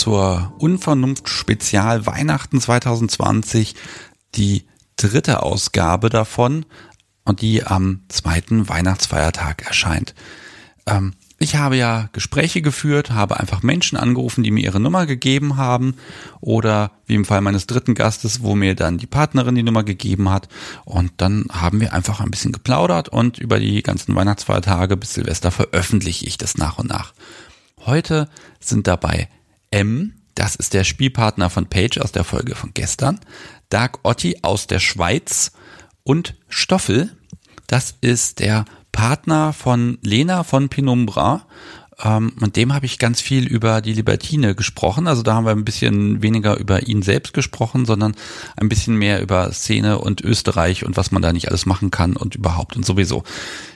[0.00, 3.74] Zur Unvernunft Spezial Weihnachten 2020,
[4.34, 4.64] die
[4.96, 6.64] dritte Ausgabe davon
[7.26, 10.14] und die am zweiten Weihnachtsfeiertag erscheint.
[10.86, 15.58] Ähm, ich habe ja Gespräche geführt, habe einfach Menschen angerufen, die mir ihre Nummer gegeben
[15.58, 15.96] haben
[16.40, 20.30] oder wie im Fall meines dritten Gastes, wo mir dann die Partnerin die Nummer gegeben
[20.30, 20.48] hat
[20.86, 25.50] und dann haben wir einfach ein bisschen geplaudert und über die ganzen Weihnachtsfeiertage bis Silvester
[25.50, 27.12] veröffentliche ich das nach und nach.
[27.84, 29.28] Heute sind dabei
[29.70, 33.20] M, das ist der Spielpartner von Page aus der Folge von gestern,
[33.68, 35.52] Dark Otti aus der Schweiz
[36.02, 37.16] und Stoffel,
[37.66, 41.46] das ist der Partner von Lena von Penumbra.
[42.02, 45.06] Ähm, und dem habe ich ganz viel über die Libertine gesprochen.
[45.06, 48.14] Also da haben wir ein bisschen weniger über ihn selbst gesprochen, sondern
[48.56, 52.16] ein bisschen mehr über Szene und Österreich und was man da nicht alles machen kann
[52.16, 53.24] und überhaupt und sowieso.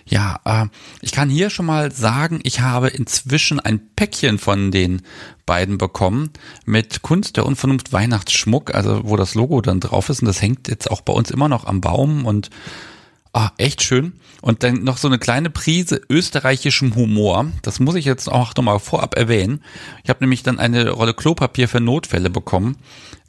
[0.07, 0.67] Ja, äh,
[1.01, 5.03] ich kann hier schon mal sagen, ich habe inzwischen ein Päckchen von den
[5.47, 6.31] beiden bekommen
[6.65, 10.69] mit Kunst der Unvernunft Weihnachtsschmuck, also wo das Logo dann drauf ist und das hängt
[10.69, 12.51] jetzt auch bei uns immer noch am Baum und
[13.37, 14.13] Ah, echt schön.
[14.43, 17.51] Und dann noch so eine kleine Prise österreichischem Humor.
[17.63, 19.65] Das muss ich jetzt auch nochmal vorab erwähnen.
[20.05, 22.77] Ich habe nämlich dann eine Rolle Klopapier für Notfälle bekommen.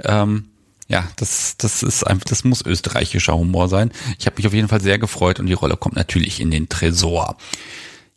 [0.04, 0.50] Ähm,
[0.88, 3.92] ja, das, das ist einfach, das muss österreichischer Humor sein.
[4.20, 6.70] Ich habe mich auf jeden Fall sehr gefreut und die Rolle kommt natürlich in den
[6.70, 7.38] Tresor.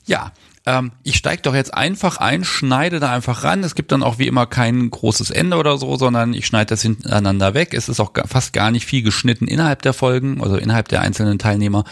[0.04, 0.32] Ja,
[0.68, 3.64] ähm, ich steige doch jetzt einfach ein, schneide da einfach ran.
[3.64, 6.82] Es gibt dann auch wie immer kein großes Ende oder so, sondern ich schneide das
[6.82, 7.72] hintereinander weg.
[7.72, 11.38] Es ist auch fast gar nicht viel geschnitten innerhalb der Folgen, also innerhalb der einzelnen
[11.38, 11.84] Teilnehmer,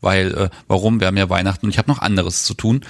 [0.00, 0.98] weil äh, warum?
[0.98, 2.84] Wir haben ja Weihnachten und ich habe noch anderes zu tun.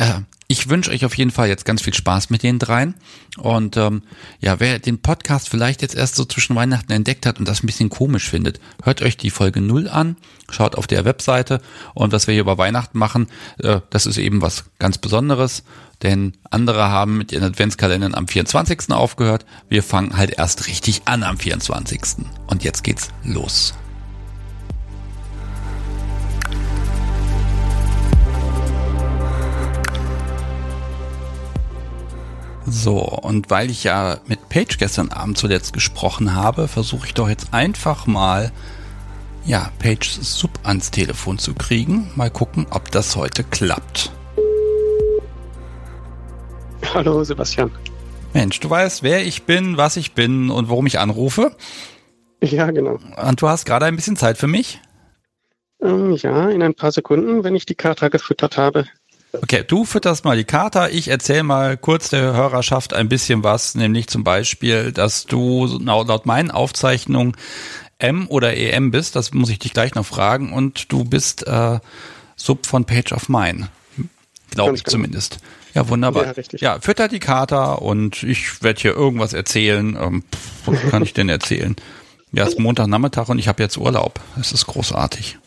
[0.00, 2.94] Äh, ich wünsche euch auf jeden Fall jetzt ganz viel Spaß mit den dreien.
[3.36, 4.02] Und ähm,
[4.40, 7.66] ja, wer den Podcast vielleicht jetzt erst so zwischen Weihnachten entdeckt hat und das ein
[7.66, 10.16] bisschen komisch findet, hört euch die Folge null an,
[10.48, 11.60] schaut auf der Webseite
[11.94, 13.28] und was wir hier über Weihnachten machen,
[13.58, 15.62] äh, das ist eben was ganz Besonderes.
[16.02, 18.90] Denn andere haben mit ihren Adventskalendern am 24.
[18.90, 19.44] aufgehört.
[19.68, 22.24] Wir fangen halt erst richtig an am 24.
[22.46, 23.74] Und jetzt geht's los.
[32.72, 37.28] So, und weil ich ja mit Paige gestern Abend zuletzt gesprochen habe, versuche ich doch
[37.28, 38.52] jetzt einfach mal,
[39.44, 42.12] ja, Pages Sub ans Telefon zu kriegen.
[42.14, 44.12] Mal gucken, ob das heute klappt.
[46.94, 47.72] Hallo, Sebastian.
[48.34, 51.56] Mensch, du weißt, wer ich bin, was ich bin und warum ich anrufe?
[52.40, 53.00] Ja, genau.
[53.20, 54.80] Und du hast gerade ein bisschen Zeit für mich?
[55.82, 58.86] Ähm, ja, in ein paar Sekunden, wenn ich die Kata gefüttert habe.
[59.32, 60.88] Okay, du fütterst mal die Karte.
[60.90, 66.26] Ich erzähle mal kurz der Hörerschaft ein bisschen was, nämlich zum Beispiel, dass du laut
[66.26, 67.36] meinen Aufzeichnungen
[67.98, 69.14] M oder EM bist.
[69.14, 70.52] Das muss ich dich gleich noch fragen.
[70.52, 71.78] Und du bist äh,
[72.36, 73.68] Sub von Page of Mine.
[74.50, 74.92] Glaube ich genau.
[74.92, 75.38] zumindest.
[75.74, 76.24] Ja, wunderbar.
[76.24, 76.60] Ja, richtig.
[76.60, 79.96] ja fütter die Karte und ich werde hier irgendwas erzählen.
[80.00, 80.24] Ähm,
[80.66, 81.76] was kann ich denn erzählen?
[82.32, 84.20] Ja, es ist Montagnachmittag und ich habe jetzt Urlaub.
[84.40, 85.38] Es ist großartig.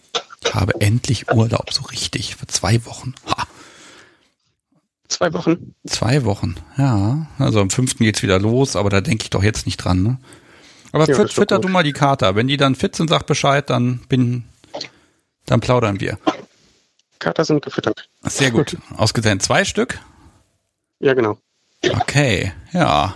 [0.46, 3.16] Ich habe endlich Urlaub, so richtig, für zwei Wochen.
[3.28, 3.48] Ha.
[5.14, 5.76] Zwei Wochen.
[5.86, 7.28] Zwei Wochen, ja.
[7.38, 10.18] Also am fünften geht's wieder los, aber da denke ich doch jetzt nicht dran, ne?
[10.92, 12.36] Aber ja, fütter du mal die Karte.
[12.36, 14.44] Wenn die dann fit sind, sag Bescheid, dann bin,
[15.46, 16.18] dann plaudern wir.
[17.20, 18.10] Kater sind gefüttert.
[18.24, 18.76] Sehr gut.
[18.98, 20.00] Ausgeteilt zwei Stück?
[21.00, 21.38] Ja, genau.
[21.88, 23.14] Okay, ja.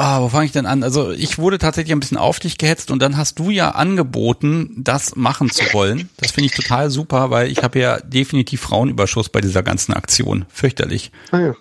[0.00, 0.84] Ah, wo fange ich denn an?
[0.84, 4.70] Also ich wurde tatsächlich ein bisschen auf dich gehetzt und dann hast du ja angeboten,
[4.76, 6.08] das machen zu wollen.
[6.18, 10.44] Das finde ich total super, weil ich habe ja definitiv Frauenüberschuss bei dieser ganzen Aktion.
[10.50, 11.10] Fürchterlich.
[11.32, 11.54] Ah ja.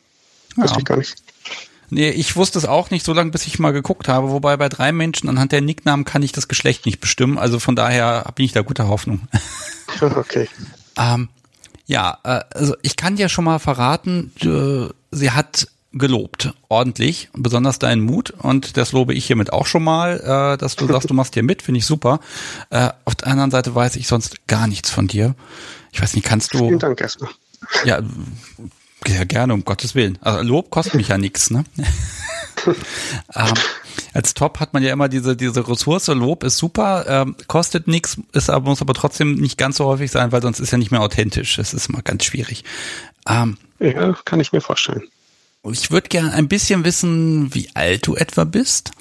[0.55, 0.77] Wusste ja.
[0.77, 1.15] ich gar nicht.
[1.89, 4.29] Nee, ich wusste es auch nicht so lange, bis ich mal geguckt habe.
[4.29, 7.39] Wobei bei drei Menschen anhand der Nicknamen kann ich das Geschlecht nicht bestimmen.
[7.39, 9.21] Also von daher bin ich da guter Hoffnung.
[9.99, 10.47] Okay.
[10.95, 11.29] ähm,
[11.87, 17.79] ja, äh, also ich kann dir schon mal verraten, äh, sie hat gelobt, ordentlich, besonders
[17.79, 21.13] deinen Mut und das lobe ich hiermit auch schon mal, äh, dass du sagst, du
[21.13, 22.19] machst hier mit, finde ich super.
[22.69, 25.35] Äh, auf der anderen Seite weiß ich sonst gar nichts von dir.
[25.91, 26.59] Ich weiß nicht, kannst du...
[26.59, 27.31] Vielen Dank erstmal.
[27.85, 28.01] Ja,
[29.07, 30.17] ja gerne, um Gottes Willen.
[30.21, 31.63] Also Lob kostet mich ja nichts, ne?
[33.35, 33.53] ähm,
[34.13, 38.17] als Top hat man ja immer diese, diese Ressource, Lob ist super, ähm, kostet nichts,
[38.33, 40.91] ist aber, muss aber trotzdem nicht ganz so häufig sein, weil sonst ist ja nicht
[40.91, 41.55] mehr authentisch.
[41.55, 42.63] Das ist immer ganz schwierig.
[43.27, 45.03] Ähm, ja, kann ich mir vorstellen.
[45.71, 48.91] Ich würde gerne ein bisschen wissen, wie alt du etwa bist.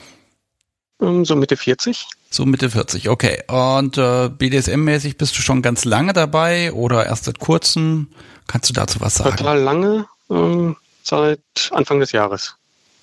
[1.00, 2.06] Ähm, so Mitte 40.
[2.30, 3.42] So Mitte 40, okay.
[3.48, 8.08] Und äh, BDSM-mäßig bist du schon ganz lange dabei oder erst seit kurzem?
[8.46, 9.36] Kannst du dazu was sagen?
[9.36, 11.40] Total lange, ähm, seit
[11.70, 12.56] Anfang des Jahres.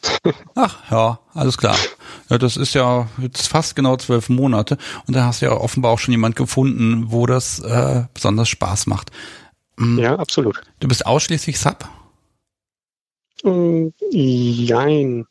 [0.56, 1.78] Ach ja, alles klar.
[2.30, 4.78] Ja, das ist ja jetzt fast genau zwölf Monate
[5.08, 8.88] und da hast du ja offenbar auch schon jemand gefunden, wo das äh, besonders Spaß
[8.88, 9.12] macht.
[9.78, 10.00] Mhm.
[10.00, 10.62] Ja, absolut.
[10.80, 11.88] Du bist ausschließlich Sub?
[13.44, 15.26] Ähm, jein.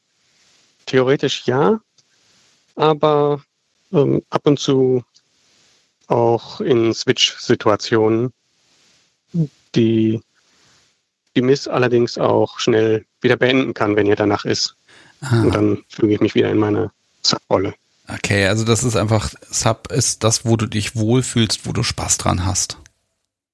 [0.86, 1.80] Theoretisch ja,
[2.74, 3.42] aber
[3.92, 5.04] ähm, ab und zu
[6.08, 8.32] auch in Switch-Situationen,
[9.74, 10.20] die
[11.34, 14.76] die Miss allerdings auch schnell wieder beenden kann, wenn ihr danach ist.
[15.20, 15.42] Ah.
[15.42, 16.90] Und dann füge ich mich wieder in meine
[17.22, 17.74] Sub-Rolle.
[18.08, 22.18] Okay, also das ist einfach, Sub ist das, wo du dich wohlfühlst, wo du Spaß
[22.18, 22.76] dran hast.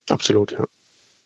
[0.08, 0.64] Absolut, ja.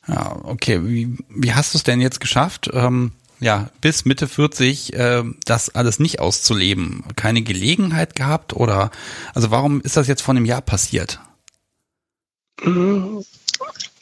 [0.09, 0.81] Ja, okay.
[0.85, 5.75] Wie, wie hast du es denn jetzt geschafft, ähm, ja, bis Mitte 40 äh, das
[5.75, 7.05] alles nicht auszuleben?
[7.17, 8.91] Keine Gelegenheit gehabt oder,
[9.35, 11.21] also warum ist das jetzt vor einem Jahr passiert?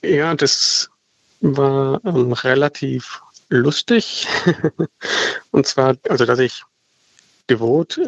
[0.03, 0.91] Ja, das
[1.41, 4.27] war ähm, relativ lustig.
[5.51, 6.63] Und zwar, also dass ich
[7.49, 7.99] devot,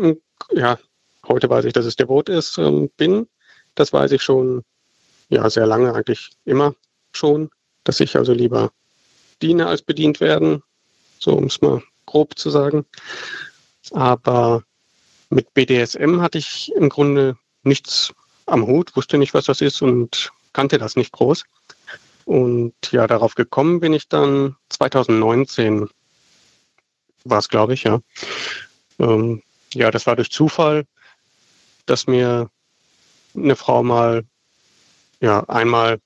[0.51, 0.79] ja,
[1.27, 3.27] heute weiß ich, dass es devot ist, ähm, bin.
[3.75, 4.63] Das weiß ich schon,
[5.31, 6.75] ja, sehr lange, eigentlich immer
[7.13, 7.49] schon,
[7.85, 8.71] dass ich also lieber
[9.41, 10.63] diene als bedient werden,
[11.23, 12.85] so um es mal grob zu sagen.
[13.93, 14.65] Aber
[15.31, 18.13] mit BDSM hatte ich im Grunde nichts
[18.47, 21.45] am Hut, wusste nicht, was das ist und kannte das nicht groß.
[22.25, 25.89] Und ja, darauf gekommen bin ich dann 2019,
[27.25, 28.01] war es, glaube ich, ja.
[28.99, 29.43] Ähm,
[29.75, 30.85] ja, das war durch Zufall,
[31.87, 32.51] dass mir
[33.35, 34.25] eine Frau mal,
[35.21, 35.99] ja, einmal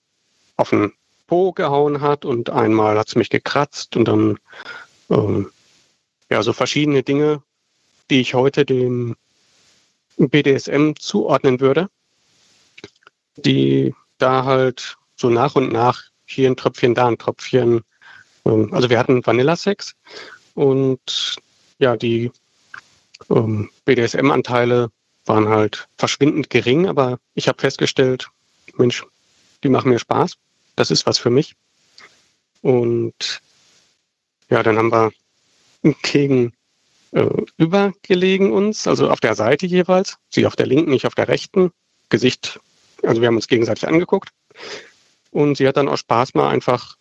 [0.57, 0.93] auf den
[1.27, 4.39] Po gehauen hat und einmal hat sie mich gekratzt und dann,
[5.11, 5.50] ähm,
[6.31, 7.43] ja, so verschiedene Dinge,
[8.11, 9.17] die ich heute dem
[10.17, 11.88] BDSM zuordnen würde,
[13.37, 17.82] die da halt so nach und nach hier ein Tröpfchen, da ein Tröpfchen.
[18.44, 19.94] Ähm, also wir hatten Vanilla-Sex
[20.55, 21.37] und
[21.79, 22.32] ja, die
[23.31, 24.91] ähm, BDSM-Anteile
[25.26, 28.29] waren halt verschwindend gering, aber ich habe festgestellt,
[28.76, 29.05] Mensch,
[29.62, 30.37] die machen mir Spaß.
[30.76, 31.56] Das ist was für mich.
[32.62, 33.41] Und
[34.50, 35.12] ja, dann haben wir
[36.02, 36.52] gegen
[37.12, 40.19] äh, übergelegen uns, also auf der Seite jeweils.
[40.31, 41.70] Sie auf der linken, ich auf der rechten.
[42.08, 42.60] Gesicht,
[43.02, 44.31] also wir haben uns gegenseitig angeguckt.
[45.31, 46.96] Und sie hat dann aus Spaß mal einfach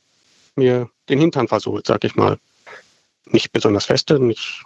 [0.56, 2.39] mir den Hintern versohlt, sag ich mal.
[3.27, 4.63] Nicht besonders feste, nicht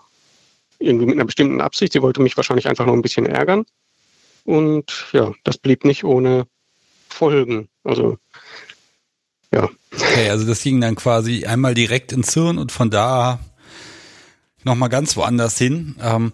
[0.79, 1.93] irgendwie mit einer bestimmten Absicht.
[1.93, 3.65] Sie wollte mich wahrscheinlich einfach nur ein bisschen ärgern.
[4.45, 6.47] Und ja, das blieb nicht ohne
[7.09, 7.69] Folgen.
[7.83, 8.17] Also
[9.53, 9.69] ja.
[9.93, 13.39] Okay, also das ging dann quasi einmal direkt ins Hirn und von da
[14.63, 15.95] nochmal ganz woanders hin.
[16.01, 16.31] Ähm,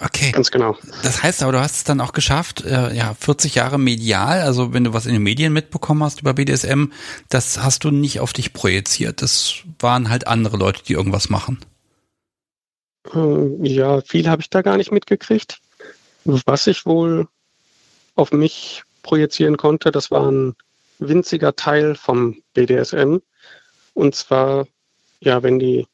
[0.00, 0.30] Okay.
[0.30, 0.76] Ganz genau.
[1.02, 4.72] Das heißt aber, du hast es dann auch geschafft, äh, ja, 40 Jahre medial, also
[4.72, 6.86] wenn du was in den Medien mitbekommen hast über BDSM,
[7.28, 9.22] das hast du nicht auf dich projiziert.
[9.22, 11.58] Das waren halt andere Leute, die irgendwas machen.
[13.12, 15.58] Ähm, ja, viel habe ich da gar nicht mitgekriegt.
[16.24, 17.26] Was ich wohl
[18.14, 20.54] auf mich projizieren konnte, das war ein
[21.08, 23.18] winziger Teil vom BDSM.
[23.94, 24.66] Und zwar,
[25.20, 25.86] ja, wenn die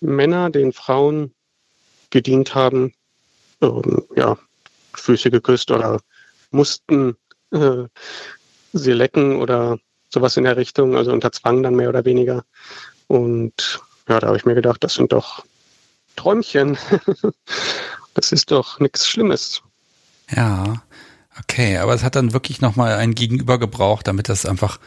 [0.00, 1.34] Männer den Frauen
[2.10, 2.94] gedient haben,
[3.60, 4.38] ähm, ja,
[4.94, 6.00] Füße geküsst oder
[6.50, 7.16] mussten
[7.50, 7.84] äh,
[8.72, 9.78] sie lecken oder
[10.10, 12.44] sowas in der Richtung, also unter Zwang dann mehr oder weniger.
[13.06, 15.44] Und ja, da habe ich mir gedacht, das sind doch
[16.16, 16.78] Träumchen.
[18.14, 19.62] das ist doch nichts Schlimmes.
[20.30, 20.82] Ja,
[21.40, 24.78] okay, aber es hat dann wirklich nochmal ein Gegenüber gebraucht, damit das einfach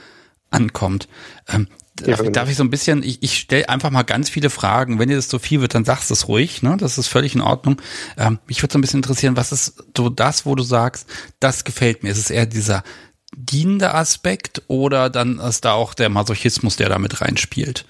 [0.49, 1.07] ankommt.
[1.47, 1.67] Ähm,
[1.99, 2.31] ja, darf, genau.
[2.31, 4.99] darf, ich so ein bisschen, ich, ich stelle einfach mal ganz viele Fragen.
[4.99, 6.77] Wenn dir das zu viel wird, dann sagst du es ruhig, ne?
[6.77, 7.81] Das ist völlig in Ordnung.
[8.17, 11.07] Ähm, mich würde so ein bisschen interessieren, was ist so das, wo du sagst,
[11.39, 12.09] das gefällt mir?
[12.09, 12.83] Ist es eher dieser
[13.35, 17.85] dienende Aspekt oder dann ist da auch der Masochismus, der da mit reinspielt?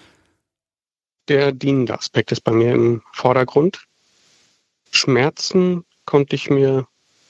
[1.27, 3.85] Der dienende Aspekt ist bei mir im Vordergrund.
[4.91, 6.87] Schmerzen konnte ich mir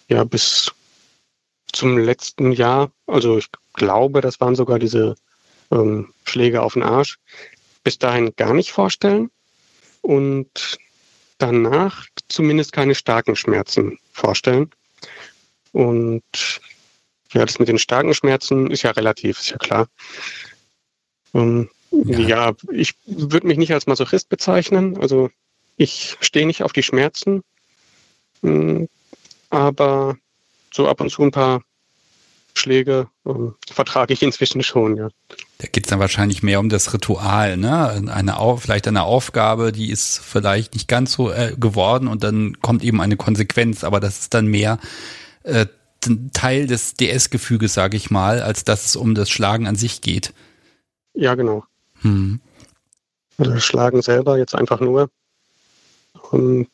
[0.07, 0.73] ja bis
[1.71, 5.15] zum letzten Jahr, also ich glaube, das waren sogar diese
[5.71, 7.17] ähm, Schläge auf den Arsch,
[7.83, 9.31] bis dahin gar nicht vorstellen
[10.01, 10.77] und
[11.37, 14.71] danach zumindest keine starken Schmerzen vorstellen.
[15.71, 16.61] Und
[17.33, 19.87] ja, das mit den starken Schmerzen ist ja relativ, ist ja klar.
[21.33, 22.19] Ähm, ja.
[22.19, 24.97] ja, ich würde mich nicht als Masochist bezeichnen.
[24.97, 25.29] Also
[25.77, 27.43] ich stehe nicht auf die Schmerzen,
[28.41, 28.87] hm,
[29.49, 30.17] aber
[30.73, 31.61] so ab und zu ein paar
[32.53, 35.09] Schläge ähm, vertrage ich inzwischen schon, ja.
[35.59, 37.89] Da geht es dann wahrscheinlich mehr um das Ritual, ne?
[38.11, 42.83] Eine vielleicht eine Aufgabe, die ist vielleicht nicht ganz so äh, geworden und dann kommt
[42.83, 44.79] eben eine Konsequenz, aber das ist dann mehr
[45.43, 45.65] äh,
[46.33, 50.33] Teil des DS-Gefüges, sage ich mal, als dass es um das Schlagen an sich geht.
[51.13, 51.63] Ja, genau.
[52.01, 52.39] Hm.
[53.37, 55.09] Also das Schlagen selber jetzt einfach nur.
[56.33, 56.67] Ähm,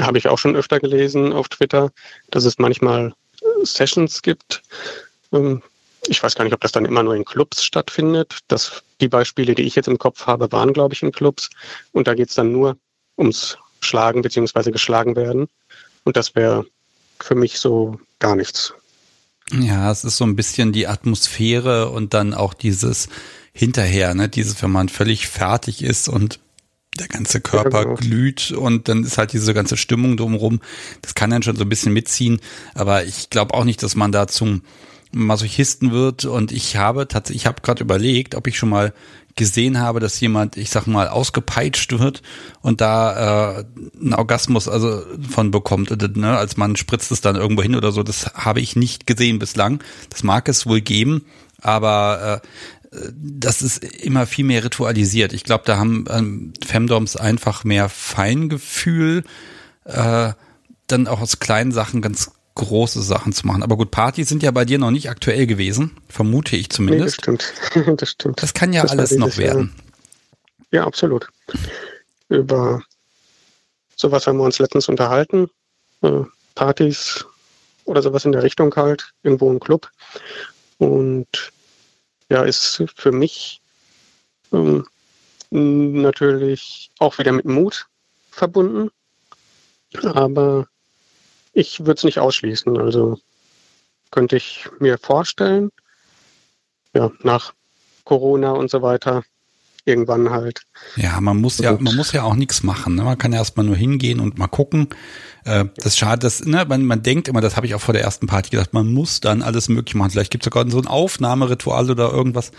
[0.00, 1.90] Habe ich auch schon öfter gelesen auf Twitter,
[2.30, 3.14] dass es manchmal
[3.64, 4.62] Sessions gibt,
[5.32, 5.62] ähm,
[6.06, 8.40] ich weiß gar nicht, ob das dann immer nur in Clubs stattfindet.
[8.48, 11.48] Das, die Beispiele, die ich jetzt im Kopf habe, waren, glaube ich, in Clubs.
[11.92, 12.76] Und da geht es dann nur
[13.16, 14.70] ums Schlagen bzw.
[14.70, 15.48] geschlagen werden.
[16.04, 16.66] Und das wäre
[17.20, 18.74] für mich so gar nichts.
[19.52, 23.08] Ja, es ist so ein bisschen die Atmosphäre und dann auch dieses
[23.52, 26.40] hinterher, ne, dieses, wenn man völlig fertig ist und
[26.98, 27.96] der ganze Körper ja, genau.
[27.96, 30.60] glüht und dann ist halt diese ganze Stimmung drumherum.
[31.00, 32.40] Das kann dann schon so ein bisschen mitziehen,
[32.74, 34.62] aber ich glaube auch nicht, dass man da zum
[35.14, 38.92] Masochisten wird und ich habe tatsächlich, ich habe gerade überlegt, ob ich schon mal
[39.36, 42.22] gesehen habe, dass jemand, ich sag mal, ausgepeitscht wird
[42.60, 43.64] und da äh,
[44.00, 45.90] einen Orgasmus also von bekommt.
[45.90, 49.06] Und, ne, als man spritzt es dann irgendwo hin oder so, das habe ich nicht
[49.06, 49.82] gesehen bislang.
[50.10, 51.24] Das mag es wohl geben,
[51.60, 52.46] aber äh,
[52.92, 55.32] das ist immer viel mehr ritualisiert.
[55.32, 59.24] Ich glaube, da haben ähm, Femdoms einfach mehr Feingefühl,
[59.84, 60.32] äh,
[60.86, 63.62] dann auch aus kleinen Sachen ganz große Sachen zu machen.
[63.62, 67.26] Aber gut, Partys sind ja bei dir noch nicht aktuell gewesen, vermute ich zumindest.
[67.26, 68.00] Nee, das stimmt.
[68.00, 68.42] das stimmt.
[68.42, 69.72] Das kann ja das alles noch werden.
[70.70, 71.28] Ja, absolut.
[72.28, 72.82] Über
[73.96, 75.48] sowas haben wir uns letztens unterhalten.
[76.02, 77.24] Äh, Partys
[77.84, 79.90] oder sowas in der Richtung halt, irgendwo im Club.
[80.76, 81.26] Und
[82.32, 83.60] ja, ist für mich
[84.52, 84.86] ähm,
[85.50, 87.88] natürlich auch wieder mit Mut
[88.30, 88.90] verbunden.
[90.02, 90.66] Aber
[91.52, 92.78] ich würde es nicht ausschließen.
[92.78, 93.20] Also
[94.10, 95.70] könnte ich mir vorstellen,
[96.94, 97.52] ja, nach
[98.04, 99.24] Corona und so weiter,
[99.84, 100.62] irgendwann halt.
[100.96, 102.94] Ja, man muss ja, man muss ja auch nichts machen.
[102.94, 103.02] Ne?
[103.02, 104.88] Man kann ja erstmal nur hingehen und mal gucken.
[105.44, 108.02] Äh, das schade, dass, ne, man, man denkt immer, das habe ich auch vor der
[108.02, 110.10] ersten Party gedacht, man muss dann alles möglich machen.
[110.10, 112.52] Vielleicht gibt es sogar so ein Aufnahmeritual oder irgendwas.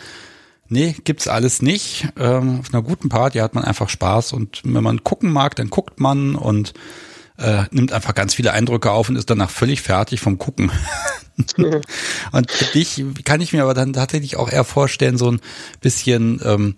[0.67, 2.07] Nee, gibt's alles nicht.
[2.17, 5.69] Ähm, auf einer guten Party hat man einfach Spaß und wenn man gucken mag, dann
[5.69, 6.73] guckt man und
[7.37, 10.71] äh, nimmt einfach ganz viele Eindrücke auf und ist danach völlig fertig vom Gucken.
[12.31, 15.41] und für dich kann ich mir aber dann tatsächlich auch eher vorstellen, so ein
[15.81, 16.75] bisschen ähm,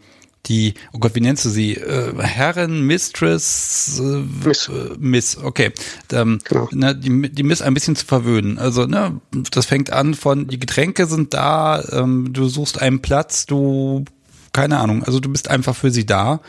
[0.48, 1.75] die, oh Gott, wie nennst du sie?
[1.75, 4.70] Äh, Herren, Mistress, äh, Miss.
[4.70, 5.72] Äh, Miss, okay.
[6.12, 6.70] Ähm, genau.
[6.72, 8.58] ne, die, die Miss ein bisschen zu verwöhnen.
[8.58, 9.20] Also, ne,
[9.52, 14.06] das fängt an von, die Getränke sind da, ähm, du suchst einen Platz, du
[14.54, 15.04] keine Ahnung.
[15.04, 16.40] Also du bist einfach für sie da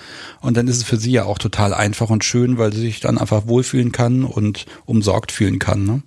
[0.40, 3.00] und dann ist es für sie ja auch total einfach und schön, weil sie sich
[3.00, 5.84] dann einfach wohlfühlen kann und umsorgt fühlen kann.
[5.84, 6.02] Ne?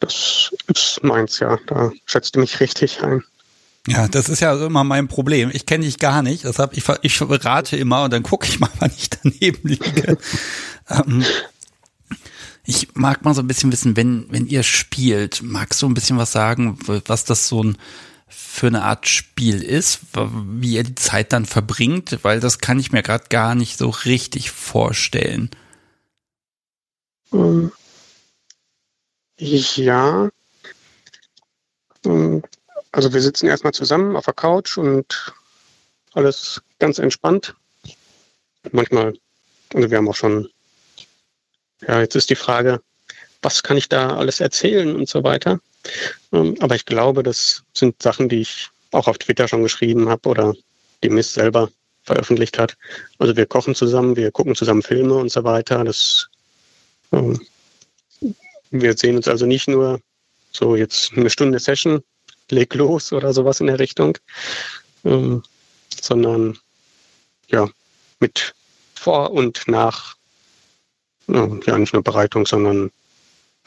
[0.00, 1.58] Das ist meins, ja.
[1.66, 3.22] Da schätzt du mich richtig ein.
[3.88, 5.50] Ja, das ist ja immer mein Problem.
[5.52, 8.70] Ich kenne dich gar nicht, deshalb ich, ich rate immer und dann gucke ich mal,
[8.78, 10.18] wann ich daneben liege.
[10.88, 11.24] ähm,
[12.64, 16.16] ich mag mal so ein bisschen wissen, wenn, wenn ihr spielt, magst du ein bisschen
[16.16, 17.76] was sagen, was das so ein
[18.28, 22.92] für eine Art Spiel ist, wie er die Zeit dann verbringt, weil das kann ich
[22.92, 25.50] mir gerade gar nicht so richtig vorstellen.
[27.32, 27.72] Ähm,
[29.38, 30.30] ja.
[32.04, 32.42] Um, ähm,
[32.92, 35.32] also wir sitzen erstmal zusammen auf der Couch und
[36.12, 37.54] alles ganz entspannt.
[38.70, 39.14] Manchmal,
[39.74, 40.48] also wir haben auch schon,
[41.80, 42.80] ja, jetzt ist die Frage,
[43.40, 45.58] was kann ich da alles erzählen und so weiter.
[46.32, 50.28] Ähm, aber ich glaube, das sind Sachen, die ich auch auf Twitter schon geschrieben habe
[50.28, 50.54] oder
[51.02, 51.70] die Miss selber
[52.04, 52.76] veröffentlicht hat.
[53.18, 55.82] Also wir kochen zusammen, wir gucken zusammen Filme und so weiter.
[55.82, 56.28] Das,
[57.10, 57.40] ähm,
[58.70, 60.00] wir sehen uns also nicht nur
[60.52, 62.02] so jetzt eine Stunde Session,
[62.52, 64.18] leg los oder sowas in der Richtung,
[65.04, 65.42] ähm,
[66.00, 66.58] sondern
[67.48, 67.68] ja,
[68.20, 68.54] mit
[68.94, 70.16] vor und nach,
[71.26, 72.90] ja, nicht nur Bereitung, sondern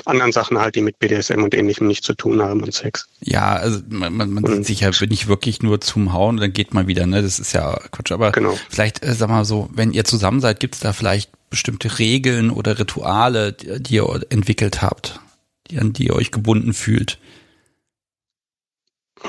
[0.05, 3.07] anderen Sachen halt, die mit BDSM und ähnlichem nicht zu tun haben und Sex.
[3.21, 6.73] Ja, also man, man, man sieht sich ja nicht wirklich nur zum Hauen dann geht
[6.73, 7.21] man wieder, ne?
[7.21, 8.11] Das ist ja Quatsch.
[8.11, 8.57] Aber genau.
[8.69, 12.51] vielleicht, äh, sag mal so, wenn ihr zusammen seid, gibt es da vielleicht bestimmte Regeln
[12.51, 15.19] oder Rituale, die, die ihr entwickelt habt,
[15.71, 17.17] die, an die ihr euch gebunden fühlt?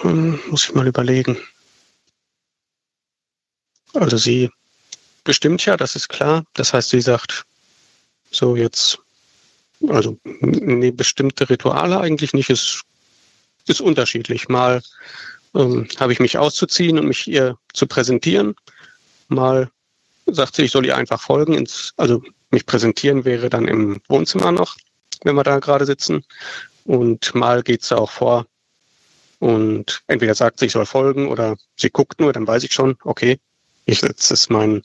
[0.03, 1.39] Hm, muss ich mal überlegen.
[3.95, 4.51] Also sie
[5.25, 6.45] bestimmt ja, das ist klar.
[6.55, 7.45] Das heißt, sie sagt,
[8.31, 8.99] so jetzt
[9.89, 12.51] also nee, bestimmte Rituale eigentlich nicht.
[12.51, 12.83] Es
[13.67, 14.49] ist unterschiedlich.
[14.49, 14.83] Mal
[15.55, 18.55] ähm, habe ich mich auszuziehen und mich ihr zu präsentieren.
[19.29, 19.71] Mal
[20.27, 21.55] sagt sie, ich soll ihr einfach folgen.
[21.55, 24.77] Ins, also mich präsentieren wäre dann im Wohnzimmer noch,
[25.23, 26.25] wenn wir da gerade sitzen.
[26.85, 28.47] Und mal geht sie auch vor
[29.39, 32.97] und entweder sagt sie, ich soll folgen oder sie guckt nur, dann weiß ich schon,
[33.05, 33.39] okay,
[33.85, 34.83] ich, jetzt ist mein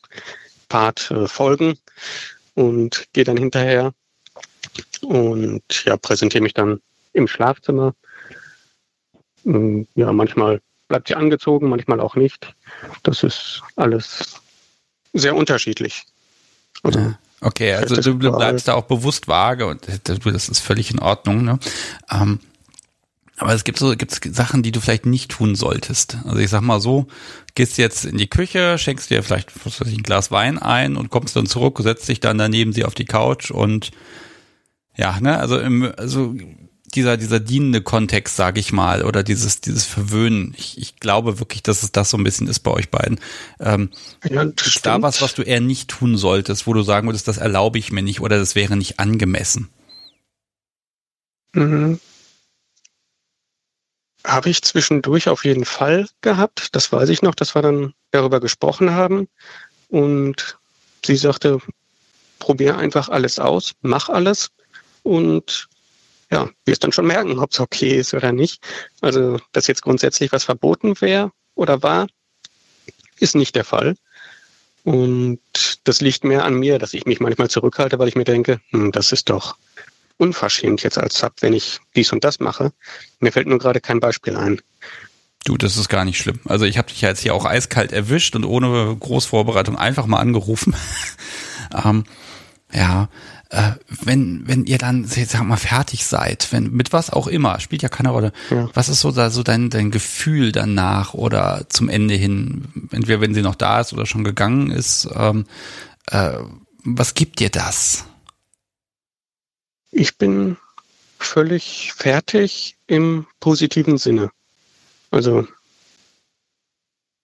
[0.70, 1.78] Part äh, folgen
[2.56, 3.94] und gehe dann hinterher
[5.02, 6.82] und ja, präsentiere mich dann
[7.14, 7.94] im Schlafzimmer.
[9.46, 12.54] Ähm, ja, manchmal bleibt sie angezogen, manchmal auch nicht.
[13.04, 14.40] Das ist alles
[15.14, 16.06] sehr unterschiedlich.
[16.84, 17.20] Also, ja.
[17.44, 21.44] Okay, also du bleibst da auch bewusst vage und das ist völlig in Ordnung.
[21.44, 21.60] Ne?
[22.12, 22.40] Ähm,
[23.42, 26.20] Aber es gibt so gibt's Sachen, die du vielleicht nicht tun solltest.
[26.26, 27.08] Also ich sag mal so,
[27.56, 30.96] gehst jetzt in die Küche, schenkst dir vielleicht was weiß ich, ein Glas Wein ein
[30.96, 33.90] und kommst dann zurück, setzt dich dann daneben sie auf die Couch und
[34.96, 36.36] ja, ne, also im, also
[36.94, 40.54] dieser, dieser dienende Kontext, sage ich mal, oder dieses, dieses Verwöhnen.
[40.56, 43.20] Ich, ich glaube wirklich, dass es das so ein bisschen ist bei euch beiden.
[43.60, 43.90] Ähm,
[44.30, 47.38] ja, ist da was, was du eher nicht tun solltest, wo du sagen würdest, das
[47.38, 49.70] erlaube ich mir nicht oder das wäre nicht angemessen?
[51.56, 52.00] Mhm.
[54.26, 56.76] Habe ich zwischendurch auf jeden Fall gehabt.
[56.76, 59.28] Das weiß ich noch, dass wir dann darüber gesprochen haben.
[59.90, 60.58] Und
[61.06, 61.60] sie sagte,
[62.40, 64.52] probier einfach alles aus, mach alles.
[65.04, 65.68] Und
[66.32, 68.64] ja, wirst dann schon merken, ob es okay ist oder nicht.
[69.02, 72.08] Also, dass jetzt grundsätzlich was verboten wäre oder war,
[73.20, 73.96] ist nicht der Fall.
[74.84, 75.40] Und
[75.84, 78.92] das liegt mehr an mir, dass ich mich manchmal zurückhalte, weil ich mir denke, hm,
[78.92, 79.58] das ist doch
[80.22, 82.72] unverschämt jetzt als Sub, wenn ich dies und das mache.
[83.20, 84.62] Mir fällt nur gerade kein Beispiel ein.
[85.44, 86.40] Du, das ist gar nicht schlimm.
[86.46, 90.20] Also ich habe dich ja jetzt hier auch eiskalt erwischt und ohne Großvorbereitung einfach mal
[90.20, 90.76] angerufen.
[91.84, 92.04] ähm,
[92.72, 93.10] ja,
[93.50, 93.72] äh,
[94.04, 97.90] wenn, wenn ihr dann, sag mal, fertig seid, wenn, mit was auch immer, spielt ja
[97.90, 98.32] keine Rolle.
[98.52, 98.70] Ja.
[98.76, 103.34] Was ist so da, so dein, dein Gefühl danach oder zum Ende hin, entweder wenn
[103.34, 105.46] sie noch da ist oder schon gegangen ist, ähm,
[106.12, 106.34] äh,
[106.84, 108.06] was gibt dir das?
[109.92, 110.58] Ich bin
[111.20, 114.32] völlig fertig im positiven Sinne.
[115.12, 115.48] Also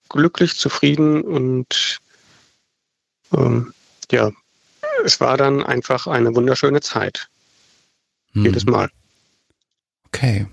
[0.09, 1.99] glücklich, zufrieden und
[3.33, 3.73] ähm,
[4.11, 4.31] ja,
[5.03, 7.27] es war dann einfach eine wunderschöne Zeit.
[8.33, 8.45] Hm.
[8.45, 8.89] Jedes Mal.
[10.07, 10.47] Okay.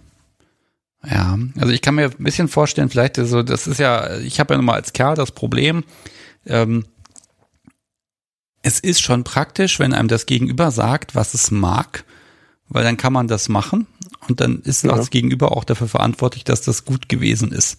[1.06, 4.54] Ja, also ich kann mir ein bisschen vorstellen, vielleicht so, das ist ja, ich habe
[4.54, 5.84] ja nochmal als Kerl das Problem,
[6.46, 6.86] ähm,
[8.64, 12.04] es ist schon praktisch, wenn einem das Gegenüber sagt, was es mag,
[12.68, 13.86] weil dann kann man das machen
[14.26, 14.96] und dann ist ja.
[14.96, 17.76] das Gegenüber auch dafür verantwortlich, dass das gut gewesen ist.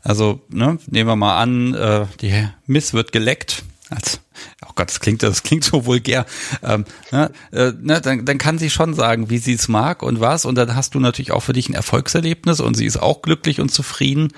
[0.00, 4.20] Also, ne, nehmen wir mal an, äh, die Miss wird geleckt, als,
[4.64, 6.24] oh Gott, das klingt, das klingt so vulgär,
[6.62, 10.20] ähm, ne, äh, ne, dann, dann kann sie schon sagen, wie sie es mag und
[10.20, 13.22] was, und dann hast du natürlich auch für dich ein Erfolgserlebnis und sie ist auch
[13.22, 14.32] glücklich und zufrieden.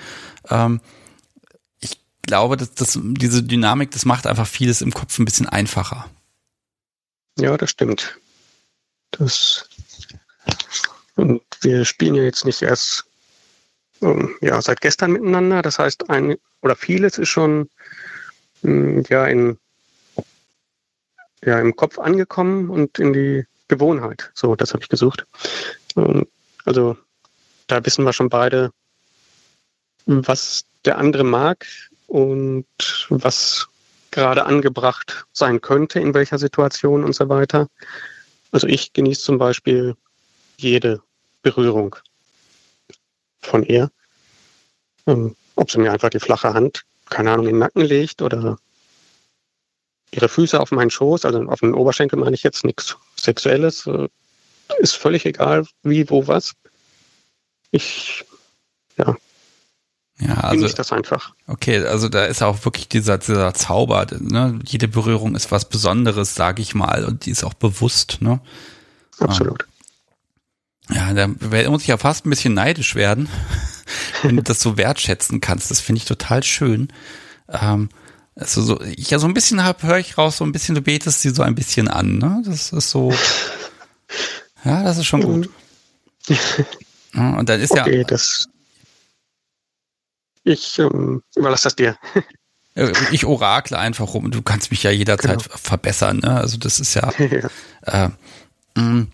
[0.49, 0.81] Ähm,
[2.25, 6.09] glaube, dass das, diese Dynamik, das macht einfach vieles im Kopf ein bisschen einfacher.
[7.37, 8.17] Ja, das stimmt.
[9.11, 9.69] Das,
[11.15, 13.05] und wir spielen ja jetzt nicht erst
[14.01, 15.61] ähm, ja, seit gestern miteinander.
[15.61, 17.69] Das heißt, ein oder vieles ist schon
[18.61, 19.57] hm, ja, in,
[21.43, 24.31] ja, im Kopf angekommen und in die Gewohnheit.
[24.33, 25.25] So, das habe ich gesucht.
[26.65, 26.97] Also
[27.67, 28.71] da wissen wir schon beide,
[30.05, 31.65] was der andere mag
[32.07, 32.65] und
[33.09, 33.67] was
[34.11, 37.67] gerade angebracht sein könnte, in welcher Situation und so weiter.
[38.51, 39.95] Also ich genieße zum Beispiel
[40.57, 41.01] jede
[41.41, 41.95] Berührung
[43.41, 43.91] von ihr.
[45.07, 48.57] Ähm, ob sie mir einfach die flache Hand keine Ahnung, in den Nacken legt oder
[50.11, 54.07] ihre Füße auf meinen Schoß, also auf den Oberschenkel meine ich jetzt nichts Sexuelles, äh,
[54.79, 56.53] ist völlig egal, wie, wo, was.
[57.71, 58.25] Ich,
[58.97, 59.15] ja.
[60.19, 60.65] Ja, also.
[60.65, 61.33] Ich das einfach.
[61.47, 64.59] Okay, also da ist auch wirklich dieser, dieser Zauber, ne?
[64.65, 68.39] Jede Berührung ist was Besonderes, sage ich mal, und die ist auch bewusst, ne?
[69.19, 69.65] Absolut.
[70.89, 73.27] Ja, da muss ich ja fast ein bisschen neidisch werden,
[74.21, 75.71] wenn du das so wertschätzen kannst.
[75.71, 76.89] Das finde ich total schön.
[77.49, 77.89] Ähm,
[78.35, 80.81] also so, ich ja so ein bisschen hab, höre ich raus, so ein bisschen, du
[80.81, 82.41] betest sie so ein bisschen an, ne?
[82.45, 83.13] Das ist so.
[84.63, 85.49] Ja, das ist schon gut.
[87.13, 88.03] Ja, und dann ist okay, ja.
[88.03, 88.49] Das,
[90.45, 91.97] ich ähm, überlasse das dir.
[92.75, 95.57] Äh, ich orakle einfach rum du kannst mich ja jederzeit genau.
[95.57, 96.37] verbessern, ne?
[96.37, 97.09] Also das ist ja.
[97.19, 98.05] ja.
[98.05, 98.09] Äh,
[98.75, 99.07] mh, mm,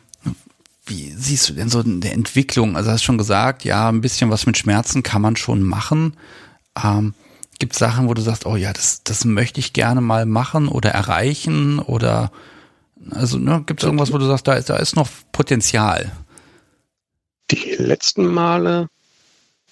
[0.85, 2.75] wie siehst du denn so eine Entwicklung?
[2.75, 6.17] Also hast schon gesagt, ja, ein bisschen was mit Schmerzen kann man schon machen.
[6.83, 7.13] Ähm,
[7.59, 10.67] Gibt es Sachen, wo du sagst, oh ja, das, das möchte ich gerne mal machen
[10.67, 12.31] oder erreichen oder
[13.11, 16.11] also ne, gibt es irgendwas, wo du sagst, da ist, da ist noch Potenzial?
[17.51, 18.87] Die letzten Male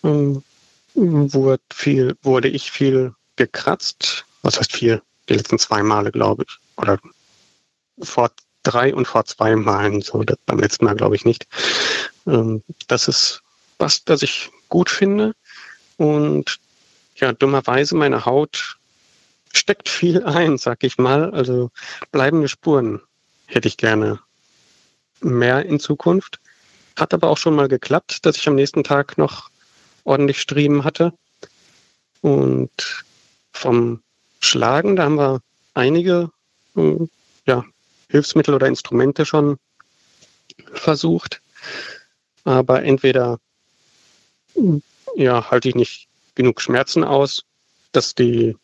[0.03, 0.43] ähm,
[0.95, 4.25] wurde viel, wurde ich viel gekratzt.
[4.41, 5.01] Was heißt viel?
[5.27, 6.57] Die letzten zwei Male, glaube ich.
[6.77, 6.99] Oder
[8.01, 8.31] vor
[8.63, 11.47] drei und vor zwei Malen, so beim letzten Mal glaube ich nicht.
[12.27, 13.41] Ähm, das ist
[13.77, 15.33] was, das ich gut finde.
[15.97, 16.59] Und
[17.15, 18.77] ja, dummerweise meine Haut
[19.53, 21.31] steckt viel ein, sag ich mal.
[21.31, 21.71] Also
[22.11, 23.01] bleibende Spuren
[23.45, 24.19] hätte ich gerne
[25.21, 26.39] mehr in Zukunft.
[26.95, 29.49] Hat aber auch schon mal geklappt, dass ich am nächsten Tag noch
[30.03, 31.13] ordentlich Striemen hatte.
[32.21, 33.03] Und
[33.53, 34.01] vom
[34.41, 35.41] Schlagen, da haben wir
[35.73, 36.29] einige
[36.75, 37.09] ähm,
[37.45, 37.65] ja,
[38.09, 39.57] Hilfsmittel oder Instrumente schon
[40.73, 41.41] versucht.
[42.43, 43.39] Aber entweder
[45.15, 47.43] ja, halte ich nicht genug Schmerzen aus,
[47.91, 48.55] dass die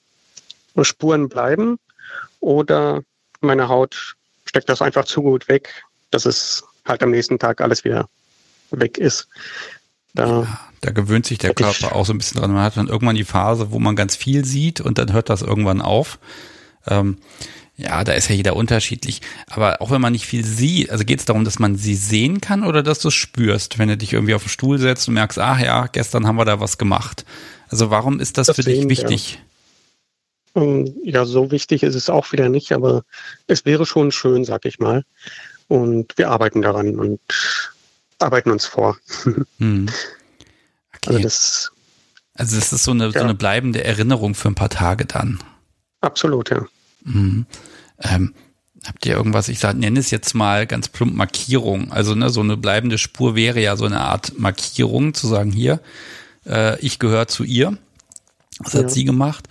[0.82, 1.80] Spuren bleiben
[2.39, 3.02] oder
[3.41, 7.84] meine Haut steckt das einfach zu gut weg, dass es halt am nächsten Tag alles
[7.84, 8.10] wieder
[8.71, 9.28] weg ist.
[10.15, 12.51] Da, ja, da gewöhnt sich der Körper auch so ein bisschen dran.
[12.51, 15.41] Man hat dann irgendwann die Phase, wo man ganz viel sieht und dann hört das
[15.41, 16.19] irgendwann auf.
[16.88, 17.17] Ähm,
[17.78, 19.21] ja, da ist ja jeder unterschiedlich.
[19.47, 22.39] Aber auch wenn man nicht viel sieht, also geht es darum, dass man sie sehen
[22.39, 25.15] kann oder dass du es spürst, wenn du dich irgendwie auf den Stuhl setzt und
[25.15, 27.25] merkst, ach ja, gestern haben wir da was gemacht.
[27.67, 29.39] Also warum ist das, das für sehen, dich wichtig?
[30.56, 30.62] Ja.
[30.62, 33.04] Ähm, ja, so wichtig ist es auch wieder nicht, aber
[33.47, 35.04] es wäre schon schön, sag ich mal.
[35.67, 37.19] Und wir arbeiten daran und
[38.19, 38.97] arbeiten uns vor.
[39.60, 39.88] Hm.
[40.97, 41.08] Okay.
[41.08, 41.71] Also das,
[42.34, 43.12] also das ist so eine, ja.
[43.12, 45.39] so eine bleibende Erinnerung für ein paar Tage dann.
[46.01, 46.65] Absolut, ja.
[47.04, 47.45] Mhm.
[47.99, 48.34] Ähm,
[48.86, 51.91] habt ihr irgendwas, ich sag, nenne es jetzt mal ganz plump Markierung.
[51.91, 55.80] Also ne, so eine bleibende Spur wäre ja so eine Art Markierung, zu sagen, hier,
[56.45, 57.78] äh, ich gehöre zu ihr.
[58.60, 58.80] Das ja.
[58.80, 59.47] hat sie gemacht.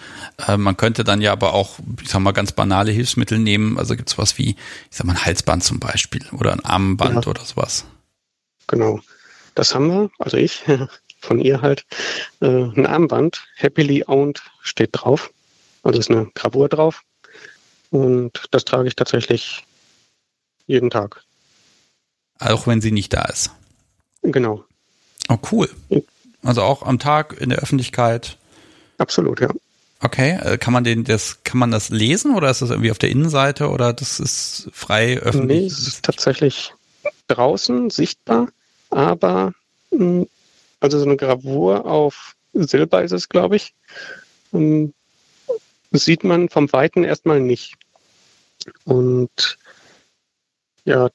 [0.46, 3.79] Äh, man könnte dann ja aber auch, ich sag mal, ganz banale Hilfsmittel nehmen.
[3.79, 4.57] Also gibt es was wie, ich
[4.96, 7.31] sag mal, ein Halsband zum Beispiel oder ein Armband ja.
[7.31, 7.85] oder sowas.
[8.75, 8.99] Genau.
[9.55, 10.65] Das haben wir, also ich,
[11.21, 11.87] von ihr halt,
[12.41, 15.31] äh, ein Armband, Happily Owned steht drauf.
[15.85, 17.03] Also ist eine Gravur drauf.
[17.91, 19.65] Und das trage ich tatsächlich
[20.67, 21.23] jeden Tag.
[22.41, 23.53] Auch wenn sie nicht da ist.
[24.23, 24.65] Genau.
[25.29, 25.71] Oh, cool.
[26.43, 28.39] Also auch am Tag in der Öffentlichkeit.
[28.99, 29.51] Absolut, ja.
[30.01, 32.99] Okay, äh, kann man den, das, kann man das lesen oder ist das irgendwie auf
[32.99, 35.61] der Innenseite oder das ist frei öffentlich?
[35.61, 36.75] Nee, es ist tatsächlich
[37.29, 38.49] draußen sichtbar,
[38.95, 39.53] aber
[39.91, 40.27] hm,
[40.81, 43.75] also so eine Gravur auf Silber ist es, glaube ich.
[44.53, 44.95] Hm,
[45.91, 47.75] sieht man vom Weiten erstmal nicht.
[48.85, 49.59] Und
[50.85, 51.11] ja,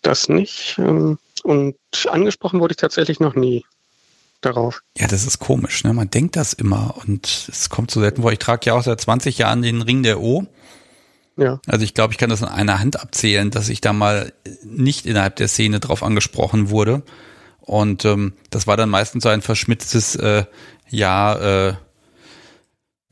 [0.00, 0.76] das nicht.
[0.78, 1.76] Ähm, und
[2.08, 3.64] angesprochen wurde ich tatsächlich noch nie
[4.40, 4.82] darauf.
[4.96, 5.92] Ja, das ist komisch, ne?
[5.92, 8.32] Man denkt das immer und es kommt so selten vor.
[8.32, 10.46] Ich trage ja auch seit 20 Jahren den Ring der O.
[11.36, 11.60] Ja.
[11.66, 14.32] Also ich glaube, ich kann das in einer Hand abzählen, dass ich da mal
[14.64, 17.02] nicht innerhalb der Szene drauf angesprochen wurde.
[17.60, 20.44] Und ähm, das war dann meistens so ein verschmitztes äh,
[20.88, 21.74] Ja, äh,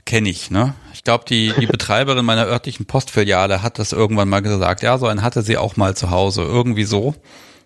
[0.04, 0.74] kenne ich, ne?
[0.92, 4.83] Ich glaube, die, die Betreiberin meiner örtlichen Postfiliale hat das irgendwann mal gesagt.
[4.83, 6.42] Ja, so einen hatte sie auch mal zu Hause.
[6.42, 7.14] Irgendwie so.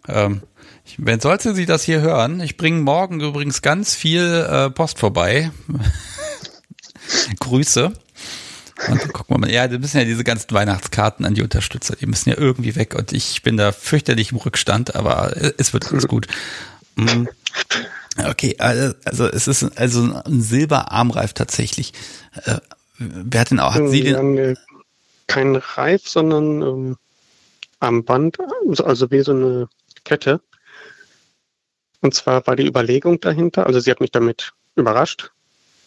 [0.06, 0.42] Ähm,
[0.98, 5.50] wenn sollte sie das hier hören, ich bringe morgen übrigens ganz viel äh, Post vorbei.
[7.40, 7.92] Grüße.
[8.88, 9.50] Und dann gucken wir mal.
[9.50, 12.94] Ja, da müssen ja diese ganzen Weihnachtskarten an die Unterstützer, die müssen ja irgendwie weg.
[12.94, 16.26] Und ich bin da fürchterlich im Rückstand, aber es wird alles gut.
[16.96, 17.28] Mhm.
[18.16, 21.92] Okay, also, also es ist also ein Silberarmreif tatsächlich.
[22.44, 22.58] Äh,
[22.98, 23.74] wer hat denn auch?
[23.74, 24.38] Hat sie den?
[24.38, 24.54] Äh,
[25.26, 26.96] kein Reif, sondern ähm,
[27.80, 28.38] Armband,
[28.80, 29.68] also wie so eine
[30.04, 30.40] Kette.
[32.00, 35.32] Und zwar war die Überlegung dahinter, also sie hat mich damit überrascht.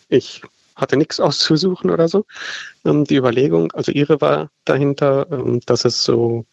[0.10, 0.41] Ich
[0.77, 2.25] hatte nichts auszusuchen oder so.
[2.85, 6.45] Ähm, die Überlegung, also ihre war dahinter, ähm, dass es so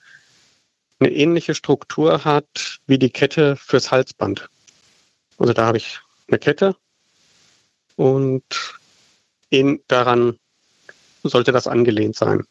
[0.98, 4.48] eine ähnliche Struktur hat wie die Kette fürs Halsband.
[5.38, 6.76] Also da habe ich eine Kette
[7.96, 8.44] und
[9.50, 10.38] in, daran
[11.22, 12.44] sollte das angelehnt sein.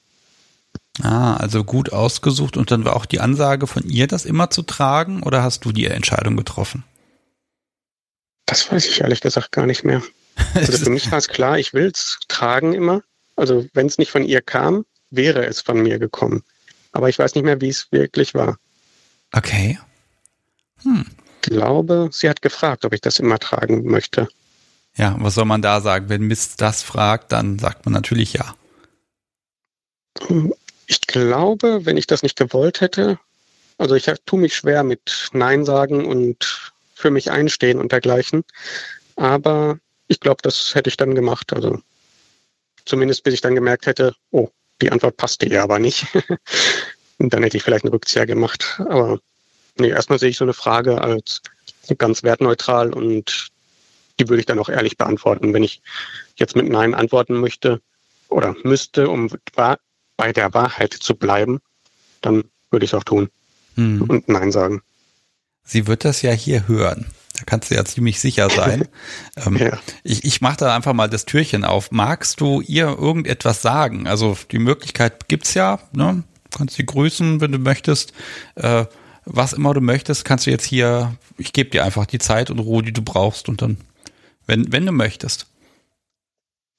[1.02, 4.62] Ah, also gut ausgesucht und dann war auch die Ansage von ihr, das immer zu
[4.62, 6.84] tragen oder hast du die Entscheidung getroffen?
[8.46, 10.04] Das weiß ich ehrlich gesagt gar nicht mehr.
[10.54, 13.02] Also für mich war es klar, ich will es tragen immer.
[13.36, 16.44] Also wenn es nicht von ihr kam, wäre es von mir gekommen.
[16.92, 18.58] Aber ich weiß nicht mehr, wie es wirklich war.
[19.32, 19.80] Okay.
[20.84, 21.06] Hm
[21.44, 24.28] glaube, sie hat gefragt, ob ich das immer tragen möchte.
[24.96, 26.10] Ja, was soll man da sagen?
[26.10, 28.56] Wenn Mist das fragt, dann sagt man natürlich ja.
[30.88, 33.20] Ich glaube, wenn ich das nicht gewollt hätte,
[33.78, 38.44] also ich tue mich schwer mit Nein sagen und für mich einstehen und dergleichen.
[39.16, 39.80] Aber
[40.14, 41.54] ich glaube, das hätte ich dann gemacht.
[41.54, 41.80] Also
[42.86, 44.50] zumindest bis ich dann gemerkt hätte, oh,
[44.82, 46.08] die Antwort passte ihr aber nicht.
[47.18, 48.80] und dann hätte ich vielleicht einen Rückzieher gemacht.
[48.80, 49.20] Aber
[49.78, 51.42] Nee, erstmal sehe ich so eine Frage als
[51.98, 53.50] ganz wertneutral und
[54.20, 55.54] die würde ich dann auch ehrlich beantworten.
[55.54, 55.82] Wenn ich
[56.36, 57.82] jetzt mit Nein antworten möchte
[58.30, 61.60] oder müsste, um bei der Wahrheit zu bleiben,
[62.22, 63.30] dann würde ich es auch tun
[63.76, 64.04] hm.
[64.04, 64.82] und Nein sagen.
[65.64, 67.08] Sie wird das ja hier hören.
[67.34, 68.88] Da kannst du ja ziemlich sicher sein.
[69.36, 69.80] ähm, ja.
[70.04, 71.92] Ich, ich mache da einfach mal das Türchen auf.
[71.92, 74.08] Magst du ihr irgendetwas sagen?
[74.08, 75.80] Also die Möglichkeit gibt's ja.
[75.94, 76.24] Ne?
[76.52, 78.14] Du kannst sie grüßen, wenn du möchtest.
[78.56, 78.86] Äh,
[79.26, 82.60] was immer du möchtest, kannst du jetzt hier, ich gebe dir einfach die Zeit und
[82.60, 83.78] Ruhe, die du brauchst und dann,
[84.46, 85.48] wenn, wenn du möchtest.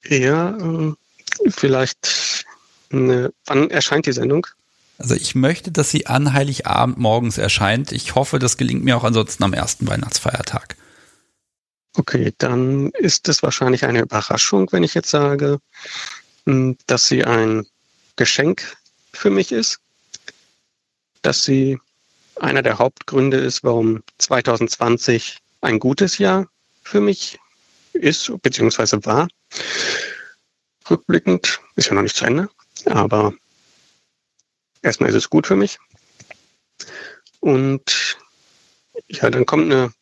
[0.07, 0.93] Ja, äh,
[1.49, 2.45] vielleicht,
[2.91, 4.47] eine, wann erscheint die Sendung?
[4.99, 7.93] Also ich möchte, dass sie an Heiligabend morgens erscheint.
[7.93, 10.77] Ich hoffe, das gelingt mir auch ansonsten am ersten Weihnachtsfeiertag.
[11.97, 15.59] Okay, dann ist es wahrscheinlich eine Überraschung, wenn ich jetzt sage,
[16.47, 17.67] hm, dass sie ein
[18.17, 18.77] Geschenk
[19.13, 19.79] für mich ist,
[21.23, 21.79] dass sie
[22.37, 26.47] einer der Hauptgründe ist, warum 2020 ein gutes Jahr
[26.83, 27.39] für mich
[27.93, 29.29] ist, beziehungsweise war.
[30.91, 32.51] Rückblickend ist ja noch nicht zu Ende,
[32.87, 33.33] aber
[34.85, 35.79] erstmal ist es gut für mich.
[37.41, 38.17] Und
[39.09, 39.93] ja, dann kommt eine,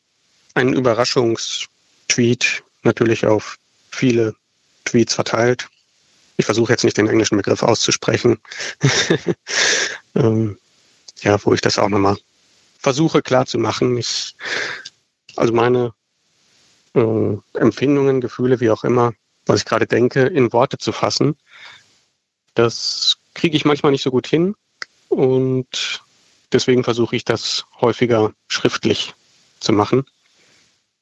[0.55, 3.59] ein Überraschungstweet, natürlich auf
[3.91, 4.35] viele
[4.85, 5.69] Tweets verteilt.
[6.37, 8.39] Ich versuche jetzt nicht den englischen Begriff auszusprechen.
[10.15, 10.59] ähm,
[11.21, 12.17] ja, wo ich das auch nochmal
[12.79, 13.97] versuche klar zu machen.
[13.97, 14.35] Ich,
[15.37, 15.95] also meine
[16.95, 19.15] äh, Empfindungen, Gefühle, wie auch immer,
[19.47, 21.37] was ich gerade denke, in Worte zu fassen,
[22.55, 24.55] das kriege ich manchmal nicht so gut hin.
[25.13, 26.01] Und
[26.53, 29.13] deswegen versuche ich das häufiger schriftlich
[29.61, 30.05] zu machen.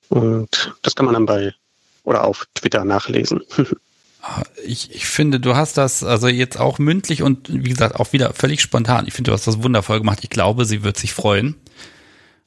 [0.08, 1.54] Und das kann man dann bei
[2.02, 3.42] oder auf Twitter nachlesen.
[4.66, 8.34] Ich, ich finde, du hast das also jetzt auch mündlich und wie gesagt auch wieder
[8.34, 9.06] völlig spontan.
[9.06, 10.18] Ich finde, du hast das wundervoll gemacht.
[10.20, 11.56] Ich glaube, sie wird sich freuen.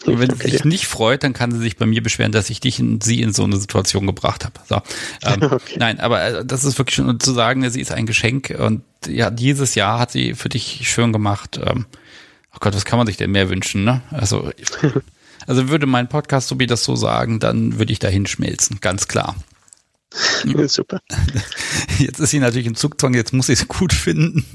[0.05, 2.59] Und wenn sie sich nicht freut, dann kann sie sich bei mir beschweren, dass ich
[2.59, 4.59] dich und sie in so eine Situation gebracht habe.
[4.67, 4.81] So.
[5.23, 5.75] Ähm, okay.
[5.77, 9.29] Nein, aber äh, das ist wirklich schon zu sagen, sie ist ein Geschenk und ja,
[9.29, 11.59] dieses Jahr hat sie für dich schön gemacht.
[11.63, 11.85] Ähm,
[12.53, 14.01] oh Gott, was kann man sich denn mehr wünschen, ne?
[14.11, 14.51] Also,
[15.47, 19.07] also würde mein Podcast so wie das so sagen, dann würde ich da hinschmelzen, ganz
[19.07, 19.35] klar.
[20.67, 21.01] Super.
[21.97, 24.45] Jetzt ist sie natürlich im Zugzwang, jetzt muss ich es gut finden.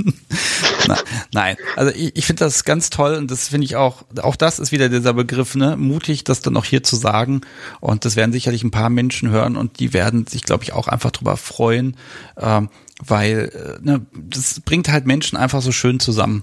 [1.33, 4.59] Nein, also ich, ich finde das ganz toll und das finde ich auch, auch das
[4.59, 7.41] ist wieder dieser Begriff, ne, mutig, das dann auch hier zu sagen.
[7.81, 10.89] Und das werden sicherlich ein paar Menschen hören und die werden sich, glaube ich, auch
[10.89, 11.97] einfach drüber freuen,
[12.37, 16.43] ähm, weil äh, ne, das bringt halt Menschen einfach so schön zusammen.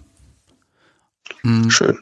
[1.44, 1.72] Mhm.
[1.72, 2.00] Schön.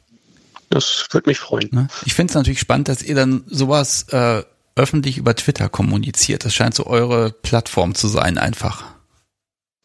[0.70, 1.70] Das würde mich freuen.
[1.72, 1.88] Ne?
[2.06, 4.44] Ich finde es natürlich spannend, dass ihr dann sowas äh,
[4.76, 6.46] öffentlich über Twitter kommuniziert.
[6.46, 8.86] Das scheint so eure Plattform zu sein, einfach.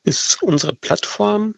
[0.04, 1.54] Ist unsere Plattform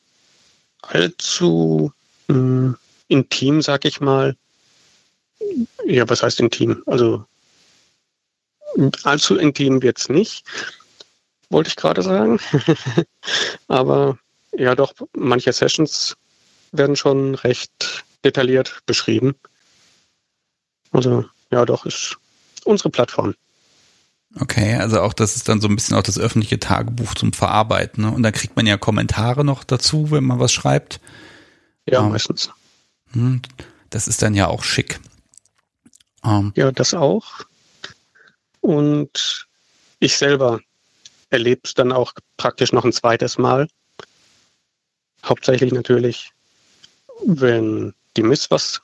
[0.82, 1.92] allzu
[2.28, 2.76] mh, hm,
[3.08, 4.36] intim, sag ich mal.
[5.84, 6.82] Ja, was heißt intim?
[6.86, 7.24] Also
[9.04, 10.44] allzu intim wird's nicht,
[11.48, 12.40] wollte ich gerade sagen.
[13.68, 14.18] Aber
[14.52, 16.16] ja, doch, manche Sessions
[16.72, 19.34] werden schon recht detailliert beschrieben.
[20.92, 22.16] Also ja, doch, ist
[22.66, 23.34] unsere Plattform.
[24.38, 28.04] Okay, also auch das ist dann so ein bisschen auch das öffentliche Tagebuch zum Verarbeiten.
[28.04, 28.12] Ne?
[28.12, 31.00] Und dann kriegt man ja Kommentare noch dazu, wenn man was schreibt.
[31.86, 32.50] Ja, ähm, meistens.
[33.12, 33.42] Hm,
[33.90, 35.00] das ist dann ja auch schick.
[36.24, 37.40] Ähm, ja, das auch.
[38.60, 39.48] Und
[39.98, 40.60] ich selber
[41.30, 43.68] erlebe es dann auch praktisch noch ein zweites Mal.
[45.24, 46.30] Hauptsächlich natürlich,
[47.24, 48.80] wenn die Miss was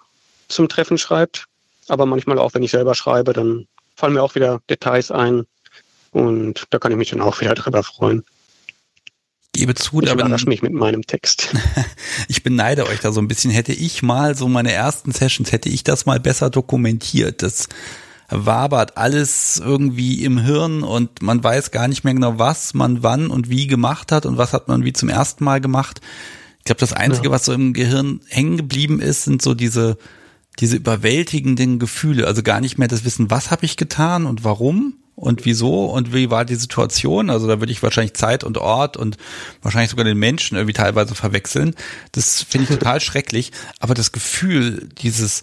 [0.48, 1.46] zum Treffen schreibt,
[1.88, 5.44] aber manchmal auch, wenn ich selber schreibe, dann fallen mir auch wieder Details ein.
[6.10, 8.24] Und da kann ich mich dann auch wieder drüber freuen.
[9.54, 11.54] Ich gebe zu, ich überrasche mich mit meinem Text.
[12.28, 13.50] ich beneide euch da so ein bisschen.
[13.50, 17.42] Hätte ich mal so meine ersten Sessions, hätte ich das mal besser dokumentiert.
[17.42, 17.68] Das
[18.28, 23.28] wabert alles irgendwie im Hirn und man weiß gar nicht mehr genau, was man wann
[23.28, 26.00] und wie gemacht hat und was hat man wie zum ersten Mal gemacht.
[26.58, 27.30] Ich glaube, das Einzige, ja.
[27.30, 29.96] was so im Gehirn hängen geblieben ist, sind so diese
[30.58, 34.94] diese überwältigenden Gefühle, also gar nicht mehr das Wissen, was habe ich getan und warum
[35.16, 37.30] und wieso und wie war die Situation.
[37.30, 39.16] Also da würde ich wahrscheinlich Zeit und Ort und
[39.62, 41.74] wahrscheinlich sogar den Menschen irgendwie teilweise verwechseln.
[42.12, 43.50] Das finde ich total schrecklich.
[43.80, 45.42] Aber das Gefühl, dieses,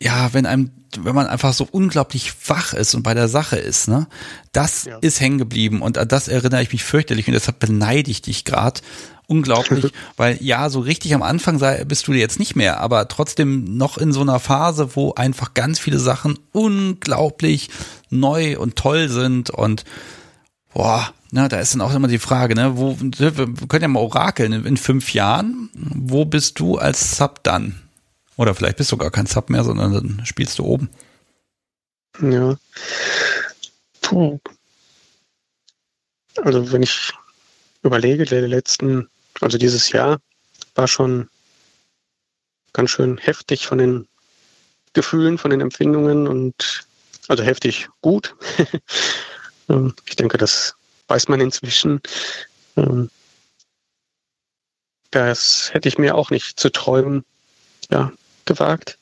[0.00, 3.88] ja, wenn einem, wenn man einfach so unglaublich wach ist und bei der Sache ist,
[3.88, 4.06] ne,
[4.52, 4.98] das ja.
[4.98, 8.44] ist hängen geblieben und an das erinnere ich mich fürchterlich und deshalb beneide ich dich
[8.44, 8.80] gerade,
[9.26, 13.76] unglaublich, weil ja, so richtig am Anfang sei, bist du jetzt nicht mehr, aber trotzdem
[13.76, 17.70] noch in so einer Phase, wo einfach ganz viele Sachen unglaublich
[18.10, 19.84] neu und toll sind und
[20.74, 23.32] boah, na, da ist dann auch immer die Frage, ne, wo, wir
[23.68, 27.80] können ja mal orakeln, in fünf Jahren, wo bist du als Sub dann?
[28.36, 30.90] Oder vielleicht bist du gar kein Sub mehr, sondern dann spielst du oben.
[32.20, 32.56] Ja.
[34.02, 34.38] Puh.
[36.36, 37.12] Also wenn ich
[37.82, 39.08] überlege, die letzten
[39.42, 40.20] also dieses Jahr
[40.74, 41.28] war schon
[42.72, 44.08] ganz schön heftig von den
[44.92, 46.84] Gefühlen, von den Empfindungen und
[47.28, 48.34] also heftig gut.
[49.68, 50.74] Ähm, ich denke, das
[51.06, 52.00] weiß man inzwischen.
[52.76, 53.10] Ähm,
[55.12, 57.24] das hätte ich mir auch nicht zu träumen
[57.88, 58.12] ja,
[58.44, 58.98] gewagt.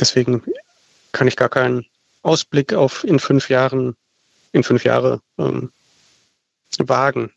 [0.00, 0.42] Deswegen
[1.12, 1.86] kann ich gar keinen
[2.22, 3.96] Ausblick auf in fünf Jahren,
[4.50, 5.70] in fünf Jahre ähm,
[6.78, 7.32] wagen.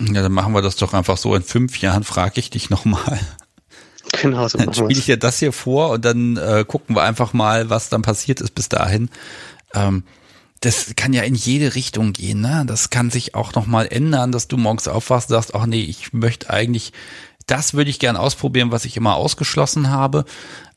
[0.00, 1.34] Ja, dann machen wir das doch einfach so.
[1.34, 3.20] In fünf Jahren frage ich dich nochmal.
[4.22, 7.32] Genau, so Dann spiele ich dir das hier vor und dann äh, gucken wir einfach
[7.32, 9.08] mal, was dann passiert ist bis dahin.
[9.74, 10.04] Ähm,
[10.60, 12.64] das kann ja in jede Richtung gehen, ne?
[12.66, 16.12] Das kann sich auch nochmal ändern, dass du morgens aufwachst und sagst, ach nee, ich
[16.12, 16.92] möchte eigentlich,
[17.46, 20.24] das würde ich gern ausprobieren, was ich immer ausgeschlossen habe.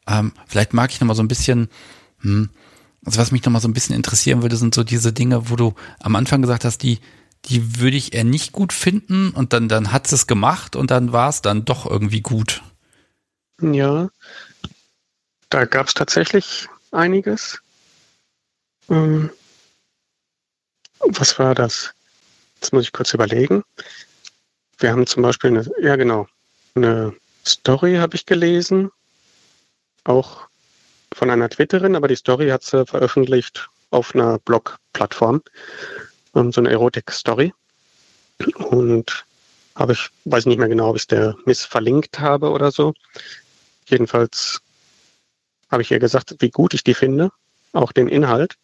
[0.08, 1.70] Ähm, vielleicht mag ich nochmal so ein bisschen,
[2.22, 2.50] hm,
[3.06, 5.74] also was mich nochmal so ein bisschen interessieren würde, sind so diese Dinge, wo du
[6.00, 7.00] am Anfang gesagt hast, die,
[7.46, 11.12] die würde ich eher nicht gut finden und dann, dann hat es gemacht und dann
[11.12, 12.62] war es dann doch irgendwie gut.
[13.62, 14.10] Ja,
[15.50, 17.60] da gab es tatsächlich einiges.
[18.90, 19.30] Ähm,
[21.00, 21.94] was war das?
[22.56, 23.64] Jetzt muss ich kurz überlegen.
[24.80, 26.28] Wir haben zum Beispiel eine, ja genau,
[26.76, 27.14] eine
[27.46, 28.90] Story habe ich gelesen,
[30.06, 30.48] auch
[31.14, 35.42] von einer Twitterin, aber die Story hat sie veröffentlicht auf einer Blog-Plattform,
[36.36, 37.54] ähm, so eine Erotik-Story.
[38.56, 39.26] Und
[39.76, 42.94] habe ich, weiß nicht mehr genau, ob ich es der Miss verlinkt habe oder so.
[43.88, 44.62] Jedenfalls
[45.72, 47.32] habe ich ihr gesagt, wie gut ich die finde,
[47.74, 48.56] auch den Inhalt.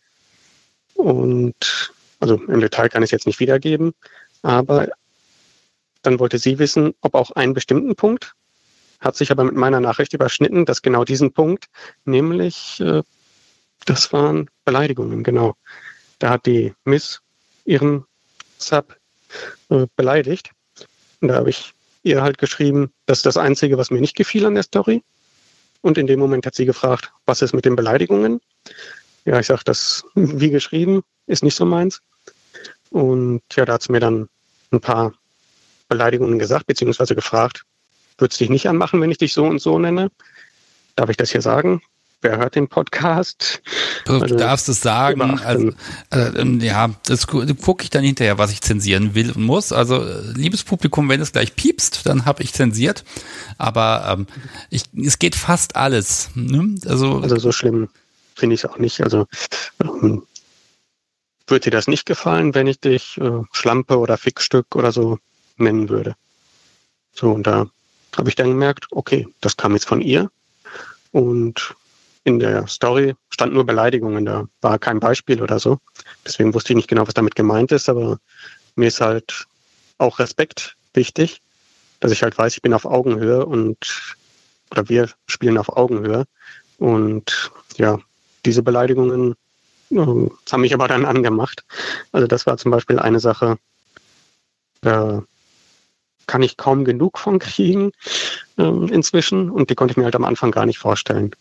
[0.94, 3.94] Und also im Detail kann ich es jetzt nicht wiedergeben,
[4.42, 4.90] aber
[6.02, 8.34] dann wollte sie wissen, ob auch einen bestimmten Punkt,
[9.00, 11.68] hat sich aber mit meiner Nachricht überschnitten, dass genau diesen Punkt,
[12.04, 13.02] nämlich äh,
[13.86, 15.56] das waren Beleidigungen, genau.
[16.20, 17.22] Da hat die Miss
[17.70, 18.06] ihren
[18.58, 18.98] Sub
[19.70, 20.52] äh, beleidigt.
[21.22, 24.46] Und da habe ich ihr halt geschrieben, das ist das Einzige, was mir nicht gefiel
[24.46, 25.04] an der Story.
[25.82, 28.42] Und in dem Moment hat sie gefragt, was ist mit den Beleidigungen?
[29.26, 32.02] Ja, ich sage, das, wie geschrieben, ist nicht so meins.
[32.90, 34.30] Und ja, da hat sie mir dann
[34.72, 35.14] ein paar
[35.88, 37.66] Beleidigungen gesagt, beziehungsweise gefragt,
[38.18, 40.12] würdest du dich nicht anmachen, wenn ich dich so und so nenne?
[40.96, 41.82] Darf ich das hier sagen?
[42.22, 43.62] Wer hört den Podcast?
[44.06, 45.40] Du also, darfst es sagen.
[45.40, 45.72] Also,
[46.12, 49.72] äh, ja, das gucke ich dann hinterher, was ich zensieren will und muss.
[49.72, 50.06] Also,
[50.36, 53.04] liebes Publikum, wenn es gleich piepst, dann habe ich zensiert.
[53.58, 54.28] Aber ähm,
[54.70, 56.30] ich, es geht fast alles.
[56.36, 56.76] Ne?
[56.86, 57.90] Also, also so schlimm
[58.40, 59.02] finde ich es auch nicht.
[59.02, 59.28] Also
[59.84, 60.24] ähm,
[61.48, 65.20] würde dir das nicht gefallen, wenn ich dich äh, Schlampe oder Fickstück oder so
[65.58, 66.16] nennen würde.
[67.14, 67.68] So, und da
[68.16, 70.32] habe ich dann gemerkt, okay, das kam jetzt von ihr.
[71.12, 71.76] Und
[72.30, 75.80] in der Story stand nur Beleidigungen, da war kein Beispiel oder so.
[76.26, 78.20] Deswegen wusste ich nicht genau, was damit gemeint ist, aber
[78.76, 79.46] mir ist halt
[79.98, 81.42] auch Respekt wichtig,
[82.00, 84.16] dass ich halt weiß, ich bin auf Augenhöhe und
[84.72, 86.26] oder wir spielen auf Augenhöhe.
[86.78, 88.00] Und ja,
[88.46, 89.36] diese Beleidigungen
[89.92, 91.64] äh, haben mich aber dann angemacht.
[92.12, 93.58] Also das war zum Beispiel eine Sache,
[94.82, 95.24] da
[96.28, 97.92] kann ich kaum genug von kriegen
[98.58, 101.32] äh, inzwischen und die konnte ich mir halt am Anfang gar nicht vorstellen.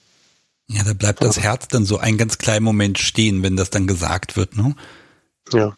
[0.71, 3.87] Ja, da bleibt das Herz dann so einen ganz kleinen Moment stehen, wenn das dann
[3.87, 4.75] gesagt wird, ne?
[5.53, 5.75] Ja.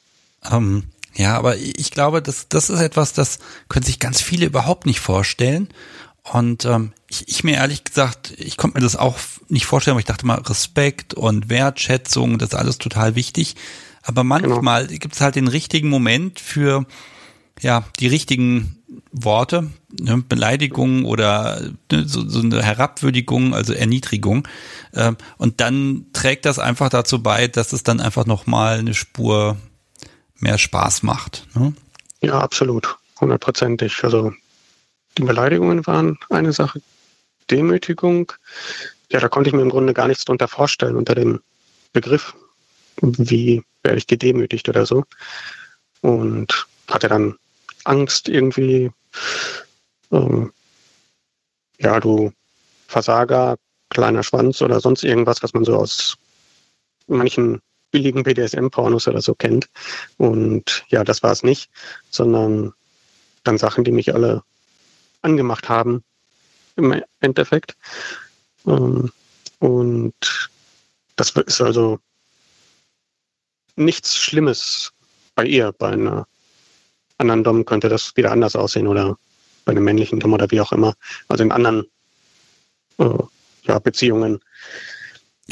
[0.51, 4.87] Ähm, ja, aber ich glaube, das, das ist etwas, das können sich ganz viele überhaupt
[4.87, 5.69] nicht vorstellen.
[6.23, 10.01] Und ähm, ich, ich mir ehrlich gesagt, ich konnte mir das auch nicht vorstellen, aber
[10.01, 13.57] ich dachte mal, Respekt und Wertschätzung, das ist alles total wichtig.
[14.03, 14.99] Aber manchmal genau.
[14.99, 16.87] gibt es halt den richtigen Moment für
[17.61, 18.80] ja die richtigen
[19.13, 21.61] Worte, ne, Beleidigung oder
[21.93, 24.47] ne, so, so eine Herabwürdigung, also Erniedrigung.
[24.93, 29.57] Äh, und dann trägt das einfach dazu bei, dass es dann einfach nochmal eine Spur
[30.39, 31.47] mehr Spaß macht.
[31.55, 31.73] Ne?
[32.21, 32.97] Ja, absolut.
[33.21, 34.03] Hundertprozentig.
[34.03, 34.33] Also
[35.19, 36.81] die Beleidigungen waren eine Sache.
[37.51, 38.33] Demütigung,
[39.11, 41.41] ja, da konnte ich mir im Grunde gar nichts drunter vorstellen unter dem
[41.93, 42.35] Begriff,
[43.03, 45.05] wie werde ich gedemütigt oder so.
[46.01, 47.37] Und hatte dann
[47.85, 48.91] Angst irgendwie,
[50.13, 50.53] ähm,
[51.79, 52.33] ja, du
[52.87, 53.57] Versager,
[53.89, 56.17] kleiner Schwanz oder sonst irgendwas, was man so aus
[57.07, 59.69] manchen billigen BDSM-Pornos oder so kennt.
[60.17, 61.71] Und ja, das war es nicht,
[62.11, 62.73] sondern
[63.45, 64.43] dann Sachen, die mich alle
[65.23, 66.05] angemacht haben
[66.77, 67.77] im Endeffekt.
[68.67, 69.13] Ähm,
[69.59, 70.51] und
[71.17, 71.99] das ist also
[73.77, 74.93] nichts Schlimmes
[75.35, 76.27] bei ihr, bei einer
[77.21, 79.17] anderen Dom könnte das wieder anders aussehen oder
[79.65, 80.95] bei einem männlichen Dom oder wie auch immer.
[81.29, 81.87] Also in anderen
[82.99, 83.05] äh,
[83.65, 84.41] ja, Beziehungen.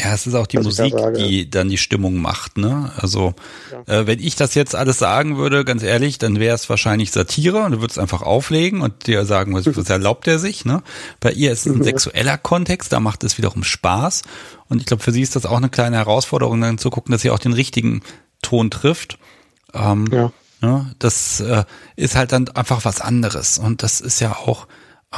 [0.00, 2.92] Ja, es ist auch die Musik, die dann die Stimmung macht, ne?
[2.96, 3.34] Also
[3.72, 4.00] ja.
[4.00, 7.64] äh, wenn ich das jetzt alles sagen würde, ganz ehrlich, dann wäre es wahrscheinlich Satire
[7.64, 10.84] und du würdest einfach auflegen und dir sagen, was, was erlaubt er sich, ne?
[11.18, 14.22] Bei ihr ist es ein sexueller Kontext, da macht es wiederum Spaß.
[14.68, 17.22] Und ich glaube, für sie ist das auch eine kleine Herausforderung, dann zu gucken, dass
[17.22, 18.02] sie auch den richtigen
[18.40, 19.18] Ton trifft.
[19.74, 20.32] Ähm, ja.
[20.60, 20.94] Ne?
[20.98, 21.64] Das äh,
[21.96, 23.58] ist halt dann einfach was anderes.
[23.58, 24.66] Und das ist ja auch,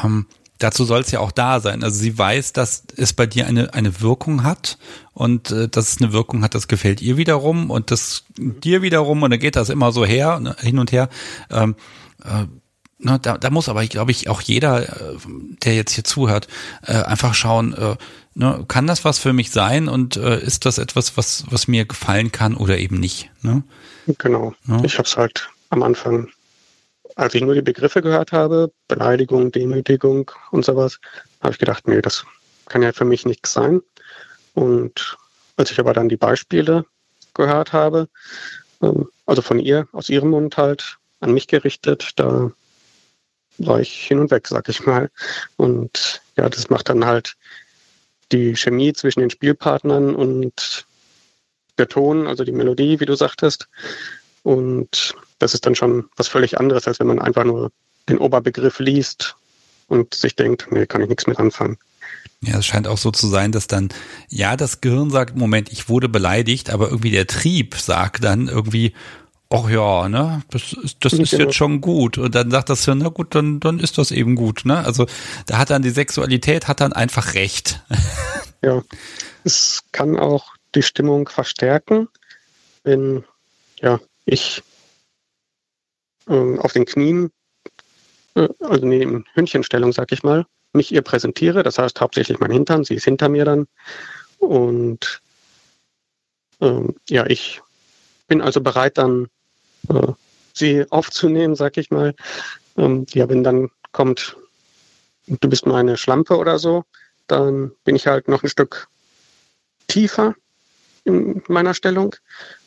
[0.03, 0.27] ähm,
[0.59, 1.83] dazu soll es ja auch da sein.
[1.83, 4.79] Also sie weiß, dass es bei dir eine, eine Wirkung hat
[5.13, 9.23] und äh, dass es eine Wirkung hat, das gefällt ihr wiederum und das dir wiederum
[9.23, 11.09] und dann geht das immer so her, ne, hin und her.
[11.51, 11.75] Ähm,
[12.25, 12.47] äh,
[13.03, 15.17] na, da, da muss aber, glaube ich, auch jeder, äh,
[15.65, 16.49] der jetzt hier zuhört,
[16.83, 17.97] äh, einfach schauen, äh,
[18.41, 21.85] ne, kann das was für mich sein und äh, ist das etwas, was, was mir
[21.85, 23.31] gefallen kann oder eben nicht?
[23.43, 23.63] Ne?
[24.19, 24.55] Genau.
[24.67, 24.83] Ja.
[24.83, 26.29] Ich habe es halt am Anfang,
[27.17, 30.99] als ich nur die Begriffe gehört habe, Beleidigung, Demütigung und sowas,
[31.43, 32.25] habe ich gedacht, nee, das
[32.67, 33.83] kann ja für mich nichts sein.
[34.55, 35.19] Und
[35.57, 36.87] als ich aber dann die Beispiele
[37.35, 38.09] gehört habe,
[38.83, 42.51] ähm, also von ihr, aus ihrem Mund halt, an mich gerichtet, da
[43.59, 45.11] war ich hin und weg, sag ich mal.
[45.57, 47.37] Und ja, das macht dann halt
[48.33, 50.87] die Chemie zwischen den Spielpartnern und
[51.79, 53.69] der Ton, also die Melodie, wie du sagtest.
[54.43, 57.71] Und das ist dann schon was völlig anderes, als wenn man einfach nur
[58.09, 59.37] den Oberbegriff liest
[59.89, 61.79] und sich denkt, nee, kann ich nichts mit anfangen.
[62.43, 63.91] Ja, es scheint auch so zu sein, dass dann,
[64.29, 68.95] ja, das Gehirn sagt, Moment, ich wurde beleidigt, aber irgendwie der Trieb sagt dann irgendwie,
[69.51, 71.45] ach ja, ne, das ist, das ist genau.
[71.45, 72.19] jetzt schon gut.
[72.19, 74.85] Und dann sagt das Hirn, na gut, dann, dann ist das eben gut, ne?
[74.85, 75.07] Also
[75.47, 77.83] da hat dann die Sexualität hat dann einfach recht.
[78.63, 78.83] Ja,
[79.43, 82.09] es kann auch die Stimmung verstärken,
[82.85, 83.25] wenn,
[83.81, 84.63] ja, ich
[86.29, 87.31] äh, auf den Knien,
[88.35, 90.45] äh, also nee, in Hündchenstellung, sag ich mal,
[90.75, 91.63] mich ihr präsentiere.
[91.63, 93.67] Das heißt hauptsächlich mein Hintern, sie ist hinter mir dann.
[94.39, 95.23] Und
[96.61, 97.63] ähm, ja, ich
[98.29, 99.29] bin also bereit, dann
[99.89, 100.13] äh,
[100.55, 102.15] sie aufzunehmen, sag ich mal.
[102.77, 104.37] Ähm, ja, wenn dann kommt,
[105.27, 106.85] du bist meine Schlampe oder so,
[107.27, 108.89] dann bin ich halt noch ein Stück
[109.87, 110.35] tiefer
[111.05, 112.15] in meiner Stellung.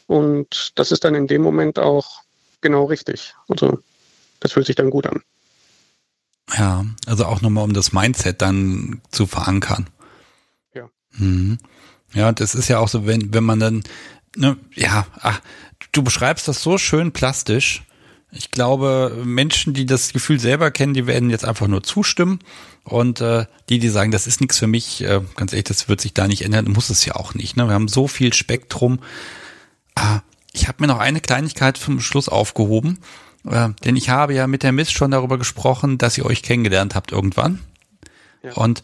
[0.07, 2.23] Und das ist dann in dem Moment auch
[2.61, 3.35] genau richtig.
[3.47, 3.79] Also
[4.39, 5.21] das fühlt sich dann gut an.
[6.57, 9.89] Ja, also auch nochmal, um das Mindset dann zu verankern.
[10.73, 10.89] Ja.
[11.13, 11.57] Mhm.
[12.13, 13.83] Ja, das ist ja auch so, wenn, wenn man dann,
[14.35, 15.41] ne, ja, ach,
[15.91, 17.83] du beschreibst das so schön plastisch.
[18.31, 22.39] Ich glaube, Menschen, die das Gefühl selber kennen, die werden jetzt einfach nur zustimmen.
[22.83, 26.01] Und äh, die, die sagen, das ist nichts für mich, äh, ganz ehrlich, das wird
[26.01, 27.55] sich da nicht ändern, muss es ja auch nicht.
[27.55, 27.67] Ne?
[27.67, 28.99] Wir haben so viel Spektrum.
[29.95, 30.21] Ah,
[30.51, 32.99] ich habe mir noch eine Kleinigkeit zum Schluss aufgehoben.
[33.45, 36.95] Äh, denn ich habe ja mit der Miss schon darüber gesprochen, dass ihr euch kennengelernt
[36.95, 37.59] habt irgendwann.
[38.41, 38.53] Ja.
[38.53, 38.83] Und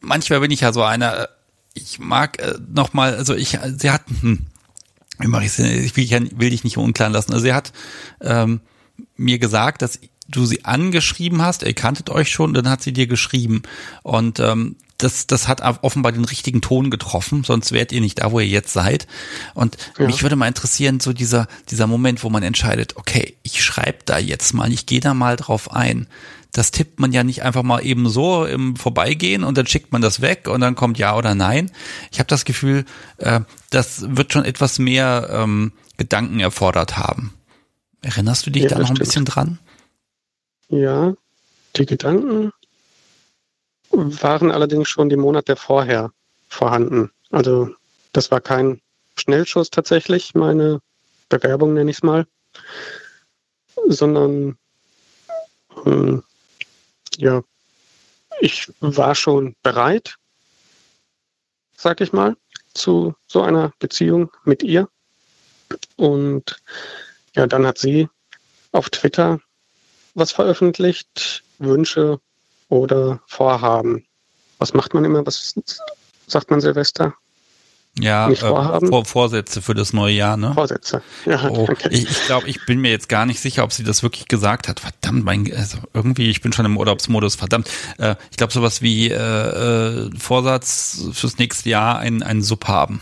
[0.00, 1.26] manchmal bin ich ja so einer, äh,
[1.74, 4.46] ich mag äh, noch mal, also ich, sie hat, hm,
[5.18, 7.32] ich ich will, dich nicht unklar lassen.
[7.32, 7.72] Also sie hat
[8.20, 8.60] ähm,
[9.16, 9.98] mir gesagt, dass
[10.28, 13.62] du sie angeschrieben hast, ihr kanntet euch schon, dann hat sie dir geschrieben.
[14.02, 18.32] Und ähm, das, das hat offenbar den richtigen Ton getroffen, sonst wärt ihr nicht da,
[18.32, 19.06] wo ihr jetzt seid.
[19.54, 20.06] Und ja.
[20.06, 24.18] mich würde mal interessieren, so dieser, dieser Moment, wo man entscheidet, okay, ich schreibe da
[24.18, 26.06] jetzt mal, ich gehe da mal drauf ein.
[26.54, 30.00] Das tippt man ja nicht einfach mal eben so im Vorbeigehen und dann schickt man
[30.00, 31.70] das weg und dann kommt ja oder nein.
[32.12, 32.84] Ich habe das Gefühl,
[33.18, 33.40] äh,
[33.70, 37.34] das wird schon etwas mehr ähm, Gedanken erfordert haben.
[38.02, 39.58] Erinnerst du dich ja, da noch ein bisschen dran?
[40.68, 41.14] Ja,
[41.74, 42.52] die Gedanken
[43.90, 46.12] waren allerdings schon die Monate vorher
[46.48, 47.10] vorhanden.
[47.30, 47.74] Also
[48.12, 48.80] das war kein
[49.16, 50.80] Schnellschuss tatsächlich, meine
[51.28, 52.26] Bewerbung nenne ich es mal,
[53.88, 54.56] sondern
[55.84, 56.22] ähm,
[57.18, 57.42] ja,
[58.40, 60.16] ich war schon bereit,
[61.76, 62.36] sag ich mal,
[62.74, 64.88] zu so einer Beziehung mit ihr.
[65.96, 66.56] Und
[67.34, 68.08] ja, dann hat sie
[68.72, 69.40] auf Twitter
[70.14, 72.20] was veröffentlicht, Wünsche
[72.68, 74.06] oder Vorhaben.
[74.58, 75.26] Was macht man immer?
[75.26, 75.54] Was
[76.26, 77.14] sagt man Silvester?
[77.98, 80.52] Ja, äh, Vor Vorsätze für das neue Jahr, ne?
[80.52, 81.00] Vorsätze.
[81.26, 81.88] Ja, oh, okay.
[81.92, 84.66] Ich, ich glaube, ich bin mir jetzt gar nicht sicher, ob sie das wirklich gesagt
[84.66, 84.80] hat.
[84.80, 87.70] Verdammt, mein, also irgendwie, ich bin schon im Urlaubsmodus, verdammt.
[87.98, 93.00] Äh, ich glaube, sowas wie äh, äh, Vorsatz fürs nächste Jahr ein, ein Sub haben.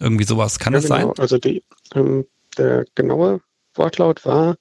[0.00, 0.58] Irgendwie sowas.
[0.58, 1.08] Kann ja, das genau.
[1.08, 1.12] sein?
[1.18, 1.62] Also die,
[1.94, 3.40] ähm, der genaue
[3.74, 4.56] Wortlaut war,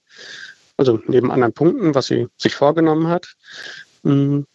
[0.76, 3.28] also neben anderen Punkten, was sie sich vorgenommen hat,
[4.04, 4.46] hm,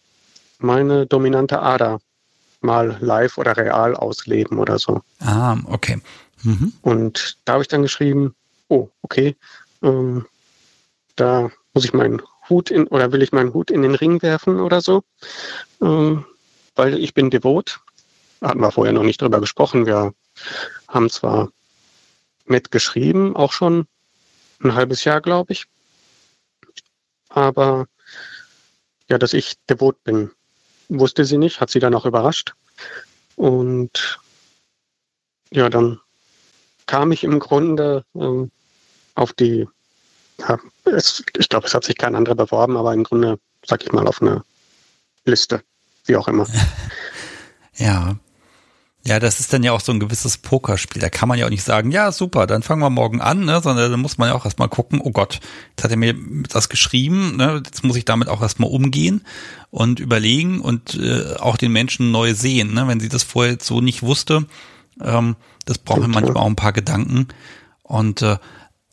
[0.59, 1.99] meine dominante Ader
[2.61, 5.01] mal live oder real ausleben oder so.
[5.19, 6.01] Ah, okay.
[6.43, 6.73] Mhm.
[6.81, 8.35] Und da habe ich dann geschrieben,
[8.67, 9.35] oh, okay,
[9.81, 10.25] ähm,
[11.15, 14.59] da muss ich meinen Hut in oder will ich meinen Hut in den Ring werfen
[14.59, 15.03] oder so,
[15.81, 16.25] ähm,
[16.75, 17.79] weil ich bin devot.
[18.41, 19.85] Hatten wir vorher noch nicht drüber gesprochen.
[19.85, 20.13] Wir
[20.87, 21.51] haben zwar
[22.45, 23.85] mitgeschrieben, auch schon
[24.63, 25.65] ein halbes Jahr, glaube ich.
[27.27, 27.85] Aber
[29.09, 30.31] ja, dass ich devot bin,
[30.89, 32.53] wusste sie nicht, hat sie dann auch überrascht.
[33.35, 34.19] Und
[35.51, 35.99] ja, dann
[36.85, 38.51] kam ich im Grunde ähm,
[39.15, 39.67] auf die,
[40.39, 43.91] ja, es, ich glaube, es hat sich kein anderer beworben, aber im Grunde, sag ich
[43.91, 44.43] mal, auf eine
[45.25, 45.61] Liste,
[46.05, 46.47] wie auch immer.
[47.75, 48.17] ja.
[49.09, 51.01] Ja, das ist dann ja auch so ein gewisses Pokerspiel.
[51.01, 53.59] Da kann man ja auch nicht sagen, ja, super, dann fangen wir morgen an, ne?
[53.59, 55.39] sondern da muss man ja auch erstmal gucken, oh Gott,
[55.71, 56.13] jetzt hat er mir
[56.47, 57.63] das geschrieben, ne?
[57.65, 59.25] jetzt muss ich damit auch erstmal umgehen
[59.71, 62.75] und überlegen und äh, auch den Menschen neu sehen.
[62.75, 62.87] Ne?
[62.87, 64.45] Wenn sie das vorher so nicht wusste,
[65.01, 67.29] ähm, das braucht man manchmal auch ein paar Gedanken.
[67.81, 68.37] Und äh,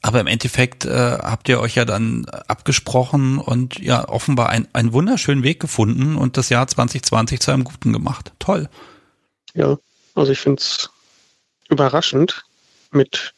[0.01, 4.95] aber im Endeffekt äh, habt ihr euch ja dann abgesprochen und ja offenbar ein, einen
[4.95, 8.33] wunderschönen Weg gefunden und das Jahr 2020 zu einem guten gemacht.
[8.39, 8.71] Toll.
[9.53, 9.77] Ja,
[10.17, 10.91] also ich finde es
[11.69, 12.45] überraschend,
[12.91, 13.33] mit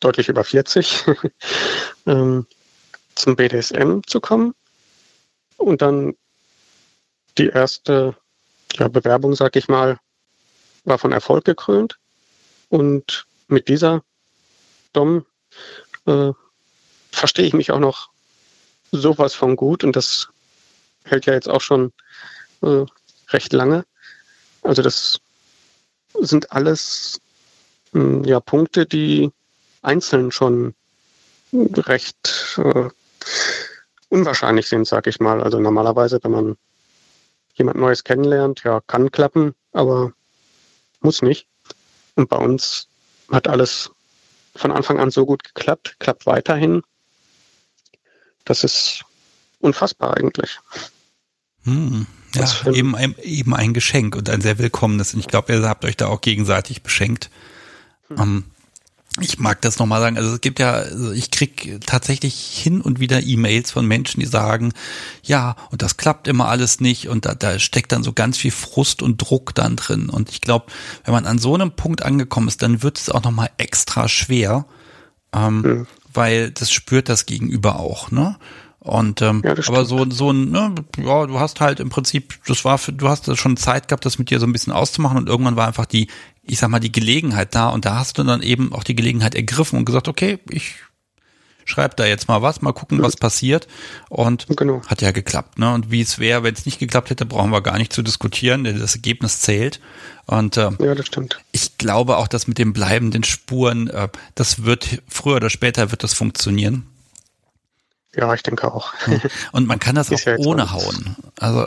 [0.00, 1.04] deutlich über 40
[2.06, 2.46] ähm,
[3.14, 4.54] zum BDSM zu kommen
[5.56, 6.14] und dann
[7.38, 8.16] die erste
[8.74, 9.98] ja, Bewerbung, sag ich mal,
[10.84, 11.98] war von Erfolg gekrönt.
[12.68, 14.02] Und mit dieser
[14.92, 15.24] Dom
[16.06, 16.32] äh,
[17.10, 18.10] verstehe ich mich auch noch
[18.90, 20.28] sowas von gut und das
[21.04, 21.92] hält ja jetzt auch schon
[22.62, 22.84] äh,
[23.28, 23.84] recht lange.
[24.62, 25.20] Also das
[26.20, 27.20] sind alles
[27.92, 29.30] hm, ja Punkte, die
[29.82, 30.74] einzeln schon
[31.52, 32.88] recht äh,
[34.08, 35.42] unwahrscheinlich sind, sag ich mal.
[35.42, 36.56] Also normalerweise, wenn man
[37.54, 40.12] jemand Neues kennenlernt, ja, kann klappen, aber
[41.00, 41.46] muss nicht.
[42.14, 42.88] Und bei uns
[43.30, 43.90] hat alles
[44.54, 46.82] von Anfang an so gut geklappt, klappt weiterhin.
[48.44, 49.04] Das ist
[49.60, 50.58] unfassbar eigentlich.
[51.64, 55.14] Hm, ja, eben ein, eben ein Geschenk und ein sehr willkommenes.
[55.14, 57.30] Und ich glaube, ihr habt euch da auch gegenseitig beschenkt.
[58.08, 58.18] Hm.
[58.18, 58.44] Um, ähm,
[59.20, 60.16] ich mag das nochmal sagen.
[60.16, 64.26] Also es gibt ja, also ich krieg tatsächlich hin und wieder E-Mails von Menschen, die
[64.26, 64.72] sagen,
[65.22, 68.50] ja, und das klappt immer alles nicht und da, da steckt dann so ganz viel
[68.50, 70.08] Frust und Druck dann drin.
[70.08, 70.66] Und ich glaube,
[71.04, 74.64] wenn man an so einem Punkt angekommen ist, dann wird es auch nochmal extra schwer,
[75.34, 75.86] ähm, mhm.
[76.14, 78.38] weil das spürt das Gegenüber auch, ne?
[78.84, 82.64] Und ähm, ja, aber so so ein, ne, ja, du hast halt im Prinzip, das
[82.64, 85.28] war für, du hast schon Zeit gehabt, das mit dir so ein bisschen auszumachen und
[85.28, 86.08] irgendwann war einfach die
[86.42, 89.34] ich sag mal, die Gelegenheit da und da hast du dann eben auch die Gelegenheit
[89.34, 90.74] ergriffen und gesagt, okay, ich
[91.64, 93.68] schreib da jetzt mal was, mal gucken, was passiert.
[94.08, 94.82] Und genau.
[94.88, 95.60] hat ja geklappt.
[95.60, 95.72] Ne?
[95.72, 98.64] Und wie es wäre, wenn es nicht geklappt hätte, brauchen wir gar nicht zu diskutieren,
[98.64, 99.80] denn das Ergebnis zählt.
[100.26, 101.40] Und äh, ja, das stimmt.
[101.52, 106.02] ich glaube auch, dass mit den bleibenden Spuren, äh, das wird früher oder später wird
[106.02, 106.86] das funktionieren.
[108.14, 108.92] Ja, ich denke auch.
[109.52, 111.16] Und man kann das auch ja ohne hauen.
[111.38, 111.66] Also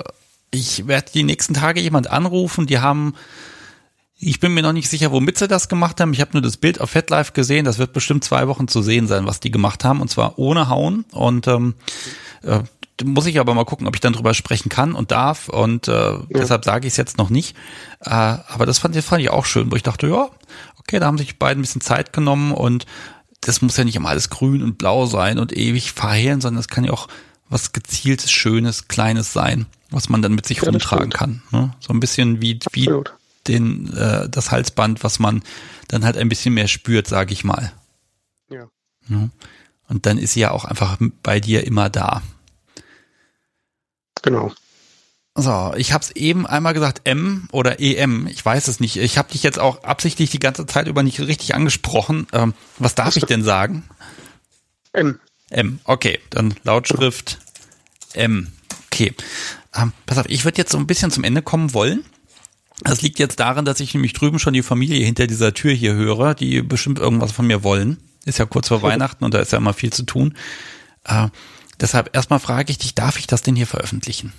[0.51, 3.15] ich werde die nächsten Tage jemand anrufen, die haben
[4.17, 6.13] ich bin mir noch nicht sicher, womit sie das gemacht haben.
[6.13, 7.65] Ich habe nur das Bild auf FetLife gesehen.
[7.65, 10.01] Das wird bestimmt zwei Wochen zu sehen sein, was die gemacht haben.
[10.01, 11.03] Und zwar ohne Hauen.
[11.11, 11.75] Und ähm,
[12.43, 12.61] äh,
[13.03, 15.49] muss ich aber mal gucken, ob ich dann drüber sprechen kann und darf.
[15.49, 16.25] Und äh, ja.
[16.29, 17.57] deshalb sage ich es jetzt noch nicht.
[17.99, 20.29] Äh, aber das fand, das fand ich auch schön, wo ich dachte, ja,
[20.79, 22.85] okay, da haben sich beide ein bisschen Zeit genommen und
[23.45, 26.67] das muss ja nicht immer alles grün und blau sein und ewig verhehlen, sondern es
[26.67, 27.07] kann ja auch
[27.47, 31.43] was gezieltes, schönes, kleines sein, was man dann mit sich ja, rumtragen kann.
[31.51, 31.71] Ne?
[31.79, 32.89] So ein bisschen wie, wie
[33.47, 35.43] den, äh, das Halsband, was man
[35.87, 37.71] dann halt ein bisschen mehr spürt, sage ich mal.
[38.49, 38.67] Ja.
[39.09, 39.29] ja.
[39.87, 42.23] Und dann ist sie ja auch einfach bei dir immer da.
[44.23, 44.51] Genau.
[45.38, 48.95] So, ich habe es eben einmal gesagt, M oder EM, ich weiß es nicht.
[48.95, 52.25] Ich habe dich jetzt auch absichtlich die ganze Zeit über nicht richtig angesprochen.
[52.31, 53.83] Ähm, was darf ich denn sagen?
[54.93, 55.19] M.
[55.49, 57.39] M, okay, dann Lautschrift
[58.13, 58.53] M.
[58.86, 59.13] Okay.
[59.75, 62.05] Ähm, pass auf, ich würde jetzt so ein bisschen zum Ende kommen wollen.
[62.81, 65.93] Das liegt jetzt daran, dass ich nämlich drüben schon die Familie hinter dieser Tür hier
[65.93, 67.97] höre, die bestimmt irgendwas von mir wollen.
[68.23, 70.38] Ist ja kurz vor Weihnachten und da ist ja immer viel zu tun.
[71.03, 71.27] Äh,
[71.79, 74.31] deshalb erstmal frage ich dich, darf ich das denn hier veröffentlichen?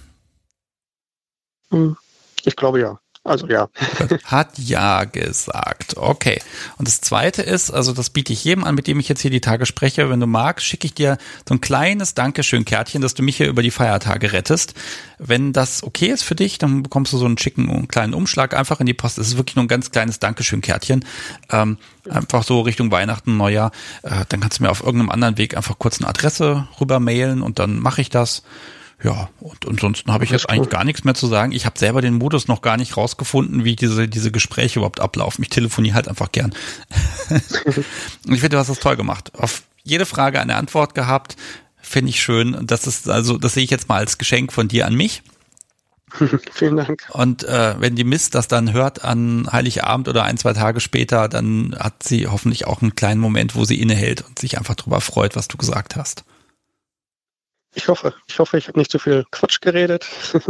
[1.70, 1.96] Hm,
[2.44, 2.98] ich glaube ja.
[3.26, 3.68] Also ja.
[4.24, 5.96] Hat ja gesagt.
[5.96, 6.40] Okay.
[6.78, 9.32] Und das zweite ist, also das biete ich jedem an, mit dem ich jetzt hier
[9.32, 10.08] die Tage spreche.
[10.08, 13.62] Wenn du magst, schicke ich dir so ein kleines Dankeschön-Kärtchen, dass du mich hier über
[13.62, 14.74] die Feiertage rettest.
[15.18, 18.78] Wenn das okay ist für dich, dann bekommst du so einen schicken kleinen Umschlag einfach
[18.78, 19.18] in die Post.
[19.18, 21.04] Das ist wirklich nur ein ganz kleines Dankeschön-Kärtchen.
[21.50, 23.72] Ähm, einfach so Richtung Weihnachten, Neujahr.
[24.02, 27.42] Äh, dann kannst du mir auf irgendeinem anderen Weg einfach kurz eine Adresse rüber mailen
[27.42, 28.44] und dann mache ich das.
[29.02, 31.52] Ja, und ansonsten habe ich jetzt eigentlich gar nichts mehr zu sagen.
[31.52, 35.42] Ich habe selber den Modus noch gar nicht rausgefunden, wie diese, diese Gespräche überhaupt ablaufen.
[35.42, 36.54] Ich telefoniere halt einfach gern.
[37.28, 37.36] und
[38.34, 39.32] ich finde, du hast das toll gemacht.
[39.38, 41.36] Auf jede Frage eine Antwort gehabt.
[41.80, 42.66] Finde ich schön.
[42.66, 45.22] Das ist also, das sehe ich jetzt mal als Geschenk von dir an mich.
[46.52, 47.06] Vielen Dank.
[47.12, 51.28] Und äh, wenn die Mist das dann hört an Heiligabend oder ein, zwei Tage später,
[51.28, 55.00] dann hat sie hoffentlich auch einen kleinen Moment, wo sie innehält und sich einfach darüber
[55.00, 56.24] freut, was du gesagt hast.
[57.76, 58.14] Ich hoffe.
[58.26, 60.06] Ich hoffe, ich habe nicht zu viel Quatsch geredet.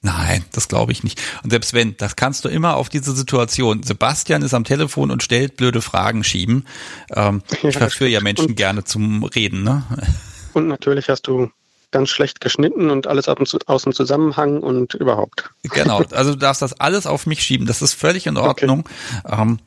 [0.00, 1.20] Nein, das glaube ich nicht.
[1.42, 3.82] Und selbst wenn, das kannst du immer auf diese Situation.
[3.82, 6.66] Sebastian ist am Telefon und stellt blöde Fragen schieben.
[7.14, 9.84] Ähm, ja, ich verführe ja Menschen und, gerne zum Reden, ne?
[10.54, 11.50] Und natürlich hast du
[11.90, 15.50] ganz schlecht geschnitten und alles aus dem Zusammenhang und überhaupt.
[15.64, 17.66] Genau, also du darfst das alles auf mich schieben.
[17.66, 18.88] Das ist völlig in Ordnung.
[19.24, 19.42] Okay.
[19.42, 19.58] Ähm,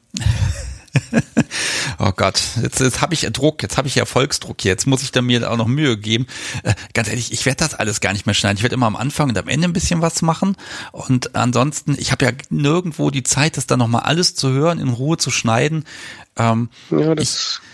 [2.00, 5.22] oh Gott, jetzt, jetzt habe ich Druck, jetzt habe ich Erfolgsdruck, jetzt muss ich da
[5.22, 6.26] mir auch noch Mühe geben.
[6.64, 8.58] Äh, ganz ehrlich, ich werde das alles gar nicht mehr schneiden.
[8.58, 10.56] Ich werde immer am Anfang und am Ende ein bisschen was machen.
[10.92, 14.90] Und ansonsten, ich habe ja nirgendwo die Zeit, das dann nochmal alles zu hören, in
[14.90, 15.84] Ruhe zu schneiden.
[16.38, 17.70] Ähm, ja, das ich,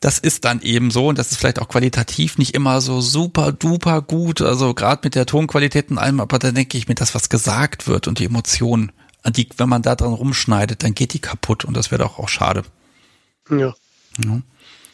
[0.00, 3.52] das ist dann eben so und das ist vielleicht auch qualitativ nicht immer so super
[3.52, 7.14] duper gut, also gerade mit der Tonqualität und allem, aber da denke ich mir, das,
[7.14, 8.92] was gesagt wird und die Emotionen,
[9.26, 12.28] die, wenn man da dran rumschneidet, dann geht die kaputt und das wäre doch auch
[12.28, 12.62] schade.
[13.50, 13.74] Ja.
[14.24, 14.40] ja.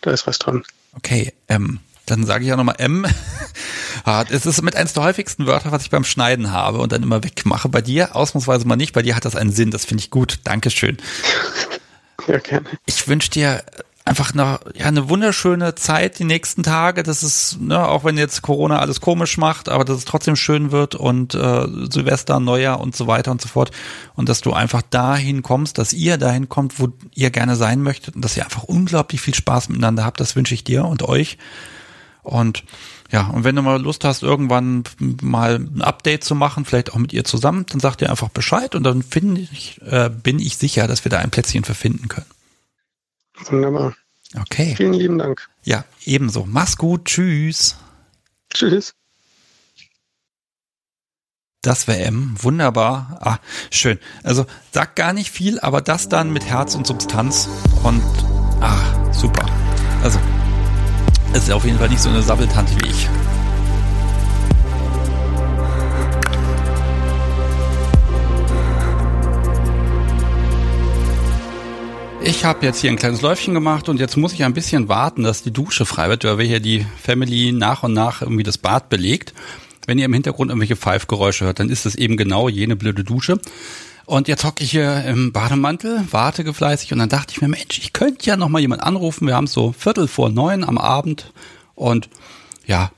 [0.01, 0.65] Da ist was dran.
[0.95, 3.07] Okay, ähm, dann sage ich ja nochmal M.
[4.05, 7.05] Ah, es ist mit eins der häufigsten Wörter, was ich beim Schneiden habe und dann
[7.05, 7.69] immer wegmache.
[7.69, 8.95] Bei dir ausnahmsweise mal nicht.
[8.95, 9.71] Bei dir hat das einen Sinn.
[9.71, 10.41] Das finde ich gut.
[10.45, 10.97] Dankeschön.
[12.29, 12.69] Ja, gerne.
[12.87, 13.65] Ich wünsche dir
[14.05, 17.03] einfach eine, ja, eine wunderschöne Zeit die nächsten Tage.
[17.03, 20.73] Das ist, ne, auch wenn jetzt Corona alles komisch macht, aber dass es trotzdem schön
[20.73, 23.71] wird und äh, Silvester, Neujahr und so weiter und so fort.
[24.15, 28.17] Und dass du einfach dahin kommst, dass ihr dahin kommt, wo ihr gerne sein möchtet
[28.17, 30.21] und dass ihr einfach unglaublich viel Spaß miteinander habt.
[30.21, 31.39] Das wünsche ich dir und euch.
[32.23, 32.65] Und
[33.13, 34.85] ja, und wenn du mal Lust hast, irgendwann
[35.21, 38.75] mal ein Update zu machen, vielleicht auch mit ihr zusammen, dann sagt ihr einfach Bescheid
[38.75, 42.09] und dann finde ich, äh, bin ich sicher, dass wir da ein Plätzchen für finden
[42.09, 42.27] können.
[43.35, 43.95] Wunderbar.
[44.39, 44.75] Okay.
[44.77, 45.49] Vielen lieben Dank.
[45.65, 46.47] Ja, ebenso.
[46.47, 47.05] Mach's gut.
[47.05, 47.77] Tschüss.
[48.53, 48.95] Tschüss.
[51.63, 52.35] Das wäre M.
[52.41, 53.19] Wunderbar.
[53.21, 53.39] Ah,
[53.71, 53.99] schön.
[54.25, 57.49] Also sagt gar nicht viel, aber das dann mit Herz und Substanz
[57.85, 58.03] und
[58.61, 59.47] ah, super.
[60.03, 60.19] Also,
[61.35, 63.09] ist auf jeden Fall nicht so eine Sabbeltante wie ich.
[72.25, 75.25] Ich habe jetzt hier ein kleines Läufchen gemacht und jetzt muss ich ein bisschen warten,
[75.25, 78.59] dass die Dusche frei wird, weil wir hier die Family nach und nach irgendwie das
[78.59, 79.35] Bad belegt.
[79.87, 83.41] Wenn ihr im Hintergrund irgendwelche Pfeifgeräusche hört, dann ist es eben genau jene blöde Dusche.
[84.07, 87.79] Und jetzt hocke ich hier im Bademantel, warte gefleißig und dann dachte ich mir, Mensch,
[87.79, 89.27] ich könnte ja noch mal jemand anrufen.
[89.27, 91.33] Wir haben so Viertel vor neun am Abend
[91.75, 92.09] und
[92.67, 92.93] ja,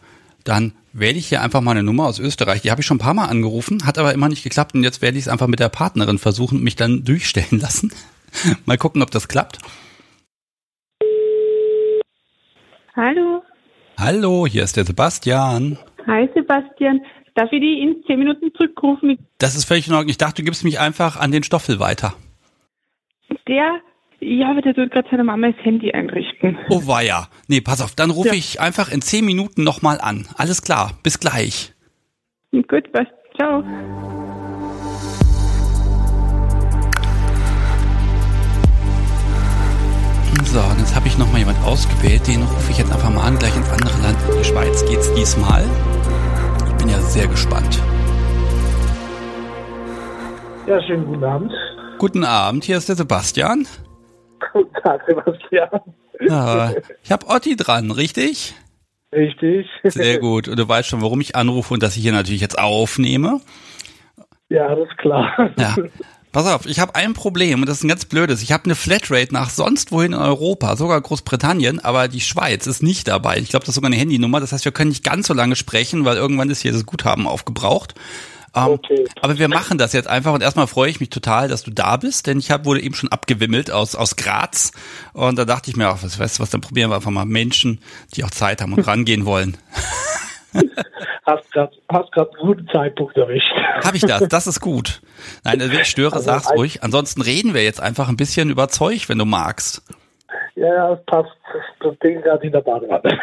[0.45, 2.62] dann wähle ich hier einfach mal eine Nummer aus Österreich.
[2.62, 5.01] Die habe ich schon ein paar Mal angerufen, hat aber immer nicht geklappt und jetzt
[5.01, 7.91] werde ich es einfach mit der Partnerin versuchen und mich dann durchstellen lassen.
[8.66, 9.59] Mal gucken, ob das klappt.
[12.97, 13.43] Hallo.
[13.99, 15.78] Hallo, hier ist der Sebastian.
[16.07, 17.01] Hi Sebastian.
[17.35, 19.18] Darf ich die in zehn Minuten zurückrufen?
[19.39, 20.11] Das ist völlig in Ordnung.
[20.11, 22.14] Ich dachte, du gibst mich einfach an den Stoffel weiter.
[23.49, 23.80] Der,
[24.20, 26.57] ja, aber der tut gerade seiner Mama das Handy einrichten.
[26.70, 27.28] Oh weia.
[27.49, 28.35] Nee, pass auf, dann rufe ja.
[28.35, 30.26] ich einfach in zehn Minuten nochmal an.
[30.37, 31.72] Alles klar, bis gleich.
[32.53, 33.07] Gut, was.
[33.37, 33.64] Ciao.
[40.55, 42.29] So, und jetzt habe ich nochmal jemand ausgewählt.
[42.29, 44.17] Den rufe ich jetzt einfach mal an, gleich ins andere Land.
[44.31, 45.65] In die Schweiz geht's diesmal.
[46.69, 47.83] Ich bin ja sehr gespannt.
[50.69, 51.53] Ja, schönen guten Abend.
[51.99, 53.67] Guten Abend, hier ist der Sebastian.
[54.53, 55.81] Guten Tag, Sebastian.
[56.21, 56.71] Ja,
[57.03, 58.55] ich habe Otti dran, richtig?
[59.13, 59.67] Richtig.
[59.83, 60.47] Sehr gut.
[60.47, 63.41] Und du weißt schon, warum ich anrufe und dass ich hier natürlich jetzt aufnehme.
[64.51, 65.51] Ja, das ist klar.
[65.59, 65.75] Ja.
[66.35, 68.43] Pass auf, ich habe ein Problem und das ist ein ganz blödes.
[68.43, 72.82] Ich habe eine Flatrate nach sonst wohin in Europa, sogar Großbritannien, aber die Schweiz ist
[72.82, 73.39] nicht dabei.
[73.39, 74.41] Ich glaube, das ist sogar eine Handynummer.
[74.41, 77.28] Das heißt, wir können nicht ganz so lange sprechen, weil irgendwann ist hier das Guthaben
[77.28, 77.95] aufgebraucht.
[78.53, 79.05] Um, ähm, okay.
[79.22, 81.99] Aber wir machen das jetzt einfach und erstmal freue ich mich total, dass du da
[81.99, 84.72] bist, denn ich hab, wurde eben schon abgewimmelt aus, aus Graz
[85.12, 87.26] und da dachte ich mir auch, was weißt du was, dann probieren wir einfach mal
[87.26, 87.78] Menschen,
[88.16, 89.57] die auch Zeit haben und rangehen wollen.
[91.27, 93.53] hast gerade hast grad einen guten Zeitpunkt erwischt.
[93.85, 94.29] Habe ich das?
[94.29, 95.01] Das ist gut.
[95.43, 96.83] Nein, wenn ich störe, also sag's ruhig.
[96.83, 99.83] Ansonsten reden wir jetzt einfach ein bisschen über Zeug, wenn du magst.
[100.55, 101.31] Ja, das passt.
[101.81, 103.18] Das Ding gerade in der Badewanne.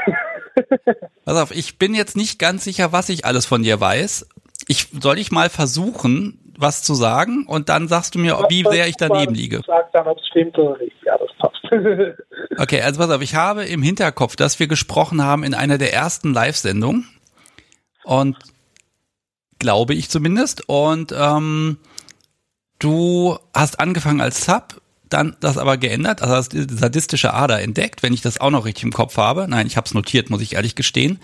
[1.25, 4.27] Pass auf, ich bin jetzt nicht ganz sicher, was ich alles von dir weiß.
[4.67, 8.87] Ich soll ich mal versuchen, was zu sagen und dann sagst du mir, wie sehr
[8.87, 9.61] ich daneben liege.
[9.65, 10.95] Sag dann, ob es stimmt oder nicht.
[11.05, 11.61] Ja, das passt.
[12.59, 15.93] okay, also pass auf, ich habe im Hinterkopf, dass wir gesprochen haben in einer der
[15.93, 17.07] ersten Live-Sendungen.
[18.03, 18.37] Und
[19.61, 20.67] glaube ich zumindest.
[20.67, 21.77] Und ähm,
[22.79, 28.01] du hast angefangen als Sub, dann das aber geändert, also hast die sadistische Ader entdeckt,
[28.01, 29.45] wenn ich das auch noch richtig im Kopf habe.
[29.47, 31.19] Nein, ich habe es notiert, muss ich ehrlich gestehen.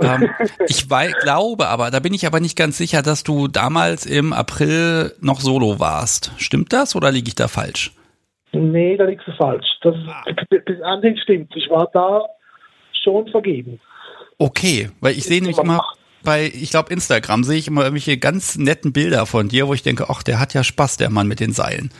[0.00, 0.30] ähm,
[0.68, 4.32] ich weiß, glaube aber, da bin ich aber nicht ganz sicher, dass du damals im
[4.32, 6.32] April noch solo warst.
[6.36, 7.92] Stimmt das oder liege ich da falsch?
[8.52, 9.66] Nee, da liegst du falsch.
[9.80, 10.24] Das, ah.
[10.48, 11.52] bis anhin stimmt.
[11.56, 12.26] Ich war da
[13.02, 13.80] schon vergeben.
[14.38, 15.82] Okay, weil ich sehe nämlich immer,
[16.22, 19.82] bei, ich glaube, Instagram sehe ich immer irgendwelche ganz netten Bilder von dir, wo ich
[19.82, 21.90] denke, ach, der hat ja Spaß, der Mann mit den Seilen.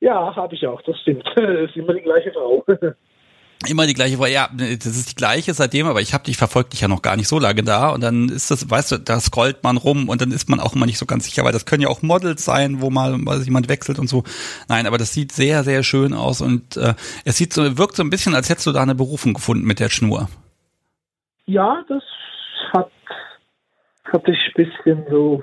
[0.00, 1.24] Ja, habe ich auch, das stimmt.
[1.36, 2.64] Das ist immer die gleiche Frau.
[3.68, 4.32] Immer die gleiche Frage.
[4.32, 7.16] Ja, das ist die gleiche seitdem, aber ich habe dich verfolgt dich ja noch gar
[7.16, 10.22] nicht so lange da und dann ist das, weißt du, da scrollt man rum und
[10.22, 12.42] dann ist man auch immer nicht so ganz sicher, weil das können ja auch Models
[12.42, 14.24] sein, wo mal weil jemand wechselt und so.
[14.70, 16.94] Nein, aber das sieht sehr, sehr schön aus und äh,
[17.26, 19.78] es sieht so, wirkt so ein bisschen, als hättest du da eine Berufung gefunden mit
[19.78, 20.30] der Schnur.
[21.44, 22.02] Ja, das
[22.72, 22.90] hat,
[24.12, 25.42] hat sich ein bisschen so,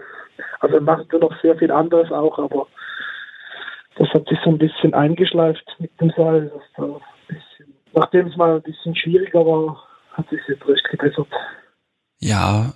[0.59, 2.67] also machen wir noch sehr viel anderes auch, aber
[3.97, 6.51] das hat sich so ein bisschen eingeschleift mit dem Seil.
[6.75, 6.95] Ein
[7.27, 11.27] bisschen, nachdem es mal ein bisschen schwieriger war, hat sich jetzt recht gebessert.
[12.19, 12.73] Ja,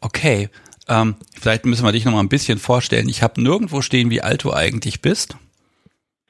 [0.00, 0.48] okay.
[0.88, 3.08] Ähm, vielleicht müssen wir dich noch mal ein bisschen vorstellen.
[3.08, 5.36] Ich habe nirgendwo stehen, wie alt du eigentlich bist.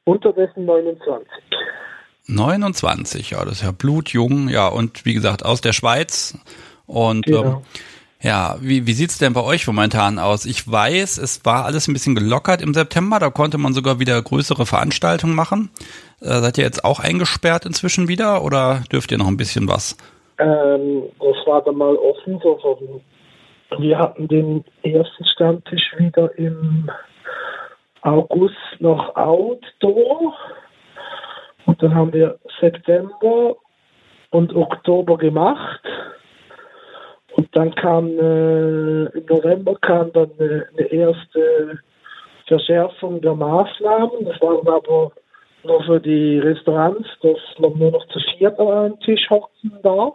[0.05, 1.29] Unterdessen 29.
[2.27, 6.39] 29, ja, das ist ja blutjung, ja, und wie gesagt, aus der Schweiz.
[6.87, 7.45] Und Genau.
[7.45, 7.63] ähm,
[8.23, 10.47] ja, wie, wie sieht's denn bei euch momentan aus?
[10.47, 14.21] Ich weiß, es war alles ein bisschen gelockert im September, da konnte man sogar wieder
[14.23, 15.71] größere Veranstaltungen machen.
[16.21, 19.97] Äh, seid ihr jetzt auch eingesperrt inzwischen wieder oder dürft ihr noch ein bisschen was?
[20.39, 22.39] Ähm, das war dann mal offen.
[22.43, 22.59] So
[23.79, 26.91] wir hatten den ersten Stammtisch wieder im
[28.03, 30.35] August noch Outdoor.
[31.67, 33.57] Und dann haben wir September
[34.31, 35.81] und Oktober gemacht.
[37.37, 41.79] Und dann kam äh, im November kam dann eine, eine erste
[42.47, 44.25] Verschärfung der Maßnahmen.
[44.25, 45.13] Das war dann aber
[45.65, 50.15] nur für die Restaurants, dass man nur noch zu viert an einem Tisch hocken darf.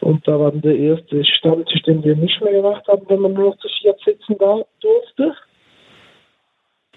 [0.00, 3.32] Und da war dann der erste Stammtisch, den wir nicht mehr gemacht haben, wenn man
[3.32, 5.34] nur noch zu viert sitzen da durfte.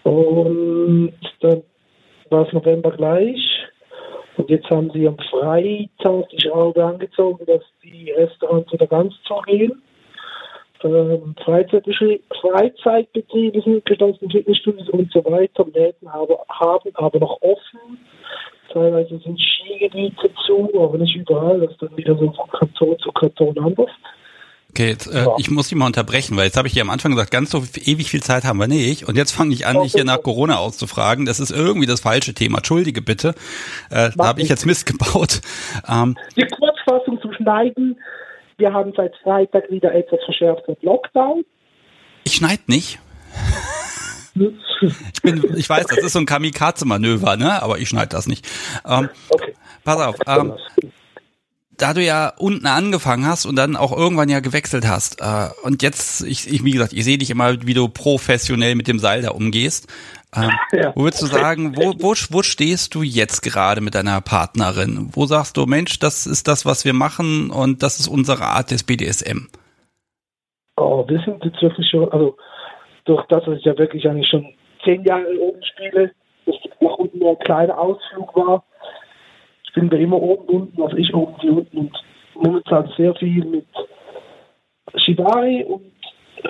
[0.04, 1.64] Und dann
[2.30, 3.57] war es November gleich.
[4.38, 9.82] Und jetzt haben sie am Freitag die Schraube angezogen, dass die Restaurants wieder ganz zugehen.
[10.84, 15.66] Ähm, Freizeitbetriebe sind geschlossen, Fitnessstudios und so weiter.
[15.74, 17.98] Läden haben, haben aber noch offen.
[18.72, 21.62] Teilweise sind Skigebiete zu, aber nicht überall.
[21.62, 23.90] Das ist dann wieder so von Kanton zu Kanton anders.
[24.78, 25.34] Okay, jetzt, äh, Ja.
[25.40, 27.64] ich muss dich mal unterbrechen, weil jetzt habe ich dir am Anfang gesagt, ganz so
[27.86, 29.08] ewig viel Zeit haben wir nicht.
[29.08, 31.26] Und jetzt fange ich an, dich hier nach Corona auszufragen.
[31.26, 32.60] Das ist irgendwie das falsche Thema.
[32.60, 33.34] Entschuldige bitte.
[33.90, 35.42] Äh, da habe ich jetzt Mist gebaut.
[35.90, 37.98] Ähm, Die Kurzfassung zum Schneiden.
[38.60, 41.44] Wir haben seit Freitag wieder etwas verschärften Lockdown.
[42.24, 43.00] ich schneid nicht.
[45.12, 47.64] Ich bin, ich weiß, das ist so ein Kamikaze-Manöver, ne?
[47.64, 48.48] Aber ich schneid das nicht.
[48.88, 49.56] Ähm, Okay.
[49.84, 50.54] pass auf, ähm,
[51.78, 55.84] da du ja unten angefangen hast und dann auch irgendwann ja gewechselt hast äh, und
[55.84, 59.22] jetzt, ich, ich wie gesagt, ich sehe dich immer, wie du professionell mit dem Seil
[59.22, 59.88] da umgehst.
[60.36, 60.92] Ähm, Ja.
[60.96, 65.10] Wo würdest du sagen, wo, wo, wo stehst du jetzt gerade mit deiner Partnerin?
[65.14, 68.72] Wo sagst du, Mensch, das ist das, was wir machen und das ist unsere Art
[68.72, 69.48] des BDSM?
[70.76, 72.38] Oh, wir sind jetzt wirklich schon, also
[73.06, 74.54] durch das, dass ich ja wirklich eigentlich schon
[74.84, 76.12] zehn Jahre oben spiele,
[76.46, 78.64] dass nach unten nur ein kleiner Ausflug war,
[79.78, 82.04] spielen wir immer oben, unten, also ich oben, sie unten und
[82.34, 83.68] momentan sehr viel mit
[85.06, 85.92] Shibari und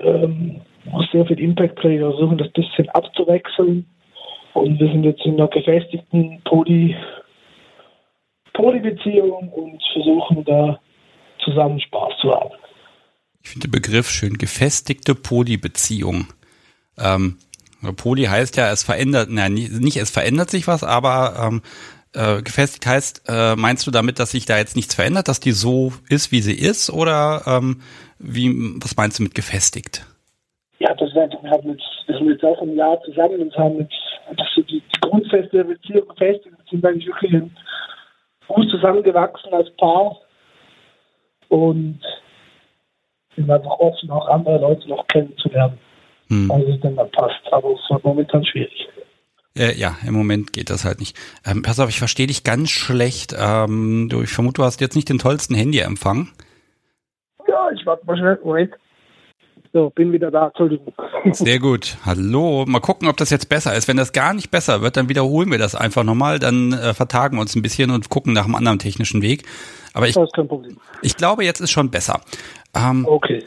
[0.01, 0.61] ähm,
[0.93, 1.99] auch sehr viel Impact Play.
[1.99, 3.85] Wir versuchen das bisschen abzuwechseln
[4.53, 6.95] und wir sind jetzt in einer gefestigten Poly
[8.53, 10.79] Polybeziehung und versuchen da
[11.43, 12.51] zusammen Spaß zu haben.
[13.43, 16.27] Ich finde den Begriff schön, gefestigte Polybeziehung.
[16.97, 17.37] Ähm,
[17.97, 21.61] Poly heißt ja, es verändert, na, nicht es verändert sich was, aber ähm,
[22.17, 25.51] äh, gefestigt heißt, äh, meinst du damit, dass sich da jetzt nichts verändert, dass die
[25.51, 27.81] so ist, wie sie ist, oder ähm,
[28.19, 28.49] wie,
[28.81, 30.05] was meinst du mit gefestigt?
[30.79, 33.57] Ja, das ist einfach, wir haben jetzt, wir sind jetzt auch ein Jahr zusammen und
[33.57, 33.93] haben jetzt
[34.29, 37.43] einfach so die, Grundfeste der Beziehung gefestigt und sind eigentlich wirklich
[38.47, 40.17] gut zusammengewachsen als Paar
[41.49, 41.99] und
[43.35, 45.77] sind einfach offen, auch andere Leute noch kennenzulernen,
[46.29, 46.51] Hm.
[46.51, 47.41] als es dann passt.
[47.51, 48.87] Aber es war momentan schwierig.
[49.57, 51.17] Äh, ja, im Moment geht das halt nicht.
[51.45, 53.35] Ähm, pass auf, ich verstehe dich ganz schlecht.
[53.37, 56.29] Ähm, du, ich vermute, du hast jetzt nicht den tollsten Handyempfang.
[57.47, 58.39] Ja, ich warte mal schnell.
[58.43, 58.73] Moment.
[59.73, 60.47] So, bin wieder da.
[60.47, 60.93] Entschuldigung.
[61.31, 61.97] Sehr gut.
[62.05, 62.65] Hallo.
[62.67, 63.87] Mal gucken, ob das jetzt besser ist.
[63.87, 66.39] Wenn das gar nicht besser wird, dann wiederholen wir das einfach nochmal.
[66.39, 69.43] Dann äh, vertagen wir uns ein bisschen und gucken nach einem anderen technischen Weg.
[69.93, 70.77] Aber ich, Das ist kein Problem.
[71.01, 72.21] ich glaube, jetzt ist schon besser.
[72.73, 73.43] Ähm, Okay.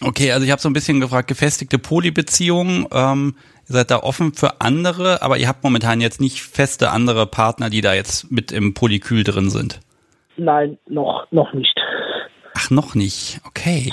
[0.00, 2.86] okay, also ich habe so ein bisschen gefragt, gefestigte Polybeziehungen.
[2.92, 3.34] Ähm,
[3.68, 7.70] ihr seid da offen für andere, aber ihr habt momentan jetzt nicht feste andere Partner,
[7.70, 9.80] die da jetzt mit im Polykül drin sind.
[10.36, 11.74] Nein, noch, noch nicht.
[12.56, 13.40] Ach, noch nicht.
[13.46, 13.90] Okay.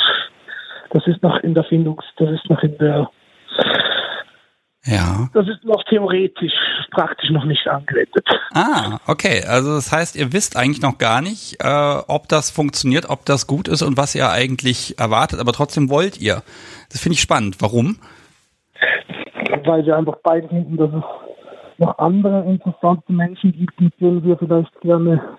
[0.91, 3.09] Das ist noch in der Findungs-, das ist noch in der
[4.85, 5.29] Ja.
[5.33, 6.53] Das ist noch theoretisch,
[6.91, 8.27] praktisch noch nicht angewendet.
[8.53, 9.43] Ah, okay.
[9.47, 13.47] Also das heißt, ihr wisst eigentlich noch gar nicht, äh, ob das funktioniert, ob das
[13.47, 16.43] gut ist und was ihr eigentlich erwartet, aber trotzdem wollt ihr.
[16.91, 17.57] Das finde ich spannend.
[17.59, 17.97] Warum?
[19.65, 21.03] Weil wir einfach beide finden, dass es
[21.77, 25.37] noch andere interessante Menschen gibt, mit denen wir vielleicht gerne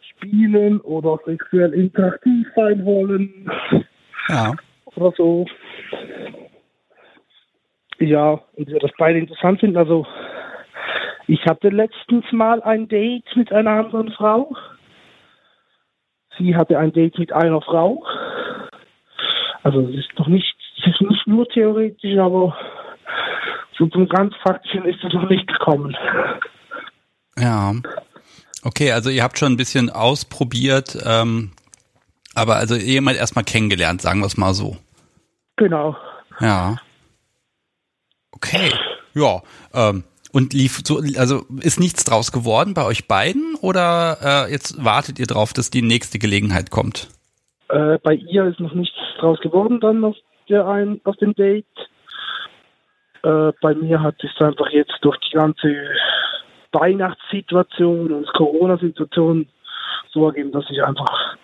[0.00, 3.50] spielen oder sexuell interaktiv sein wollen.
[4.28, 4.52] Ja.
[4.96, 5.46] Oder so.
[7.98, 9.76] Ja, und wir das beide interessant finden.
[9.76, 10.06] Also,
[11.26, 14.54] ich hatte letztens mal ein Date mit einer anderen Frau.
[16.38, 18.04] Sie hatte ein Date mit einer Frau.
[19.62, 22.56] Also, es ist noch nicht, es ist nicht nur theoretisch, aber
[23.82, 25.96] so zum ganz Faktischen ist es noch nicht gekommen.
[27.36, 27.74] Ja.
[28.62, 31.50] Okay, also ihr habt schon ein bisschen ausprobiert, ähm,
[32.34, 34.76] aber also jemand erstmal kennengelernt, sagen wir es mal so.
[35.56, 35.96] Genau.
[36.38, 36.76] Ja.
[38.30, 38.70] Okay.
[39.14, 39.42] Ja.
[39.74, 44.82] Ähm, und lief so, also ist nichts draus geworden bei euch beiden oder äh, jetzt
[44.82, 47.08] wartet ihr drauf, dass die nächste Gelegenheit kommt?
[47.68, 50.16] Äh, bei ihr ist noch nichts draus geworden dann auf,
[50.48, 51.66] der ein, auf dem Date.
[53.22, 55.74] Äh, bei mir hat es einfach jetzt durch die ganze
[56.72, 59.46] Weihnachtssituation und Corona-Situation
[60.10, 61.36] so ergeben, dass ich einfach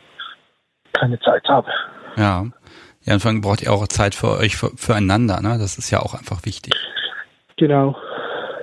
[0.93, 1.71] keine Zeit habe.
[2.17, 2.47] Ja.
[3.05, 5.57] Ja, Anfang braucht ihr auch Zeit für euch, für, füreinander, ne?
[5.59, 6.75] Das ist ja auch einfach wichtig.
[7.57, 7.97] Genau.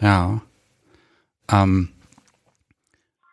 [0.01, 0.41] Ja.
[1.51, 1.89] Ähm,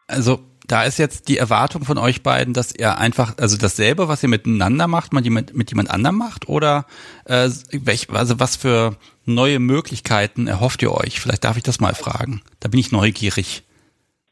[0.06, 4.22] also da ist jetzt die Erwartung von euch beiden, dass ihr einfach, also dasselbe, was
[4.22, 6.86] ihr miteinander macht, man mit, mit jemand anderem macht oder
[7.26, 11.20] äh, welch, also was für neue Möglichkeiten erhofft ihr euch?
[11.20, 12.42] Vielleicht darf ich das mal fragen.
[12.60, 13.62] Da bin ich neugierig.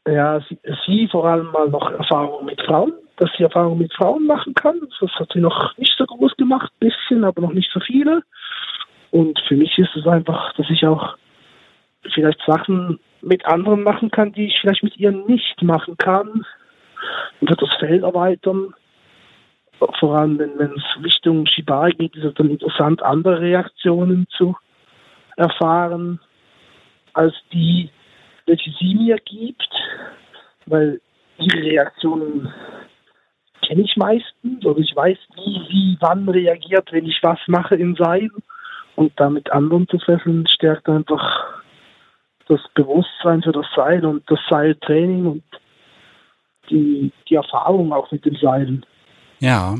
[0.07, 4.25] Ja, sie, sie vor allem mal noch Erfahrung mit Frauen, dass sie Erfahrung mit Frauen
[4.25, 4.79] machen kann.
[4.99, 8.23] Das hat sie noch nicht so groß gemacht, bisschen, aber noch nicht so viele.
[9.11, 11.15] Und für mich ist es einfach, dass ich auch
[12.13, 16.45] vielleicht Sachen mit anderen machen kann, die ich vielleicht mit ihr nicht machen kann.
[17.39, 18.73] Und das Feld erweitern.
[19.99, 24.55] Vor allem, wenn, wenn es Richtung Shibari geht, ist es dann interessant, andere Reaktionen zu
[25.41, 26.19] erfahren,
[27.13, 27.89] als die,
[28.45, 29.69] welche sie mir gibt.
[30.67, 31.01] Weil
[31.37, 32.53] ihre Reaktionen
[33.65, 37.95] kenne ich meistens oder ich weiß, wie sie wann reagiert, wenn ich was mache im
[37.95, 38.29] Seil.
[38.95, 41.61] Und damit anderen zu fesseln, stärkt einfach
[42.47, 45.43] das Bewusstsein für das Seil und das Seiltraining und
[46.69, 48.85] die, die Erfahrung auch mit dem Seilen.
[49.39, 49.75] Ja,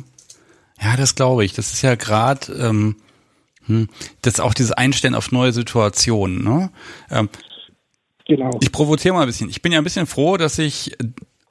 [0.81, 1.53] ja, das glaube ich.
[1.53, 2.95] Das ist ja gerade ähm,
[3.71, 3.89] hm,
[4.21, 6.43] das auch dieses Einstellen auf neue Situationen.
[6.43, 6.71] Ne?
[7.09, 7.29] Ähm,
[8.27, 8.51] genau.
[8.61, 9.49] Ich provoziere mal ein bisschen.
[9.49, 10.97] Ich bin ja ein bisschen froh, dass ich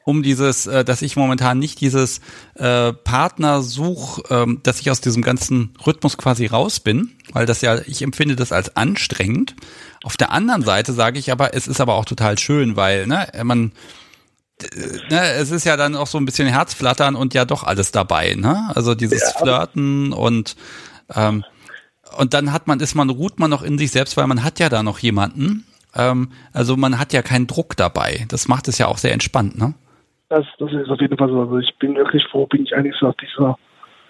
[0.04, 2.20] um dieses, äh, dass ich momentan nicht dieses
[2.54, 7.78] äh, Partnersuch, ähm, dass ich aus diesem ganzen Rhythmus quasi raus bin, weil das ja,
[7.86, 9.54] ich empfinde das als anstrengend.
[10.02, 13.28] Auf der anderen Seite sage ich aber, es ist aber auch total schön, weil ne,
[13.44, 13.72] man
[15.10, 18.34] ne, es ist ja dann auch so ein bisschen Herzflattern und ja doch alles dabei,
[18.34, 18.70] ne?
[18.74, 19.38] Also dieses ja.
[19.38, 20.56] Flirten und
[21.14, 21.44] ähm,
[22.18, 24.58] und dann hat man, ist man, ruht man noch in sich selbst, weil man hat
[24.58, 25.64] ja da noch jemanden.
[25.94, 28.26] Ähm, also man hat ja keinen Druck dabei.
[28.28, 29.74] Das macht es ja auch sehr entspannt, ne?
[30.28, 31.40] Das, das ist auf jeden Fall so.
[31.40, 33.58] Also ich bin wirklich froh, bin ich eigentlich so aus dieser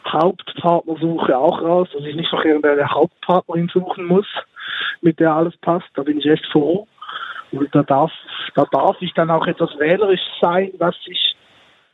[0.07, 4.27] Hauptpartnersuche auch raus, dass ich nicht noch irgendeine Hauptpartnerin suchen muss,
[5.01, 5.89] mit der alles passt.
[5.95, 6.87] Da bin ich echt froh.
[7.53, 8.13] Und da darf,
[8.55, 11.37] da darf ich dann auch etwas wählerisch sein, was ich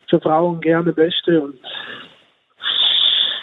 [0.08, 1.40] für Frauen gerne möchte.
[1.40, 1.58] Und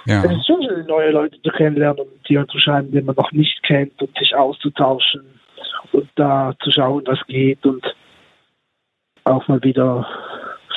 [0.05, 0.23] ja.
[0.23, 3.31] es ist schon schön, neue Leute zu kennenlernen und die zu schreiben, die man noch
[3.31, 5.23] nicht kennt und sich auszutauschen
[5.91, 7.83] und da zu schauen, was geht und
[9.23, 10.07] auch mal wieder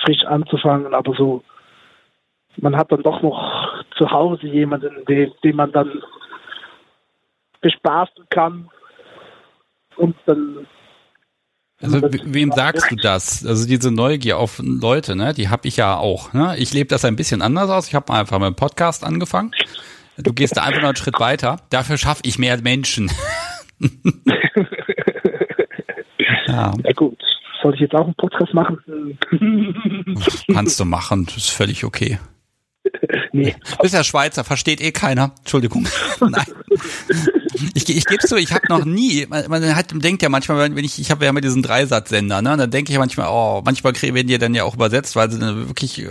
[0.05, 1.43] frisch anzufangen, aber so,
[2.59, 6.03] man hat dann doch noch zu Hause jemanden, den, den man dann
[7.61, 8.69] bespaßen kann
[9.97, 10.67] und dann
[11.83, 13.45] also wem sagst du das?
[13.45, 16.33] Also diese Neugier auf Leute, ne, die habe ich ja auch.
[16.33, 16.57] Ne?
[16.59, 17.89] Ich lebe das ein bisschen anders aus.
[17.89, 19.53] Ich habe einfach mit dem Podcast angefangen.
[20.17, 21.61] Du gehst da einfach noch einen Schritt weiter.
[21.69, 23.11] Dafür schaffe ich mehr Menschen.
[26.47, 26.73] ja.
[26.83, 27.19] ja gut.
[27.63, 29.19] Soll ich jetzt auch einen Podcast machen?
[30.53, 32.19] Kannst du machen, das ist völlig okay.
[33.33, 33.55] Nee.
[33.83, 35.33] Bist ja Schweizer, versteht eh keiner.
[35.41, 35.87] Entschuldigung.
[36.21, 36.47] Nein.
[37.75, 40.85] Ich, ich gebe zu, ich habe noch nie, man, man hat, denkt ja manchmal, wenn
[40.85, 44.27] ich, ich habe ja immer diesen Dreisatzsender, ne, dann denke ich manchmal, oh, manchmal werden
[44.27, 46.07] die dann ja auch übersetzt, weil sie dann wirklich,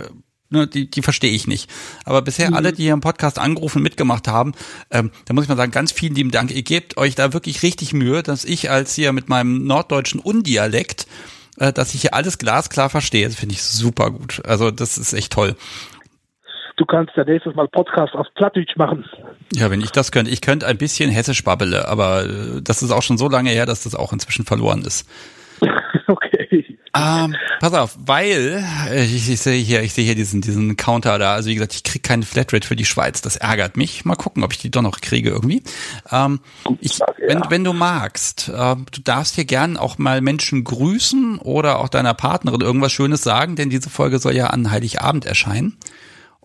[0.50, 1.68] ne, die, die verstehe ich nicht.
[2.04, 2.56] Aber bisher mhm.
[2.56, 4.52] alle, die hier im Podcast angerufen mitgemacht haben,
[4.90, 6.52] ähm, da muss ich mal sagen, ganz vielen lieben Dank.
[6.52, 11.06] Ihr gebt euch da wirklich richtig Mühe, dass ich als hier mit meinem norddeutschen Undialekt
[11.58, 13.26] äh, dass ich hier alles glasklar verstehe.
[13.26, 14.42] Das finde ich super gut.
[14.44, 15.56] Also das ist echt toll.
[16.76, 19.04] Du kannst ja nächstes Mal Podcast auf Plattdeutsch machen.
[19.54, 20.30] Ja, wenn ich das könnte.
[20.30, 23.64] Ich könnte ein bisschen hessisch babbele, aber äh, das ist auch schon so lange her,
[23.64, 25.08] dass das auch inzwischen verloren ist.
[26.06, 26.76] okay.
[26.94, 31.18] Ähm, pass auf, weil äh, ich, ich sehe hier, ich sehe hier diesen diesen Counter
[31.18, 31.34] da.
[31.34, 33.22] Also wie gesagt, ich krieg keine Flatrate für die Schweiz.
[33.22, 34.04] Das ärgert mich.
[34.04, 35.62] Mal gucken, ob ich die doch noch kriege irgendwie.
[36.10, 36.40] Ähm,
[36.80, 41.78] ich, wenn wenn du magst, äh, du darfst hier gern auch mal Menschen grüßen oder
[41.78, 45.78] auch deiner Partnerin irgendwas Schönes sagen, denn diese Folge soll ja an Heiligabend erscheinen.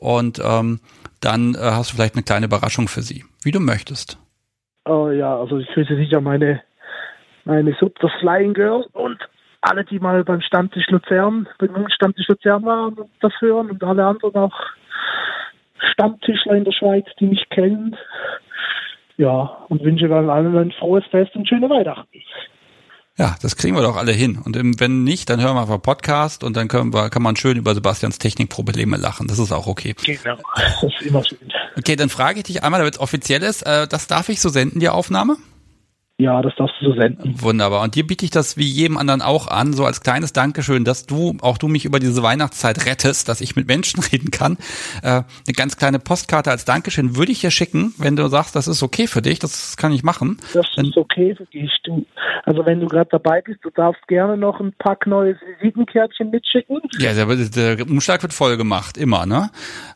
[0.01, 0.79] Und ähm,
[1.21, 4.17] dann äh, hast du vielleicht eine kleine Überraschung für sie, wie du möchtest.
[4.85, 6.63] Oh ja, also ich grüße sicher meine,
[7.45, 9.19] meine Sub, das Flying Girl und
[9.61, 14.03] alle, die mal beim Stammtisch Luzern, beim Stammtisch Luzern waren und das hören und alle
[14.03, 14.59] anderen auch
[15.93, 17.95] Stammtischler in der Schweiz, die mich kennen.
[19.17, 22.23] Ja, und wünsche dann allen ein frohes Fest und schöne Weihnachten.
[23.17, 24.37] Ja, das kriegen wir doch alle hin.
[24.37, 27.57] Und wenn nicht, dann hören wir einfach Podcast und dann können wir, kann man schön
[27.57, 29.27] über Sebastians Technikprobleme lachen.
[29.27, 29.95] Das ist auch okay.
[30.03, 31.37] Genau, das ist immer schön.
[31.77, 34.49] Okay, dann frage ich dich einmal, damit es offiziell ist, äh, das darf ich so
[34.49, 35.37] senden, die Aufnahme?
[36.21, 37.33] Ja, das darfst du so senden.
[37.41, 37.81] Wunderbar.
[37.81, 41.07] Und dir biete ich das wie jedem anderen auch an, so als kleines Dankeschön, dass
[41.07, 44.57] du, auch du mich über diese Weihnachtszeit rettest, dass ich mit Menschen reden kann.
[45.01, 48.67] Äh, eine ganz kleine Postkarte als Dankeschön würde ich dir schicken, wenn du sagst, das
[48.67, 50.37] ist okay für dich, das kann ich machen.
[50.53, 51.71] Das ist okay für dich.
[51.85, 52.05] Du,
[52.43, 56.81] also wenn du gerade dabei bist, du darfst gerne noch ein Pack neues Visitenkärtchen mitschicken.
[56.99, 59.49] Ja, der, der Umschlag wird voll gemacht, immer, ne?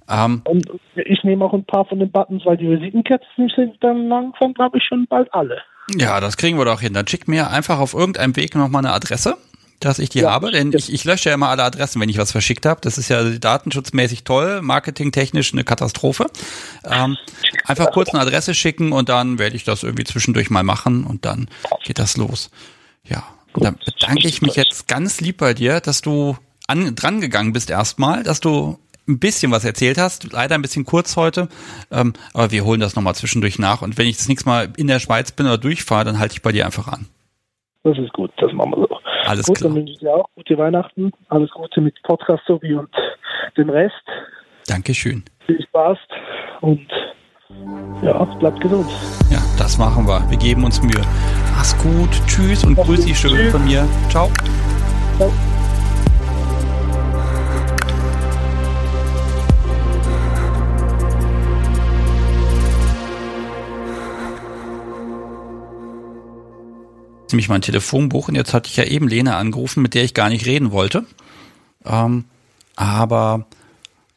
[0.10, 4.08] Ähm, Und ich nehme auch ein paar von den Buttons, weil die Visitenkärtchen sind dann
[4.08, 5.62] langsam, glaube ich, schon bald alle.
[5.90, 6.94] Ja, das kriegen wir doch hin.
[6.94, 9.38] Dann schick mir einfach auf irgendeinem Weg nochmal eine Adresse,
[9.80, 12.18] dass ich die ja, habe, denn ich, ich lösche ja immer alle Adressen, wenn ich
[12.18, 12.82] was verschickt habe.
[12.82, 16.28] Das ist ja datenschutzmäßig toll, marketingtechnisch eine Katastrophe.
[16.84, 17.18] Ähm,
[17.66, 21.26] einfach kurz eine Adresse schicken und dann werde ich das irgendwie zwischendurch mal machen und
[21.26, 21.50] dann
[21.84, 22.50] geht das los.
[23.04, 23.24] Ja,
[23.54, 27.70] dann bedanke ich mich jetzt ganz lieb bei dir, dass du an, dran gegangen bist
[27.70, 31.48] erstmal, dass du ein bisschen was erzählt hast, leider ein bisschen kurz heute,
[31.92, 33.82] ähm, aber wir holen das nochmal zwischendurch nach.
[33.82, 36.42] Und wenn ich das nächste Mal in der Schweiz bin oder durchfahre, dann halte ich
[36.42, 37.08] bei dir einfach an.
[37.84, 39.00] Das ist gut, das machen wir so.
[39.26, 39.70] Alles gut, klar.
[39.70, 42.90] Dann wünsche ich dir auch gute Weihnachten, alles Gute mit Podcast sowie und
[43.58, 43.94] dem Rest.
[44.68, 45.24] Dankeschön.
[45.46, 45.98] Viel Spaß
[46.62, 46.88] und
[48.02, 48.90] ja, bleibt gesund.
[49.32, 50.28] Ja, das machen wir.
[50.30, 51.02] Wir geben uns Mühe.
[51.52, 53.88] Mach's gut, tschüss und grüß dich schön von mir.
[54.10, 54.32] Ciao.
[55.18, 55.32] Ciao.
[67.32, 70.30] Nämlich mein Telefonbuch und jetzt hatte ich ja eben Lena angerufen, mit der ich gar
[70.30, 71.06] nicht reden wollte.
[71.86, 72.26] Ähm,
[72.76, 73.46] aber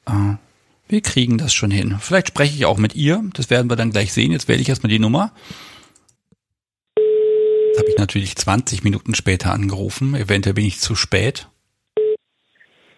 [0.06, 0.34] äh,
[0.88, 1.96] wir kriegen das schon hin.
[2.00, 4.32] Vielleicht spreche ich auch mit ihr, das werden wir dann gleich sehen.
[4.32, 5.32] Jetzt wähle ich erstmal die Nummer.
[6.96, 10.14] Jetzt habe ich natürlich 20 Minuten später angerufen.
[10.14, 11.48] Eventuell bin ich zu spät.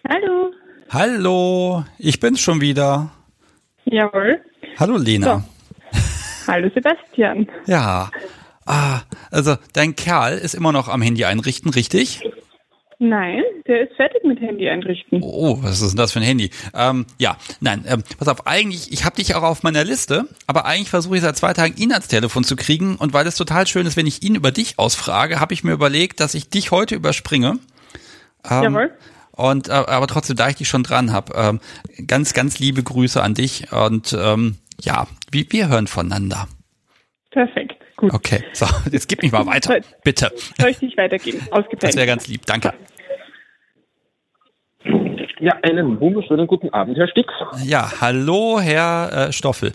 [0.07, 0.51] Hallo.
[0.89, 3.11] Hallo, ich bin's schon wieder.
[3.85, 4.41] Jawohl.
[4.77, 5.45] Hallo Lena.
[5.93, 6.01] So.
[6.47, 7.47] Hallo Sebastian.
[7.65, 8.09] Ja,
[8.65, 9.01] Ah,
[9.31, 12.21] also dein Kerl ist immer noch am Handy einrichten, richtig?
[13.03, 15.21] Nein, der ist fertig mit Handy einrichten.
[15.23, 16.51] Oh, was ist denn das für ein Handy?
[16.75, 20.65] Ähm, ja, nein, ähm, pass auf, eigentlich, ich habe dich auch auf meiner Liste, aber
[20.65, 23.65] eigentlich versuche ich seit zwei Tagen ihn ans Telefon zu kriegen und weil es total
[23.65, 26.69] schön ist, wenn ich ihn über dich ausfrage, habe ich mir überlegt, dass ich dich
[26.69, 27.57] heute überspringe.
[28.47, 28.91] Ähm, Jawohl.
[29.31, 31.59] Und äh, aber trotzdem, da ich dich schon dran habe, ähm,
[32.05, 36.47] ganz, ganz liebe Grüße an dich und ähm, ja, wir, wir hören voneinander.
[37.31, 37.80] Perfekt.
[38.01, 38.15] Gut.
[38.15, 40.31] Okay, so, jetzt gib mich mal weiter, bitte.
[40.59, 41.39] Soll ich dich weitergeben?
[41.51, 41.83] Ausgezeichnet.
[41.83, 42.73] Das wäre ganz lieb, danke.
[45.39, 47.31] Ja, einen wunderschönen guten Abend, Herr Stix.
[47.63, 49.71] Ja, hallo, Herr äh, Stoffel.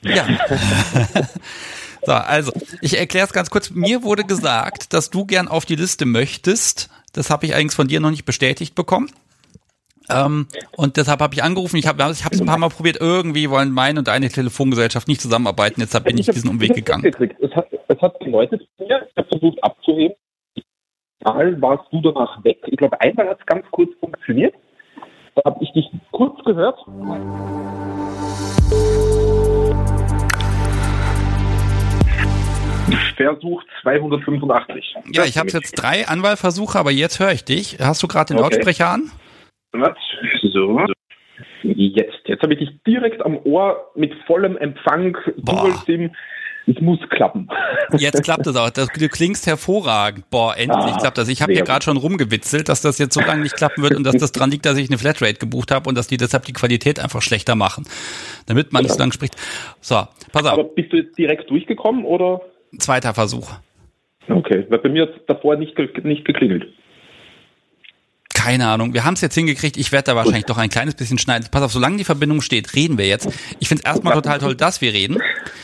[0.00, 0.26] Ja.
[2.06, 3.70] so, also, ich erkläre es ganz kurz.
[3.70, 6.88] Mir wurde gesagt, dass du gern auf die Liste möchtest.
[7.12, 9.10] Das habe ich eigentlich von dir noch nicht bestätigt bekommen.
[10.10, 10.46] Ähm,
[10.76, 11.76] und deshalb habe ich angerufen.
[11.76, 12.98] Ich habe es ein paar Mal probiert.
[13.00, 15.80] Irgendwie wollen meine und deine Telefongesellschaft nicht zusammenarbeiten.
[15.80, 17.04] Deshalb bin ich, ich diesen Umweg gegangen.
[17.04, 19.06] Es hat, es hat geläutet mir.
[19.08, 20.16] Ich habe versucht abzuheben.
[21.24, 22.58] Mal warst du danach weg.
[22.66, 24.54] Ich glaube, einmal hat es ganz kurz funktioniert.
[25.34, 26.78] Da habe ich dich kurz gehört.
[33.16, 34.94] Versuch 285.
[35.12, 37.78] Ja, ich habe jetzt drei Anwahlversuche, aber jetzt höre ich dich.
[37.80, 38.54] Hast du gerade den okay.
[38.54, 39.10] Lautsprecher an?
[39.72, 39.96] Was?
[40.52, 40.80] So.
[41.62, 42.20] Jetzt.
[42.26, 46.10] Jetzt habe ich dich direkt am Ohr mit vollem Empfang, Dual-SIM.
[46.66, 47.48] Es muss klappen.
[47.98, 48.70] Jetzt klappt es auch.
[48.70, 50.30] Du klingst hervorragend.
[50.30, 51.28] Boah, endlich ah, klappt das.
[51.28, 54.04] Ich habe hier gerade schon rumgewitzelt, dass das jetzt so lange nicht klappen wird und
[54.04, 56.52] dass das dran liegt, dass ich eine Flatrate gebucht habe und dass die deshalb die
[56.52, 57.84] Qualität einfach schlechter machen,
[58.46, 59.34] damit man nicht so lange spricht.
[59.80, 60.52] So, pass auf.
[60.52, 62.42] Aber bist du jetzt direkt durchgekommen oder?
[62.78, 63.50] Zweiter Versuch.
[64.28, 66.72] Okay, weil bei mir hat davor nicht, nicht geklingelt.
[68.42, 68.92] Keine Ahnung.
[68.92, 69.76] Wir haben es jetzt hingekriegt.
[69.76, 71.46] Ich werde da wahrscheinlich doch ein kleines bisschen schneiden.
[71.50, 73.28] Pass auf, solange die Verbindung steht, reden wir jetzt.
[73.60, 75.18] Ich finde es erstmal total toll, dass wir reden.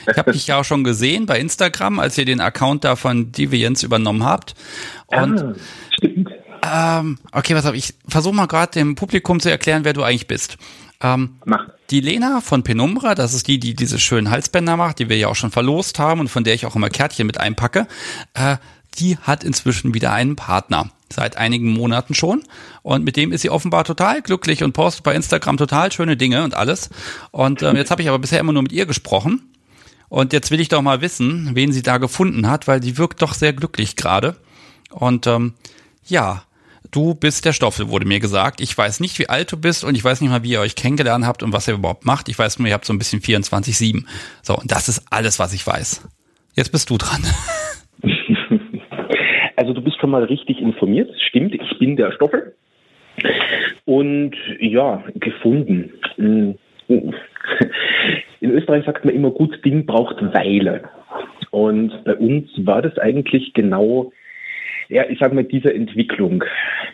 [0.09, 3.33] Ich habe dich ja auch schon gesehen bei Instagram, als ihr den Account da von
[3.33, 4.55] Deviants übernommen habt.
[5.07, 5.55] Und ah,
[5.91, 6.31] stimmt.
[6.63, 10.27] Ähm, okay, was auf, ich versuche mal gerade dem Publikum zu erklären, wer du eigentlich
[10.27, 10.57] bist.
[11.01, 11.67] Ähm, Mach.
[11.91, 15.29] Die Lena von Penumbra, das ist die, die diese schönen Halsbänder macht, die wir ja
[15.29, 17.87] auch schon verlost haben und von der ich auch immer Kärtchen mit einpacke.
[18.35, 18.57] Äh,
[18.99, 20.91] die hat inzwischen wieder einen Partner.
[21.11, 22.43] Seit einigen Monaten schon.
[22.83, 26.45] Und mit dem ist sie offenbar total glücklich und postet bei Instagram total schöne Dinge
[26.45, 26.91] und alles.
[27.31, 29.53] Und ähm, jetzt habe ich aber bisher immer nur mit ihr gesprochen.
[30.09, 33.23] Und jetzt will ich doch mal wissen, wen sie da gefunden hat, weil sie wirkt
[33.23, 34.37] doch sehr glücklich gerade.
[34.91, 35.55] Und ähm,
[36.07, 36.45] ja,
[36.91, 38.61] du bist der Stoffel, wurde mir gesagt.
[38.61, 40.75] Ich weiß nicht, wie alt du bist und ich weiß nicht mal, wie ihr euch
[40.75, 42.29] kennengelernt habt und was ihr überhaupt macht.
[42.29, 44.05] Ich weiß nur, ihr habt so ein bisschen 24-7.
[44.43, 46.03] So, und das ist alles, was ich weiß.
[46.55, 47.23] Jetzt bist du dran.
[49.69, 51.11] Also du bist schon mal richtig informiert.
[51.29, 52.55] Stimmt, ich bin der Stoffel.
[53.85, 55.93] Und ja, gefunden.
[56.17, 56.55] Hm.
[56.89, 60.89] In Österreich sagt man immer, gut Ding braucht Weile.
[61.51, 64.11] Und bei uns war das eigentlich genau,
[64.89, 66.43] ja, ich sage mal, diese Entwicklung.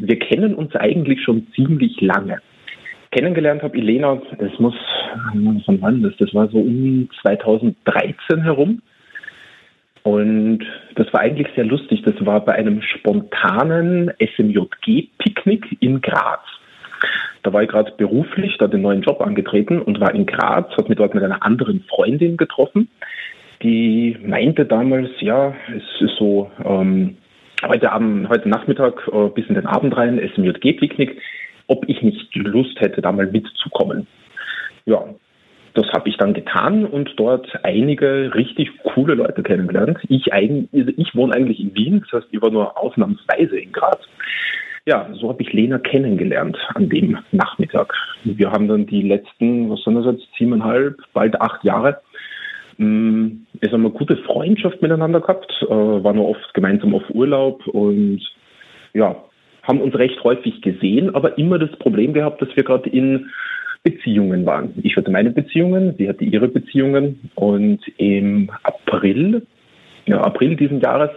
[0.00, 2.38] Wir kennen uns eigentlich schon ziemlich lange.
[3.12, 4.74] Kennengelernt habe Elena, das muss,
[5.64, 6.14] von wann das?
[6.18, 8.82] Das war so um 2013 herum.
[10.04, 10.60] Und
[10.96, 12.02] das war eigentlich sehr lustig.
[12.02, 16.42] Das war bei einem spontanen SMJG-Picknick in Graz.
[17.42, 20.88] Da war ich gerade beruflich, da den neuen Job angetreten und war in Graz, hat
[20.88, 22.88] mich dort mit einer anderen Freundin getroffen,
[23.62, 27.16] die meinte damals, ja, es ist so, ähm,
[27.66, 31.16] heute Abend, heute Nachmittag äh, bis in den Abend rein, SMJG-Picknick,
[31.66, 34.06] ob ich nicht Lust hätte, da mal mitzukommen.
[34.84, 35.04] Ja,
[35.74, 39.98] das habe ich dann getan und dort einige richtig coole Leute kennengelernt.
[40.08, 43.72] Ich, eigen, also ich wohne eigentlich in Wien, das heißt, ich war nur ausnahmsweise in
[43.72, 43.98] Graz.
[44.86, 47.92] Ja, so habe ich Lena kennengelernt an dem Nachmittag.
[48.22, 52.00] Wir haben dann die letzten, was sind das jetzt, siebeneinhalb, bald acht Jahre,
[52.76, 53.28] mm,
[53.60, 58.20] es haben eine gute Freundschaft miteinander gehabt, äh, waren oft gemeinsam auf Urlaub und
[58.92, 59.16] ja,
[59.62, 63.30] haben uns recht häufig gesehen, aber immer das Problem gehabt, dass wir gerade in
[63.84, 64.72] Beziehungen waren.
[64.82, 69.46] Ich hatte meine Beziehungen, sie hatte ihre Beziehungen und im April,
[70.06, 71.10] ja, April diesen Jahres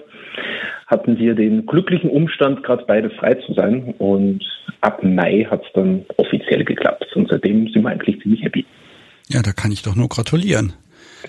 [0.86, 4.44] hatten wir den glücklichen Umstand, gerade beide frei zu sein und
[4.82, 8.66] ab Mai hat es dann offiziell geklappt und seitdem sind wir eigentlich ziemlich happy.
[9.30, 10.74] Ja, da kann ich doch nur gratulieren.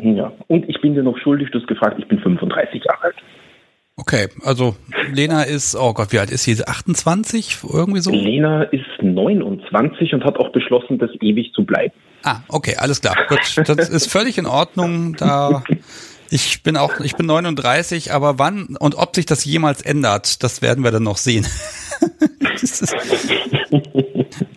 [0.02, 3.16] Ja, und ich bin dir noch schuldig, du hast gefragt, ich bin 35 Jahre alt.
[3.98, 4.76] Okay, also
[5.12, 6.64] Lena ist, oh Gott, wie alt ist sie?
[6.64, 7.58] 28?
[7.68, 8.12] Irgendwie so?
[8.12, 11.92] Lena ist 29 und hat auch beschlossen, das ewig zu bleiben.
[12.22, 13.16] Ah, okay, alles klar.
[13.28, 15.16] Gut, das ist völlig in Ordnung.
[15.18, 15.64] Da
[16.30, 20.62] ich bin auch, ich bin 39, aber wann und ob sich das jemals ändert, das
[20.62, 21.44] werden wir dann noch sehen.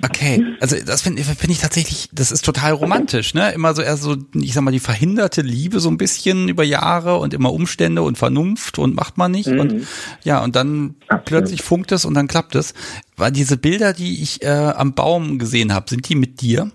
[0.03, 3.51] okay, also das finde find ich tatsächlich, das ist total romantisch, ne?
[3.53, 7.17] Immer so eher so, ich sag mal, die verhinderte Liebe so ein bisschen über Jahre
[7.17, 9.49] und immer Umstände und Vernunft und macht man nicht.
[9.49, 9.59] Mhm.
[9.59, 9.87] Und
[10.23, 11.25] ja, und dann Absolut.
[11.25, 12.73] plötzlich funkt es und dann klappt es.
[13.17, 16.71] War diese Bilder, die ich äh, am Baum gesehen habe, sind die mit dir?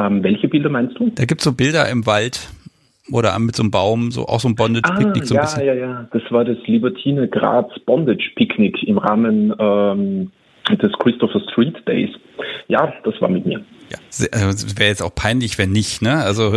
[0.00, 1.10] Ähm, welche Bilder meinst du?
[1.14, 2.48] Da gibt's so Bilder im Wald
[3.10, 5.22] oder mit so einem Baum, so auch so ein Bondage-Picknick.
[5.22, 5.64] Ah, so ja, bisschen.
[5.64, 6.08] ja, ja.
[6.12, 10.30] Das war das Libertine Graz Bondage-Picknick im Rahmen ähm,
[10.68, 12.10] des Christopher Street Days.
[12.68, 13.64] Ja, das war mit mir.
[13.90, 13.98] Ja,
[14.30, 16.22] also wäre jetzt auch peinlich, wenn nicht, ne?
[16.22, 16.52] Also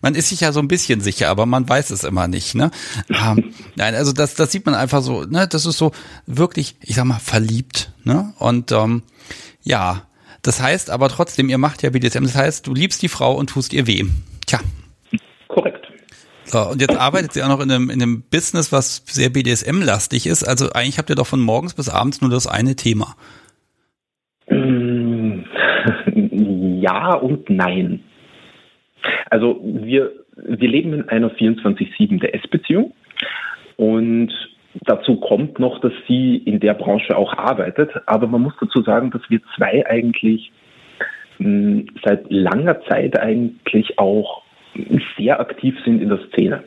[0.00, 2.72] man ist sich ja so ein bisschen sicher, aber man weiß es immer nicht, ne?
[3.08, 5.46] ähm, nein, also das, das sieht man einfach so, ne?
[5.48, 5.92] Das ist so
[6.26, 8.32] wirklich, ich sag mal, verliebt, ne?
[8.38, 9.02] Und ähm,
[9.62, 10.02] ja,
[10.42, 13.50] das heißt aber trotzdem, ihr macht ja BDSM, das heißt, du liebst die Frau und
[13.50, 14.04] tust ihr weh.
[14.46, 14.58] Tja.
[15.46, 15.86] Korrekt.
[16.44, 20.26] So, und jetzt arbeitet sie auch noch in einem, in einem Business, was sehr BDSM-lastig
[20.26, 20.42] ist.
[20.42, 23.16] Also eigentlich habt ihr doch von morgens bis abends nur das eine Thema.
[26.82, 28.00] Ja und nein.
[29.30, 32.92] Also wir, wir leben in einer 24-7 DS-Beziehung
[33.76, 34.32] und
[34.86, 37.90] dazu kommt noch, dass sie in der Branche auch arbeitet.
[38.06, 40.50] Aber man muss dazu sagen, dass wir zwei eigentlich
[41.38, 44.42] mh, hm, seit langer Zeit eigentlich auch
[45.16, 46.64] sehr aktiv sind in der Szene.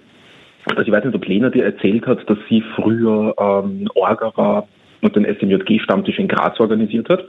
[0.70, 4.68] Also ich weiß nicht, ob Lena dir erzählt hat, dass sie früher ähm, Orga war
[5.02, 7.26] und den SMJG-Stammtisch in Graz organisiert hat.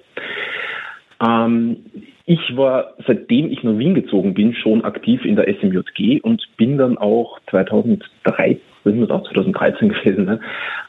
[1.21, 1.79] Ähm,
[2.27, 6.77] ich war, seitdem ich nach Wien gezogen bin, schon aktiv in der SMJG und bin
[6.77, 10.40] dann auch 2013, das auch 2013 gewesen, ne,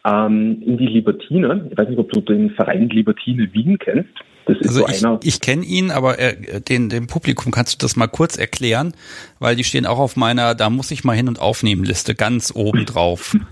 [0.04, 1.68] ähm, in die Libertine.
[1.72, 4.10] Ich weiß nicht, ob du den Verein Libertine Wien kennst.
[4.46, 5.20] Das ist also so ich, einer.
[5.24, 8.94] Ich kenne ihn, aber äh, den, dem Publikum kannst du das mal kurz erklären,
[9.40, 12.52] weil die stehen auch auf meiner, da muss ich mal hin und aufnehmen Liste, ganz
[12.56, 13.36] oben drauf.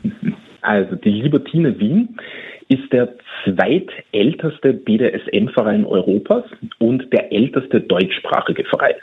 [0.67, 2.17] Also die Libertine Wien
[2.67, 3.13] ist der
[3.43, 6.43] zweitälteste BDSM-Verein Europas
[6.79, 8.95] und der älteste deutschsprachige Verein.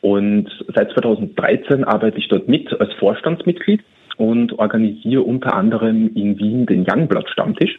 [0.00, 3.82] Und seit 2013 arbeite ich dort mit als Vorstandsmitglied
[4.16, 7.78] und organisiere unter anderem in Wien den Youngblood Stammtisch.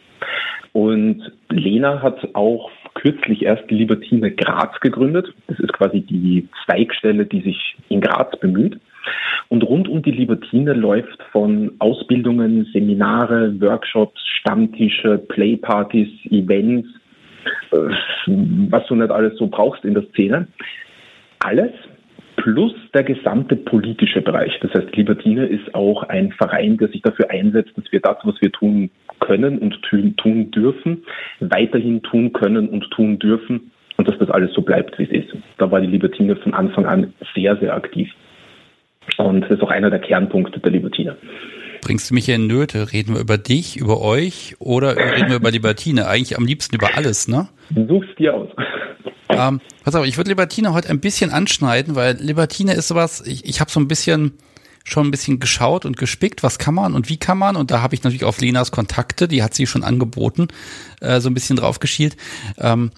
[0.72, 5.32] Und Lena hat auch kürzlich erst die Libertine Graz gegründet.
[5.46, 8.78] Das ist quasi die Zweigstelle, die sich in Graz bemüht.
[9.48, 16.88] Und rund um die Libertine läuft von Ausbildungen, Seminare, Workshops, Stammtische, Playpartys, Events,
[17.72, 17.76] äh,
[18.70, 20.48] was du nicht alles so brauchst in der Szene.
[21.40, 21.72] Alles
[22.36, 24.52] plus der gesamte politische Bereich.
[24.60, 28.40] Das heißt, Libertine ist auch ein Verein, der sich dafür einsetzt, dass wir das, was
[28.40, 31.02] wir tun können und tun dürfen,
[31.40, 35.36] weiterhin tun können und tun dürfen und dass das alles so bleibt, wie es ist.
[35.58, 38.08] Da war die Libertine von Anfang an sehr, sehr aktiv.
[39.18, 41.16] Und das ist auch einer der Kernpunkte der Libertine.
[41.82, 42.92] Bringst du mich in Nöte?
[42.92, 46.08] Reden wir über dich, über euch oder reden wir über Libertine?
[46.08, 47.48] Eigentlich am liebsten über alles, ne?
[47.88, 48.48] Such's dir aus.
[49.28, 53.44] Ähm, pass auf, ich würde Libertine heute ein bisschen anschneiden, weil Libertine ist sowas, ich,
[53.44, 54.32] ich habe so ein bisschen
[54.84, 57.56] schon ein bisschen geschaut und gespickt, was kann man und wie kann man.
[57.56, 60.48] Und da habe ich natürlich auf Lenas Kontakte, die hat sie schon angeboten,
[61.00, 62.16] äh, so ein bisschen drauf geschielt.
[62.58, 62.92] Ähm,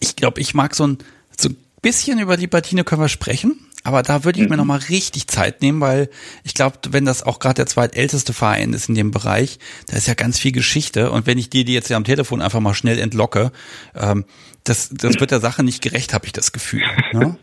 [0.00, 0.98] ich glaube, ich mag so ein,
[1.36, 3.58] so ein bisschen über Libertine können wir sprechen.
[3.86, 4.62] Aber da würde ich mir mhm.
[4.62, 6.10] nochmal richtig Zeit nehmen, weil
[6.42, 10.08] ich glaube, wenn das auch gerade der zweitälteste Verein ist in dem Bereich, da ist
[10.08, 11.12] ja ganz viel Geschichte.
[11.12, 13.52] Und wenn ich dir die jetzt ja am Telefon einfach mal schnell entlocke,
[13.94, 14.24] ähm,
[14.64, 16.82] das, das wird der Sache nicht gerecht, habe ich das Gefühl.
[17.12, 17.38] Ne?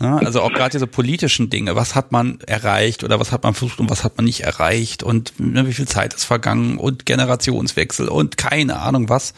[0.00, 3.52] Ja, also auch gerade diese politischen Dinge, was hat man erreicht oder was hat man
[3.52, 7.04] versucht und was hat man nicht erreicht und ne, wie viel Zeit ist vergangen und
[7.04, 9.34] Generationswechsel und keine Ahnung was.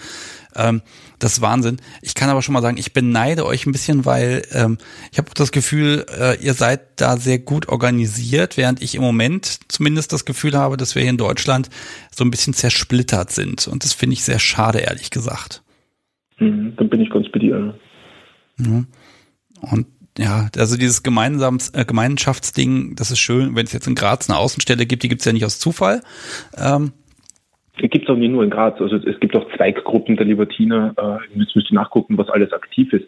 [0.54, 0.82] Ähm,
[1.20, 1.76] das ist Wahnsinn.
[2.02, 4.78] Ich kann aber schon mal sagen, ich beneide euch ein bisschen, weil ähm,
[5.12, 9.60] ich habe das Gefühl, äh, ihr seid da sehr gut organisiert, während ich im Moment
[9.68, 11.70] zumindest das Gefühl habe, dass wir hier in Deutschland
[12.10, 13.68] so ein bisschen zersplittert sind.
[13.68, 15.62] Und das finde ich sehr schade, ehrlich gesagt.
[16.38, 17.74] Mhm, dann bin ich ganz bei dir.
[19.60, 19.86] Und
[20.18, 24.38] ja, also dieses Gemeinsams, äh, Gemeinschaftsding, das ist schön, wenn es jetzt in Graz eine
[24.38, 26.02] Außenstelle gibt, die gibt es ja nicht aus Zufall.
[26.56, 26.92] Ähm,
[27.88, 28.80] gibt es auch nicht nur in Graz.
[28.80, 30.94] Also es gibt auch Zweiggruppen der Libertiner.
[30.96, 33.06] Äh, jetzt müsst ihr nachgucken, was alles aktiv ist.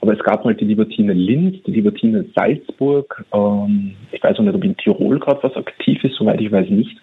[0.00, 3.24] Aber es gab mal die Libertine Linz, die Libertine Salzburg.
[3.32, 6.70] Ähm, ich weiß auch nicht, ob in Tirol gerade was aktiv ist, soweit ich weiß
[6.70, 6.98] nicht.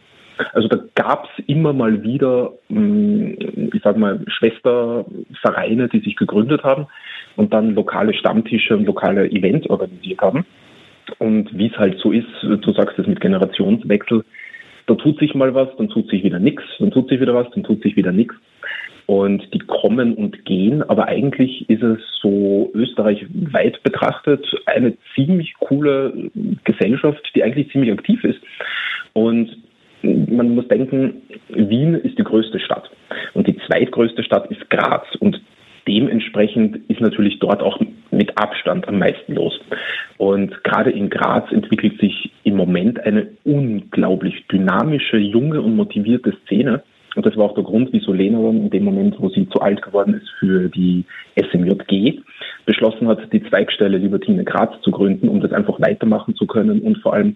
[0.54, 6.64] Also da gab es immer mal wieder, mm, ich sag mal, Schwestervereine, die sich gegründet
[6.64, 6.88] haben
[7.36, 10.46] und dann lokale Stammtische und lokale Events organisiert haben.
[11.20, 14.26] Und wie es halt so ist, du sagst es mit Generationswechsel,
[14.88, 17.49] da tut sich mal was, dann tut sich wieder nichts, dann tut sich wieder was,
[17.51, 18.35] dann tut sich wieder nichts.
[19.05, 26.30] Und die kommen und gehen, aber eigentlich ist es so österreichweit betrachtet eine ziemlich coole
[26.65, 28.39] Gesellschaft, die eigentlich ziemlich aktiv ist.
[29.14, 29.57] Und
[30.01, 32.89] man muss denken, Wien ist die größte Stadt
[33.34, 35.41] und die zweitgrößte Stadt ist Graz und
[35.88, 37.80] dementsprechend ist natürlich dort auch
[38.11, 39.59] mit Abstand am meisten los.
[40.18, 46.84] Und gerade in Graz entwickelt sich im Moment eine unglaublich dynamische, junge und motivierte Szene.
[47.15, 49.59] Und das war auch der Grund, wieso Lena dann in dem Moment, wo sie zu
[49.59, 51.03] alt geworden ist für die
[51.35, 52.19] SMJG,
[52.65, 56.97] beschlossen hat, die Zweigstelle Libertine Graz zu gründen, um das einfach weitermachen zu können und
[56.99, 57.35] vor allem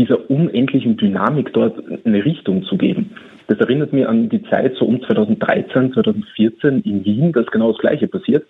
[0.00, 3.10] dieser unendlichen Dynamik dort eine Richtung zu geben.
[3.48, 7.80] Das erinnert mich an die Zeit so um 2013, 2014 in Wien, dass genau das
[7.80, 8.46] Gleiche passiert.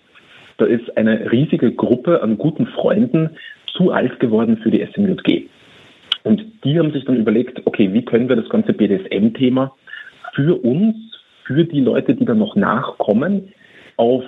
[0.59, 3.31] Da ist eine riesige Gruppe an guten Freunden
[3.67, 5.47] zu alt geworden für die SMJG.
[6.23, 9.75] Und die haben sich dann überlegt, okay, wie können wir das ganze BDSM-Thema
[10.35, 10.95] für uns,
[11.47, 13.53] für die Leute, die dann noch nachkommen,
[13.97, 14.23] auf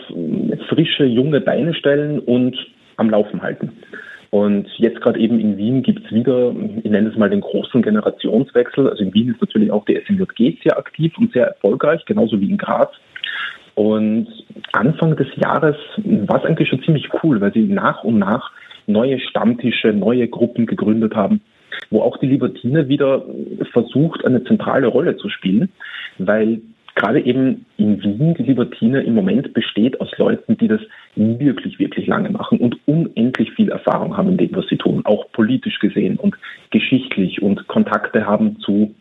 [0.68, 2.56] frische, junge Beine stellen und
[2.96, 3.72] am Laufen halten.
[4.32, 7.82] Und jetzt gerade eben in Wien gibt es wieder, ich nenne es mal den großen
[7.82, 8.88] Generationswechsel.
[8.88, 12.48] Also in Wien ist natürlich auch die SMJG sehr aktiv und sehr erfolgreich, genauso wie
[12.48, 12.88] in Graz.
[13.74, 14.28] Und
[14.72, 18.50] Anfang des Jahres war es eigentlich schon ziemlich cool, weil sie nach und nach
[18.86, 21.42] neue Stammtische, neue Gruppen gegründet haben,
[21.90, 23.26] wo auch die Libertine wieder
[23.72, 25.68] versucht, eine zentrale Rolle zu spielen,
[26.16, 26.62] weil
[26.94, 30.80] gerade eben in Wien die Libertine im Moment besteht aus Leuten, die das
[31.14, 35.30] wirklich, wirklich lange machen und unendlich viel Erfahrung haben in dem, was sie tun, auch
[35.32, 36.36] politisch gesehen und
[36.70, 38.94] geschichtlich und Kontakte haben zu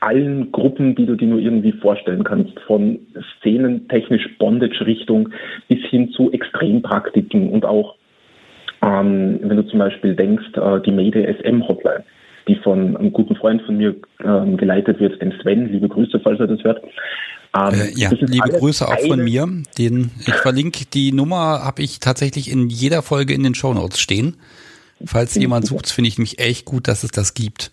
[0.00, 2.98] allen Gruppen, die du dir nur irgendwie vorstellen kannst, von
[3.38, 5.30] szenentechnisch Bondage-Richtung
[5.68, 7.96] bis hin zu Extrempraktiken und auch,
[8.82, 12.04] ähm, wenn du zum Beispiel denkst, äh, die Mayday SM Hotline,
[12.48, 16.40] die von einem guten Freund von mir ähm, geleitet wird, dem Sven, liebe Grüße, falls
[16.40, 16.82] er das hört.
[17.56, 19.46] Ähm, äh, ja, liebe Grüße auch von mir.
[19.78, 24.36] Den, ich verlinke die Nummer, habe ich tatsächlich in jeder Folge in den Shownotes stehen.
[25.04, 27.72] Falls jemand sucht, finde ich mich echt gut, dass es das gibt.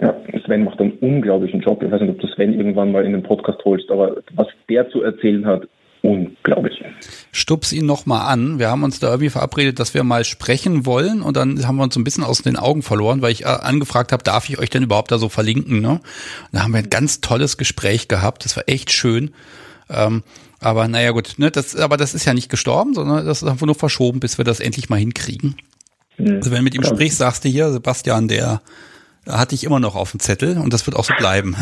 [0.00, 0.14] Ja,
[0.46, 1.82] Sven macht einen unglaublichen Job.
[1.82, 4.88] Ich weiß nicht, ob du Sven irgendwann mal in den Podcast holst, aber was der
[4.90, 5.68] zu erzählen hat,
[6.02, 6.82] unglaublich.
[7.32, 8.58] Stups ihn nochmal an.
[8.58, 11.84] Wir haben uns da irgendwie verabredet, dass wir mal sprechen wollen und dann haben wir
[11.84, 14.58] uns so ein bisschen aus den Augen verloren, weil ich äh, angefragt habe, darf ich
[14.58, 15.80] euch denn überhaupt da so verlinken?
[15.80, 15.90] Ne?
[15.90, 16.02] Und
[16.52, 18.44] da haben wir ein ganz tolles Gespräch gehabt.
[18.44, 19.32] Das war echt schön.
[19.90, 20.22] Ähm,
[20.60, 23.66] aber naja gut, ne, das, aber das ist ja nicht gestorben, sondern das ist einfach
[23.66, 25.56] nur verschoben, bis wir das endlich mal hinkriegen.
[26.18, 26.36] Mhm.
[26.36, 28.60] Also wenn du mit ihm sprichst, sagst du hier, Sebastian, der
[29.26, 31.56] hatte ich immer noch auf dem Zettel und das wird auch so bleiben.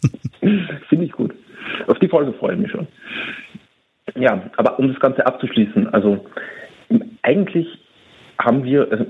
[0.88, 1.32] Finde ich gut.
[1.86, 2.86] Auf die Folge freue ich mich schon.
[4.14, 6.24] Ja, aber um das Ganze abzuschließen, also
[7.22, 7.66] eigentlich
[8.38, 9.04] haben wir, also,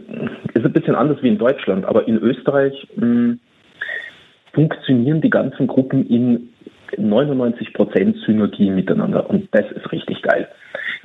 [0.55, 3.41] ist ein bisschen anders wie in Deutschland, aber in Österreich mh, hm,
[4.53, 6.51] funktionieren die ganzen Gruppen in
[6.99, 10.47] 99 Prozent Synergie miteinander und das ist richtig geil.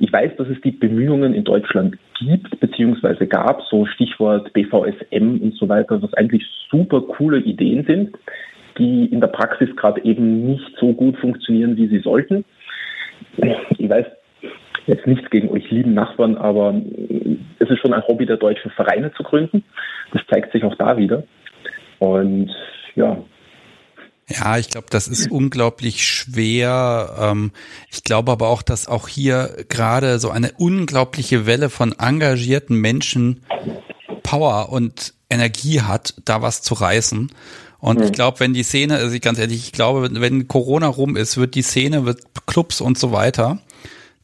[0.00, 5.54] Ich weiß, dass es die Bemühungen in Deutschland gibt, beziehungsweise gab, so Stichwort BVSM und
[5.54, 8.16] so weiter, was eigentlich super coole Ideen sind,
[8.78, 12.44] die in der Praxis gerade eben nicht so gut funktionieren, wie sie sollten.
[13.78, 14.06] Ich weiß
[14.86, 16.74] jetzt nichts gegen euch lieben Nachbarn, aber
[17.58, 19.64] es ist schon ein Hobby der deutschen Vereine zu gründen.
[20.12, 21.24] Das zeigt sich auch da wieder.
[21.98, 22.50] Und
[22.94, 23.18] ja,
[24.30, 27.16] ja, ich glaube, das ist unglaublich schwer.
[27.18, 27.50] Ähm,
[27.90, 33.40] ich glaube aber auch, dass auch hier gerade so eine unglaubliche Welle von engagierten Menschen
[34.22, 37.32] Power und Energie hat, da was zu reißen.
[37.80, 41.16] Und ich glaube, wenn die Szene, also ich ganz ehrlich, ich glaube, wenn Corona rum
[41.16, 43.60] ist, wird die Szene, wird Clubs und so weiter,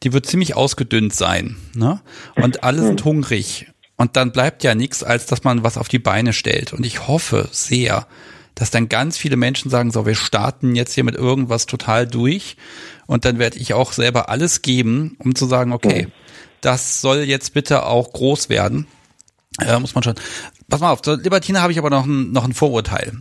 [0.03, 1.57] die wird ziemlich ausgedünnt sein.
[1.75, 2.01] Ne?
[2.35, 3.69] Und alle sind hungrig.
[3.97, 6.73] Und dann bleibt ja nichts, als dass man was auf die Beine stellt.
[6.73, 8.09] Und ich hoffe sehr,
[8.57, 12.57] dass dann ganz viele Menschen sagen, so, wir starten jetzt hier mit irgendwas total durch.
[13.07, 16.09] Und dann werde ich auch selber alles geben, um zu sagen, okay,
[16.61, 18.87] das soll jetzt bitte auch groß werden.
[19.61, 20.15] Äh, muss man schon.
[20.69, 23.13] Pass mal auf, zur Libertine habe ich aber noch ein, noch ein Vorurteil.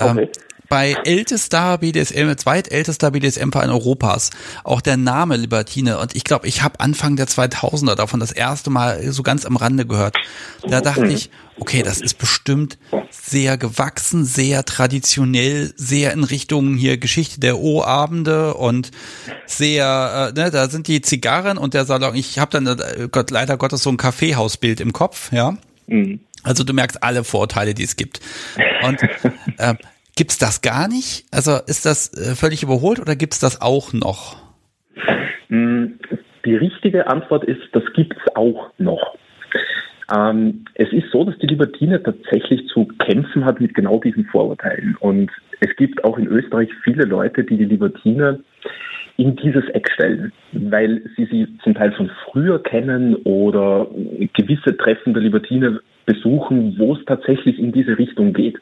[0.00, 0.28] Ähm, okay.
[0.68, 4.30] bei ältester BDSM, zweitältester BDSM-Verein Europas,
[4.64, 5.98] auch der Name Libertine.
[5.98, 9.56] Und ich glaube, ich habe Anfang der 2000er davon das erste Mal so ganz am
[9.56, 10.16] Rande gehört.
[10.66, 11.30] Da dachte ich,
[11.62, 12.76] okay, das ist bestimmt
[13.08, 18.90] sehr gewachsen, sehr traditionell, sehr in Richtung hier Geschichte der O-Abende und
[19.46, 22.16] sehr, äh, ne, da sind die Zigarren und der Salon.
[22.16, 25.56] Ich habe dann äh, Gott leider Gottes so ein Kaffeehausbild im Kopf, ja.
[25.86, 26.18] Mhm.
[26.42, 28.18] Also du merkst alle Vorteile, die es gibt.
[28.84, 29.00] Und
[29.58, 29.74] äh,
[30.16, 31.26] gibt's das gar nicht?
[31.30, 34.36] Also ist das äh, völlig überholt oder gibt's das auch noch?
[35.48, 35.92] Mm,
[36.44, 39.16] die richtige Antwort ist, das gibt's auch noch.
[40.14, 44.96] Ähm, es ist so, dass die Libertine tatsächlich zu kämpfen hat mit genau diesen Vorurteilen.
[45.00, 45.30] Und
[45.60, 48.40] es gibt auch in Österreich viele Leute, die die Libertine
[49.16, 53.86] in dieses Eck stellen, weil sie sie zum Teil von früher kennen oder
[54.34, 58.58] gewisse Treffen der Libertine besuchen, wo es tatsächlich in diese Richtung geht.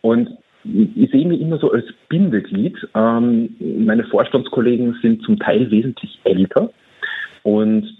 [0.00, 0.30] Und
[0.64, 2.76] ich sehe mich immer so als Bindeglied.
[2.94, 6.70] Ähm, meine Vorstandskollegen sind zum Teil wesentlich älter
[7.42, 7.97] und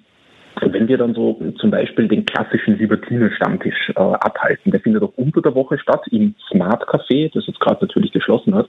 [0.63, 5.43] wenn wir dann so zum Beispiel den klassischen Libertine-Stammtisch äh, abhalten, der findet auch unter
[5.43, 8.69] der Woche statt im Smart Café, das jetzt gerade natürlich geschlossen hat.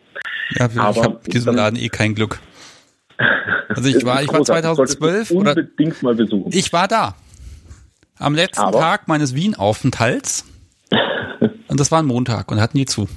[0.51, 2.39] Ja, ich habe diesem Laden eh kein Glück.
[3.67, 6.51] Also ich war, ich war 2012 oder unbedingt mal besuchen.
[6.51, 7.15] Ich war da.
[8.17, 8.79] Am letzten Aber?
[8.79, 10.45] Tag meines Wien-Aufenthalts.
[11.67, 13.07] Und das war ein Montag und hatten die zu.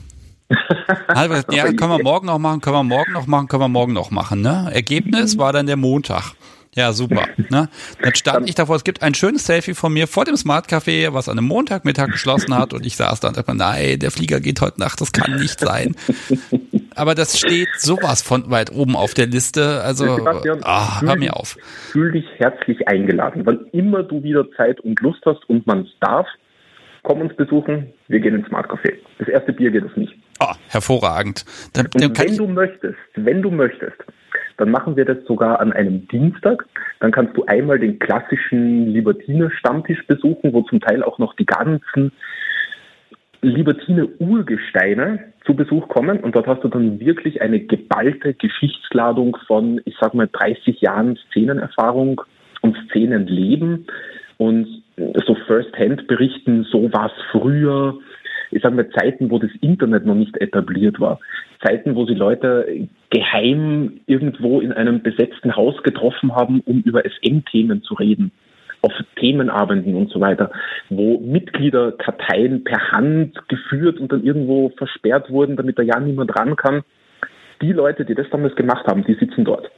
[1.08, 3.92] Also, ja, können wir morgen noch machen, können wir morgen noch machen, können wir morgen
[3.92, 4.42] noch machen.
[4.42, 4.68] Ne?
[4.72, 5.40] Ergebnis mhm.
[5.40, 6.34] war dann der Montag.
[6.74, 7.26] Ja, super.
[7.50, 7.68] Ne?
[8.00, 11.12] Dann stand ich davor, es gibt ein schönes Selfie von mir vor dem Smart Café,
[11.12, 14.40] was an einem Montagmittag geschlossen hat und ich saß da und dachte, nein, der Flieger
[14.40, 15.94] geht heute Nacht, das kann nicht sein.
[16.94, 20.18] Aber das steht sowas von weit oben auf der Liste, also
[20.62, 21.56] ah, hör mir auf.
[21.90, 23.42] Fühl dich herzlich eingeladen.
[23.44, 26.26] Wann immer du wieder Zeit und Lust hast und man es darf,
[27.02, 28.94] komm uns besuchen, wir gehen ins Smart Café.
[29.18, 30.14] Das erste Bier geht es nicht.
[30.40, 31.44] Oh, hervorragend.
[31.74, 33.98] Dann, dann wenn du möchtest, wenn du möchtest,
[34.56, 36.66] dann machen wir das sogar an einem Dienstag.
[37.00, 42.12] Dann kannst du einmal den klassischen Libertine-Stammtisch besuchen, wo zum Teil auch noch die ganzen
[43.42, 46.20] Libertine-Urgesteine zu Besuch kommen.
[46.20, 51.18] Und dort hast du dann wirklich eine geballte Geschichtsladung von, ich sag mal, 30 Jahren
[51.28, 52.22] Szenenerfahrung
[52.62, 53.86] und Szenenleben
[54.38, 54.82] und
[55.26, 57.98] so First-Hand berichten, so war es früher,
[58.52, 61.18] ich sage mal, Zeiten, wo das Internet noch nicht etabliert war.
[61.64, 67.82] Zeiten, wo sie Leute geheim irgendwo in einem besetzten Haus getroffen haben, um über SM-Themen
[67.82, 68.32] zu reden.
[68.82, 70.50] Auf Themenabenden und so weiter,
[70.90, 76.56] wo Mitgliederkarteien per Hand geführt und dann irgendwo versperrt wurden, damit da ja niemand ran
[76.56, 76.82] kann.
[77.60, 79.70] Die Leute, die das damals gemacht haben, die sitzen dort.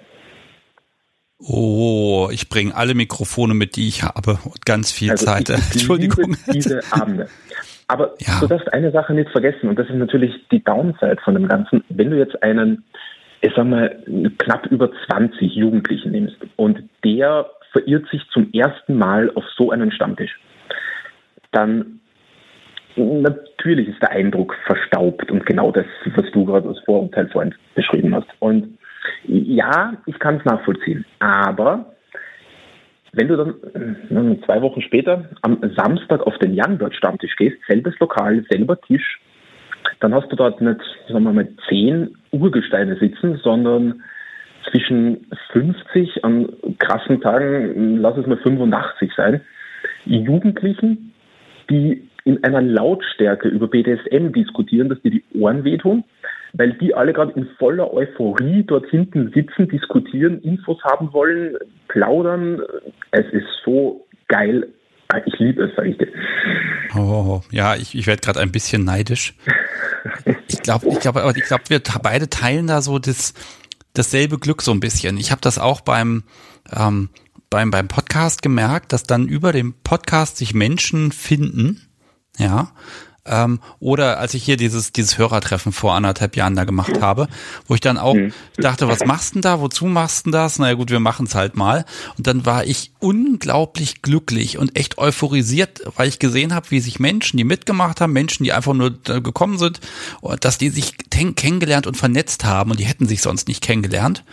[1.46, 5.50] Oh, ich bringe alle Mikrofone mit, die ich habe und ganz viel also Zeit.
[5.50, 6.36] Ich, ich Entschuldigung.
[6.52, 7.28] Diese Abende.
[7.86, 8.40] Aber ja.
[8.40, 11.84] du darfst eine Sache nicht vergessen und das ist natürlich die Downside von dem Ganzen.
[11.90, 12.82] Wenn du jetzt einen,
[13.42, 13.94] ich sag mal,
[14.38, 19.92] knapp über 20 Jugendlichen nimmst und der verirrt sich zum ersten Mal auf so einen
[19.92, 20.38] Stammtisch,
[21.52, 22.00] dann
[22.96, 28.14] natürlich ist der Eindruck verstaubt und genau das, was du gerade als Vorurteil vorhin beschrieben
[28.14, 28.28] hast.
[28.38, 28.78] Und
[29.24, 31.04] Ja, ich kann es nachvollziehen.
[31.18, 31.94] Aber
[33.12, 38.44] wenn du dann äh, zwei Wochen später am Samstag auf den Youngbird-Stammtisch gehst, selbes Lokal,
[38.50, 39.20] selber Tisch,
[40.00, 44.02] dann hast du dort nicht, sagen wir mal, zehn Urgesteine sitzen, sondern
[44.70, 46.48] zwischen 50 an
[46.78, 49.40] krassen Tagen, lass es mal 85 sein,
[50.06, 51.12] Jugendlichen,
[51.70, 56.04] die in einer Lautstärke über BDSM diskutieren, dass dir die Ohren wehtun,
[56.54, 61.56] weil die alle gerade in voller Euphorie dort hinten sitzen, diskutieren, Infos haben wollen,
[61.88, 62.62] plaudern.
[63.10, 64.68] Es ist so geil.
[65.26, 66.08] Ich liebe es, sage ich dir.
[66.96, 69.34] Oh, ja, ich, ich werde gerade ein bisschen neidisch.
[70.48, 73.34] Ich glaube, ich glaube, aber ich glaube, wir beide teilen da so das,
[73.92, 75.16] dasselbe Glück so ein bisschen.
[75.18, 76.22] Ich habe das auch beim,
[76.74, 77.10] ähm,
[77.50, 81.82] beim, beim Podcast gemerkt, dass dann über dem Podcast sich Menschen finden,
[82.38, 82.68] ja,
[83.26, 87.28] ähm, oder als ich hier dieses, dieses Hörertreffen vor anderthalb Jahren da gemacht habe,
[87.66, 88.32] wo ich dann auch mhm.
[88.56, 89.60] dachte, was machst du denn da?
[89.60, 90.58] Wozu machst du denn das?
[90.58, 91.84] Naja gut, wir machen es halt mal.
[92.18, 97.00] Und dann war ich unglaublich glücklich und echt euphorisiert, weil ich gesehen habe, wie sich
[97.00, 99.80] Menschen, die mitgemacht haben, Menschen, die einfach nur gekommen sind,
[100.40, 104.24] dass die sich kennengelernt und vernetzt haben und die hätten sich sonst nicht kennengelernt.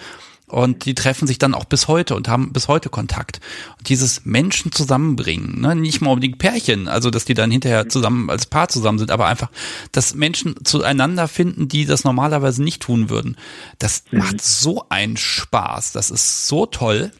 [0.51, 3.39] Und die treffen sich dann auch bis heute und haben bis heute Kontakt.
[3.77, 5.75] Und dieses Menschen zusammenbringen, ne?
[5.75, 9.27] nicht mal unbedingt Pärchen, also dass die dann hinterher zusammen als Paar zusammen sind, aber
[9.27, 9.49] einfach,
[9.93, 13.37] dass Menschen zueinander finden, die das normalerweise nicht tun würden.
[13.79, 14.19] Das mhm.
[14.19, 15.93] macht so einen Spaß.
[15.93, 17.11] Das ist so toll.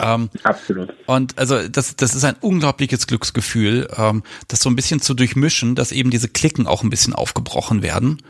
[0.00, 0.92] Ähm, Absolut.
[1.06, 5.76] Und also das, das ist ein unglaubliches Glücksgefühl, ähm, das so ein bisschen zu durchmischen,
[5.76, 8.20] dass eben diese Klicken auch ein bisschen aufgebrochen werden.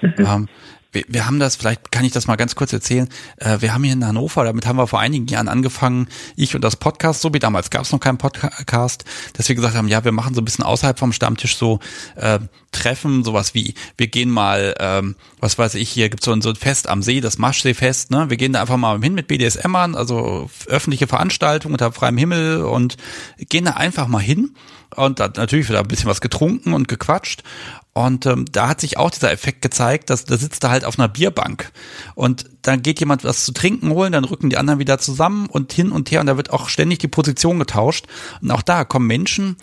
[0.00, 0.14] Mhm.
[0.18, 0.48] Ähm,
[0.92, 3.08] wir, wir haben das, vielleicht kann ich das mal ganz kurz erzählen.
[3.38, 6.06] Äh, wir haben hier in Hannover, damit haben wir vor einigen Jahren angefangen,
[6.36, 9.74] ich und das Podcast, so wie damals gab es noch keinen Podcast, dass wir gesagt
[9.74, 11.80] haben, ja, wir machen so ein bisschen außerhalb vom Stammtisch so
[12.16, 12.38] äh,
[12.70, 16.50] Treffen, sowas wie, wir gehen mal, ähm, was weiß ich, hier gibt's so ein, so
[16.50, 18.30] ein Fest am See, das Maschseefest, ne?
[18.30, 22.96] Wir gehen da einfach mal hin mit BDSM-Ern, also öffentliche Veranstaltungen unter freiem Himmel und
[23.38, 24.54] gehen da einfach mal hin
[24.96, 27.42] und da natürlich wird da ein bisschen was getrunken und gequatscht
[27.94, 30.98] und ähm, da hat sich auch dieser Effekt gezeigt, dass da sitzt er halt auf
[30.98, 31.72] einer Bierbank
[32.14, 35.72] und dann geht jemand was zu trinken holen, dann rücken die anderen wieder zusammen und
[35.72, 38.06] hin und her und da wird auch ständig die Position getauscht.
[38.40, 39.56] Und auch da kommen Menschen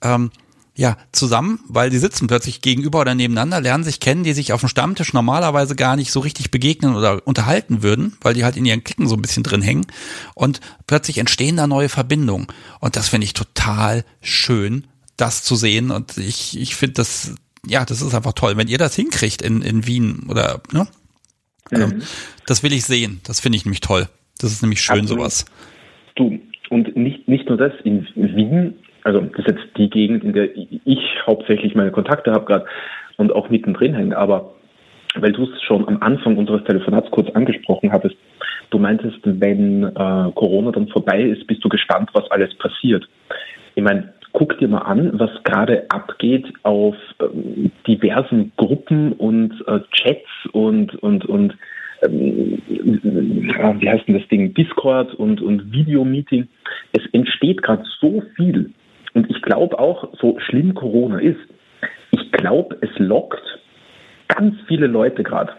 [0.00, 0.30] ähm,
[0.76, 4.60] ja zusammen, weil die sitzen plötzlich gegenüber oder nebeneinander, lernen sich kennen, die sich auf
[4.60, 8.64] dem Stammtisch normalerweise gar nicht so richtig begegnen oder unterhalten würden, weil die halt in
[8.64, 9.86] ihren Klicken so ein bisschen drin hängen.
[10.34, 12.46] Und plötzlich entstehen da neue Verbindungen.
[12.80, 14.86] Und das finde ich total schön,
[15.16, 15.90] das zu sehen.
[15.90, 17.34] Und ich, ich finde das
[17.66, 18.56] ja, das ist einfach toll.
[18.56, 20.86] Wenn ihr das hinkriegt in, in Wien oder, ne?
[21.70, 21.80] Mhm.
[21.80, 22.02] Ähm,
[22.46, 23.20] das will ich sehen.
[23.26, 24.08] Das finde ich nämlich toll.
[24.40, 25.20] Das ist nämlich schön, Absolut.
[25.20, 25.44] sowas.
[26.16, 26.38] Du,
[26.70, 30.48] und nicht, nicht nur das, in Wien, also das ist jetzt die Gegend, in der
[30.56, 32.66] ich hauptsächlich meine Kontakte habe gerade
[33.16, 34.54] und auch mittendrin hänge, aber
[35.16, 38.16] weil du es schon am Anfang unseres Telefonats kurz angesprochen hattest,
[38.70, 43.08] du meintest, wenn äh, Corona dann vorbei ist, bist du gespannt, was alles passiert.
[43.76, 49.80] Ich meine, guck dir mal an, was gerade abgeht auf ähm, diversen Gruppen und äh,
[49.92, 51.56] Chats und, und, und
[52.02, 56.48] ähm, wie heißt denn das Ding, Discord und, und Videomeeting.
[56.92, 58.72] Es entsteht gerade so viel.
[59.14, 61.38] Und ich glaube auch, so schlimm Corona ist,
[62.10, 63.42] ich glaube, es lockt
[64.28, 65.52] ganz viele Leute gerade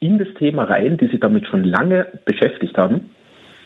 [0.00, 3.10] in das Thema rein, die sich damit schon lange beschäftigt haben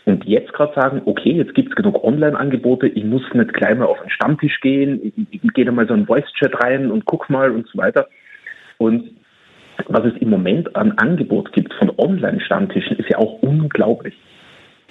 [0.07, 3.87] und jetzt gerade sagen, okay, jetzt gibt es genug Online-Angebote, ich muss nicht gleich mal
[3.87, 5.13] auf den Stammtisch gehen, ich,
[5.43, 8.07] ich gehe da mal so einen Voice-Chat rein und guck mal und so weiter.
[8.77, 9.11] Und
[9.87, 14.13] was es im Moment an Angebot gibt von Online-Stammtischen, ist ja auch unglaublich.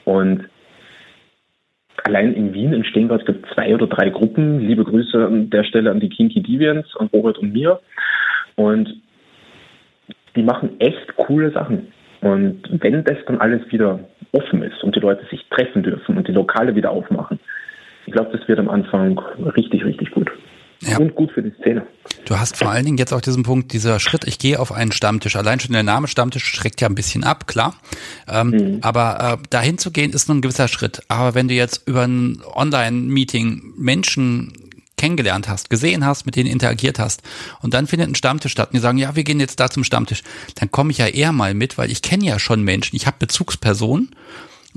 [0.05, 0.45] Und
[2.05, 3.25] allein in Wien entstehen gerade
[3.55, 4.61] zwei oder drei Gruppen.
[4.61, 7.81] Liebe Grüße an der Stelle an die Kinky Deviants, an Robert und mir.
[8.57, 9.01] Und
[10.37, 11.89] die machen echt coole Sachen.
[12.21, 14.01] Und wenn das dann alles wieder
[14.33, 17.39] offen ist und die Leute sich treffen dürfen und die Lokale wieder aufmachen,
[18.07, 19.19] ich glaube, das wird am Anfang
[19.57, 20.31] richtig, richtig gut.
[20.83, 20.99] Ja.
[20.99, 21.87] Und gut für die Szene.
[22.27, 24.93] Du hast vor allen Dingen jetzt auch diesen Punkt, dieser Schritt, ich gehe auf einen
[24.93, 25.35] Stammtisch.
[25.35, 27.75] Allein schon der Name Stammtisch schreckt ja ein bisschen ab, klar.
[28.29, 28.79] Ähm, mhm.
[28.83, 31.01] Aber äh, dahin zu gehen ist nur ein gewisser Schritt.
[31.09, 34.53] Aber wenn du jetzt über ein Online-Meeting Menschen
[34.97, 37.23] kennengelernt hast, gesehen hast, mit denen interagiert hast
[37.61, 39.85] und dann findet ein Stammtisch statt und die sagen, ja, wir gehen jetzt da zum
[39.85, 40.23] Stammtisch,
[40.55, 43.17] dann komme ich ja eher mal mit, weil ich kenne ja schon Menschen, ich habe
[43.19, 44.15] Bezugspersonen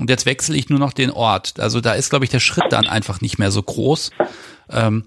[0.00, 1.60] und jetzt wechsle ich nur noch den Ort.
[1.60, 4.10] Also da ist, glaube ich, der Schritt dann einfach nicht mehr so groß.
[4.70, 5.04] Ähm,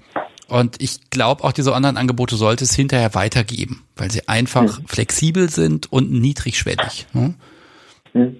[0.47, 4.85] und ich glaube, auch diese anderen Angebote sollte es hinterher weitergeben, weil sie einfach mhm.
[4.85, 7.07] flexibel sind und niedrigschwellig.
[7.13, 7.33] Ne?
[8.13, 8.37] Mhm.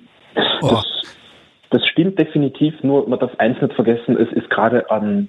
[0.62, 0.82] Oh.
[1.74, 5.28] Das stimmt definitiv, nur man darf eins nicht vergessen, es ist gerade an,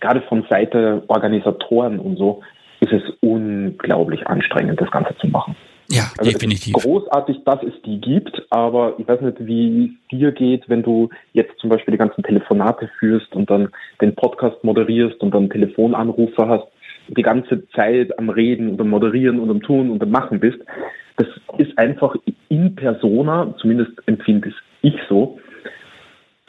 [0.00, 2.42] gerade von Seite Organisatoren und so,
[2.80, 5.54] ist es unglaublich anstrengend, das Ganze zu machen.
[5.88, 6.72] Ja, also definitiv.
[6.72, 11.10] großartig, dass es die gibt, aber ich weiß nicht, wie es dir geht, wenn du
[11.32, 13.68] jetzt zum Beispiel die ganzen Telefonate führst und dann
[14.00, 16.66] den Podcast moderierst und dann Telefonanrufe hast,
[17.06, 20.58] die ganze Zeit am Reden und am Moderieren und am Tun und am Machen bist.
[21.18, 22.16] Das ist einfach
[22.48, 25.38] in persona, zumindest empfinde es ich so,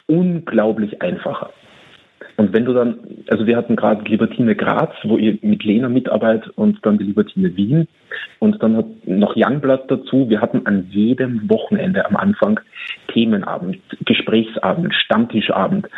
[0.06, 1.50] unglaublich einfacher.
[2.36, 6.52] Und wenn du dann, also wir hatten gerade Libertine Graz, wo ihr mit Lena mitarbeitet
[6.56, 7.88] und dann die Libertine Wien
[8.40, 10.28] und dann hat noch Youngblood dazu.
[10.28, 12.60] Wir hatten an jedem Wochenende am Anfang
[13.08, 15.88] Themenabend, Gesprächsabend, Stammtischabend.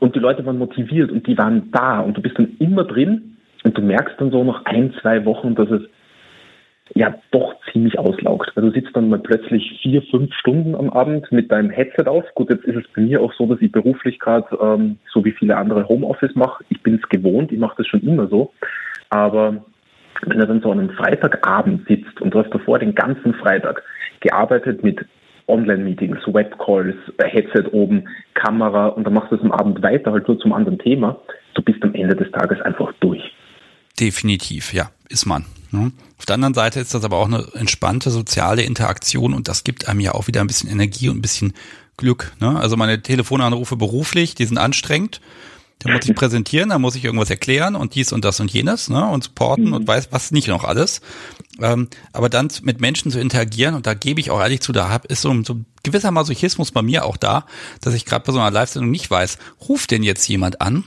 [0.00, 3.36] Und die Leute waren motiviert und die waren da und du bist dann immer drin
[3.64, 5.82] und du merkst dann so nach ein, zwei Wochen, dass es
[6.94, 8.52] ja doch ziemlich auslaugt.
[8.54, 12.24] Also du sitzt dann mal plötzlich vier, fünf Stunden am Abend mit deinem Headset auf.
[12.34, 15.32] Gut, jetzt ist es bei mir auch so, dass ich beruflich gerade, ähm, so wie
[15.32, 16.64] viele andere Homeoffice mache.
[16.68, 18.52] Ich bin es gewohnt, ich mache das schon immer so.
[19.08, 19.64] Aber
[20.26, 23.82] wenn du dann so an einem Freitagabend sitzt und du hast davor den ganzen Freitag
[24.20, 25.04] gearbeitet mit
[25.48, 30.38] Online-Meetings, Webcalls, Headset oben, Kamera und dann machst du es am Abend weiter, halt nur
[30.38, 31.20] zum anderen Thema,
[31.54, 33.22] du bist am Ende des Tages einfach durch.
[34.00, 35.44] Definitiv, ja, ist man.
[35.74, 35.92] Ne?
[36.18, 39.88] Auf der anderen Seite ist das aber auch eine entspannte soziale Interaktion und das gibt
[39.88, 41.52] einem ja auch wieder ein bisschen Energie und ein bisschen
[41.96, 42.32] Glück.
[42.40, 42.58] Ne?
[42.58, 45.20] Also meine Telefonanrufe beruflich, die sind anstrengend.
[45.80, 48.88] Da muss ich präsentieren, da muss ich irgendwas erklären und dies und das und jenes
[48.88, 49.06] ne?
[49.06, 49.72] und supporten mhm.
[49.74, 51.00] und weiß was nicht noch alles.
[51.60, 54.88] Ähm, aber dann mit Menschen zu interagieren und da gebe ich auch ehrlich zu, da
[54.88, 57.46] hab, ist so, so ein gewisser Masochismus bei mir auch da,
[57.80, 59.38] dass ich gerade bei so einer Live-Sendung nicht weiß,
[59.68, 60.84] ruft denn jetzt jemand an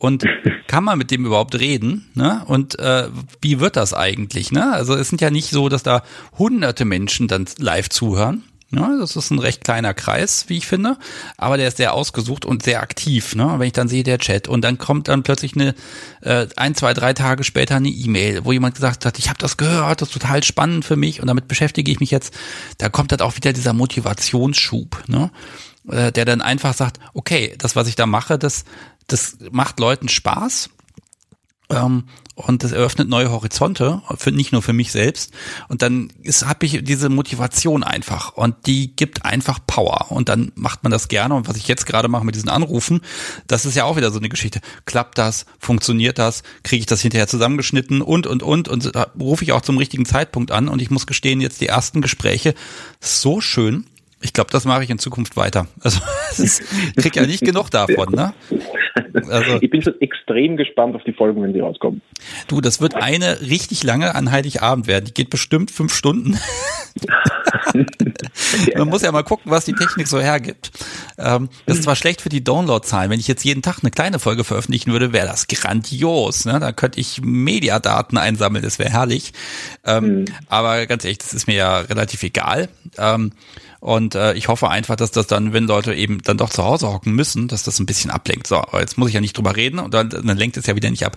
[0.00, 0.24] und
[0.66, 2.10] kann man mit dem überhaupt reden?
[2.14, 2.42] Ne?
[2.46, 3.08] Und äh,
[3.40, 4.50] wie wird das eigentlich?
[4.50, 4.72] Ne?
[4.72, 6.02] Also es sind ja nicht so, dass da
[6.38, 8.42] hunderte Menschen dann live zuhören.
[8.70, 8.96] Ne?
[8.98, 10.96] Das ist ein recht kleiner Kreis, wie ich finde,
[11.36, 13.34] aber der ist sehr ausgesucht und sehr aktiv.
[13.34, 13.56] Ne?
[13.58, 15.74] Wenn ich dann sehe, der Chat und dann kommt dann plötzlich eine
[16.22, 19.58] äh, ein, zwei, drei Tage später eine E-Mail, wo jemand gesagt hat, ich habe das
[19.58, 22.32] gehört, das ist total spannend für mich und damit beschäftige ich mich jetzt.
[22.78, 25.02] Da kommt dann auch wieder dieser Motivationsschub.
[25.08, 25.30] Ne?
[25.90, 28.64] Äh, der dann einfach sagt, okay, das, was ich da mache, das,
[29.12, 30.70] das macht Leuten Spaß.
[31.70, 32.04] Ähm,
[32.34, 35.32] und das eröffnet neue Horizonte, für, nicht nur für mich selbst.
[35.68, 36.10] Und dann
[36.44, 40.10] habe ich diese Motivation einfach und die gibt einfach Power.
[40.10, 41.34] Und dann macht man das gerne.
[41.34, 43.02] Und was ich jetzt gerade mache mit diesen Anrufen,
[43.46, 44.60] das ist ja auch wieder so eine Geschichte.
[44.86, 45.44] Klappt das?
[45.58, 46.42] Funktioniert das?
[46.62, 48.00] Kriege ich das hinterher zusammengeschnitten?
[48.00, 48.68] Und, und, und.
[48.68, 50.68] Und da rufe ich auch zum richtigen Zeitpunkt an.
[50.68, 52.54] Und ich muss gestehen, jetzt die ersten Gespräche,
[53.00, 53.86] so schön.
[54.22, 55.66] Ich glaube, das mache ich in Zukunft weiter.
[55.80, 56.00] Also
[56.38, 56.60] ich
[56.96, 58.34] krieg ja nicht genug davon, ne?
[59.28, 62.02] Also, ich bin schon extrem gespannt auf die Folgen, wenn die rauskommen.
[62.48, 65.06] Du, das wird eine richtig lange an Heiligabend werden.
[65.06, 66.38] Die geht bestimmt fünf Stunden.
[68.76, 70.70] Man muss ja mal gucken, was die Technik so hergibt.
[71.18, 73.10] Ähm, das ist zwar schlecht für die Downloadzahlen.
[73.10, 76.44] Wenn ich jetzt jeden Tag eine kleine Folge veröffentlichen würde, wäre das grandios.
[76.44, 76.58] Ne?
[76.58, 79.32] Da könnte ich Mediadaten einsammeln, das wäre herrlich.
[79.84, 80.24] Ähm, mhm.
[80.48, 82.68] Aber ganz ehrlich, das ist mir ja relativ egal.
[83.80, 86.92] Und äh, ich hoffe einfach, dass das dann, wenn Leute eben dann doch zu Hause
[86.92, 88.46] hocken müssen, dass das ein bisschen ablenkt.
[88.46, 90.90] So, jetzt muss ich ja nicht drüber reden und dann, dann lenkt es ja wieder
[90.90, 91.16] nicht ab.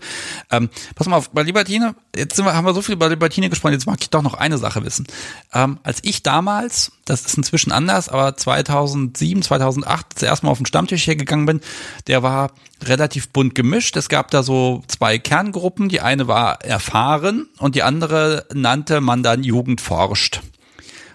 [0.49, 3.49] Ähm, pass mal auf, bei Libertine, jetzt sind wir, haben wir so viel über Libertine
[3.49, 5.07] gesprochen, jetzt mag ich doch noch eine Sache wissen.
[5.53, 10.57] Ähm, als ich damals, das ist inzwischen anders, aber 2007, 2008 das erste Mal auf
[10.59, 11.59] den Stammtisch hier gegangen bin,
[12.07, 12.51] der war
[12.85, 13.97] relativ bunt gemischt.
[13.97, 15.89] Es gab da so zwei Kerngruppen.
[15.89, 20.41] Die eine war erfahren und die andere nannte man dann Jugend forscht.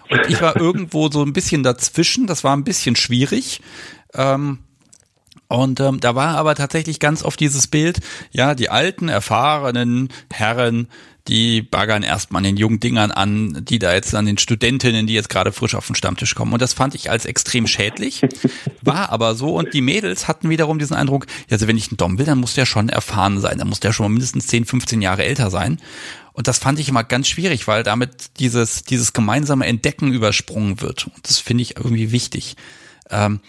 [0.09, 2.27] Und ich war irgendwo so ein bisschen dazwischen.
[2.27, 3.61] Das war ein bisschen schwierig.
[4.13, 4.59] Ähm,
[5.47, 7.99] und ähm, da war aber tatsächlich ganz oft dieses Bild,
[8.31, 10.87] ja, die alten, erfahrenen Herren,
[11.27, 15.29] die baggern erstmal den jungen Dingern an, die da jetzt an den Studentinnen, die jetzt
[15.29, 16.53] gerade frisch auf den Stammtisch kommen.
[16.53, 18.21] Und das fand ich als extrem schädlich,
[18.81, 19.55] war aber so.
[19.55, 22.55] Und die Mädels hatten wiederum diesen Eindruck, also wenn ich einen Dom will, dann muss
[22.55, 25.79] der schon erfahren sein, dann muss der schon mal mindestens 10, 15 Jahre älter sein.
[26.39, 31.07] Und das fand ich immer ganz schwierig, weil damit dieses, dieses gemeinsame Entdecken übersprungen wird.
[31.07, 32.55] Und das finde ich irgendwie wichtig.
[33.11, 33.41] Ähm,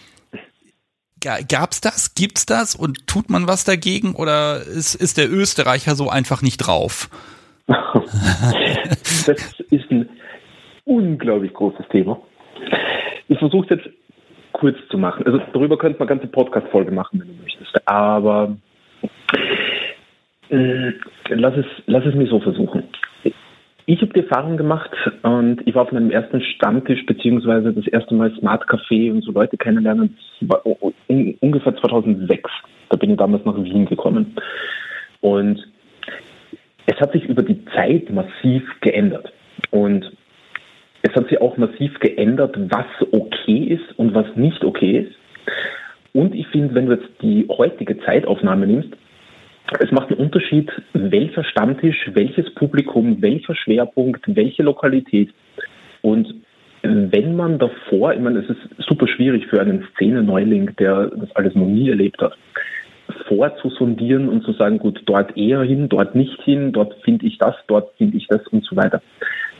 [1.21, 2.15] Gab's das?
[2.15, 2.75] Gibt's das?
[2.75, 4.13] Und tut man was dagegen?
[4.13, 7.09] Oder ist, ist der Österreicher so einfach nicht drauf?
[7.67, 9.37] das
[9.69, 10.09] ist ein
[10.83, 12.19] unglaublich großes Thema.
[13.29, 13.95] Ich versuche es jetzt
[14.51, 15.25] kurz zu machen.
[15.25, 17.87] Also darüber könnte man ganze Podcast-Folge machen, wenn du möchtest.
[17.87, 18.57] Aber
[20.49, 20.91] äh,
[21.35, 22.83] lass, es, lass es mich so versuchen.
[23.85, 24.91] Ich habe die Erfahrung gemacht
[25.23, 29.31] und ich war auf meinem ersten Stammtisch beziehungsweise das erste Mal Smart Café und so
[29.31, 30.17] Leute kennenlernen.
[31.07, 32.49] Ungefähr 2006.
[32.89, 34.35] Da bin ich damals nach Wien gekommen.
[35.21, 35.67] Und
[36.85, 39.31] es hat sich über die Zeit massiv geändert.
[39.71, 40.11] Und
[41.01, 45.15] es hat sich auch massiv geändert, was okay ist und was nicht okay ist.
[46.13, 48.95] Und ich finde, wenn du jetzt die heutige Zeitaufnahme nimmst,
[49.79, 55.29] es macht einen Unterschied, welcher Stammtisch, welches Publikum, welcher Schwerpunkt, welche Lokalität.
[56.01, 56.33] Und
[56.83, 61.55] wenn man davor, ich meine, es ist super schwierig für einen Szene-Neuling, der das alles
[61.55, 62.35] noch nie erlebt hat,
[63.27, 67.55] vorzusondieren und zu sagen, gut, dort eher hin, dort nicht hin, dort finde ich das,
[67.67, 69.01] dort finde ich das und so weiter.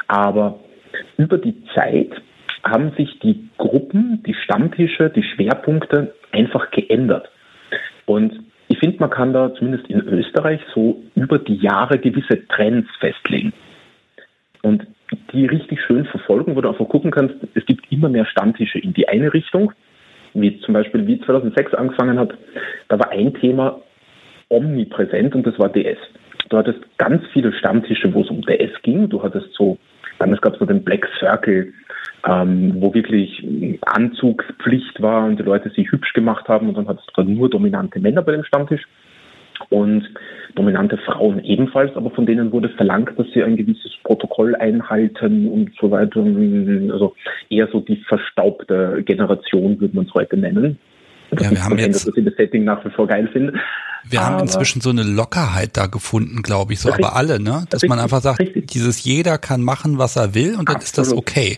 [0.07, 0.59] Aber
[1.17, 2.09] über die Zeit
[2.63, 7.29] haben sich die Gruppen, die Stammtische, die Schwerpunkte einfach geändert.
[8.05, 8.33] Und
[8.71, 13.51] ich finde, man kann da zumindest in Österreich so über die Jahre gewisse Trends festlegen.
[14.61, 14.87] Und
[15.33, 18.93] die richtig schön verfolgen, wo du einfach gucken kannst, es gibt immer mehr Stammtische in
[18.93, 19.73] die eine Richtung,
[20.33, 22.33] wie zum Beispiel wie 2006 angefangen hat,
[22.87, 23.81] da war ein Thema
[24.47, 25.97] omnipräsent und das war DS.
[26.47, 29.09] Du hattest ganz viele Stammtische, wo es um DS ging.
[29.09, 29.77] Du hattest so,
[30.19, 31.73] dann gab es so den Black Circle,
[32.27, 33.43] ähm, wo wirklich
[33.81, 37.99] Anzugspflicht war und die Leute sich hübsch gemacht haben und dann hattest du nur dominante
[37.99, 38.87] Männer bei dem Stammtisch
[39.69, 40.07] und
[40.55, 45.71] dominante Frauen ebenfalls, aber von denen wurde verlangt, dass sie ein gewisses Protokoll einhalten und
[45.79, 46.21] so weiter.
[46.93, 47.15] Also
[47.49, 50.79] eher so die verstaubte Generation, würde man es heute nennen.
[51.31, 53.53] Das ja, wir haben jetzt, dass ich das Setting nach wie vor geil finde.
[54.09, 57.39] Wir aber haben inzwischen so eine Lockerheit da gefunden, glaube ich, so, richtig, aber alle,
[57.39, 57.65] ne?
[57.69, 58.67] Dass richtig, man einfach sagt, richtig.
[58.67, 60.83] dieses jeder kann machen, was er will und dann Absolut.
[60.83, 61.57] ist das okay.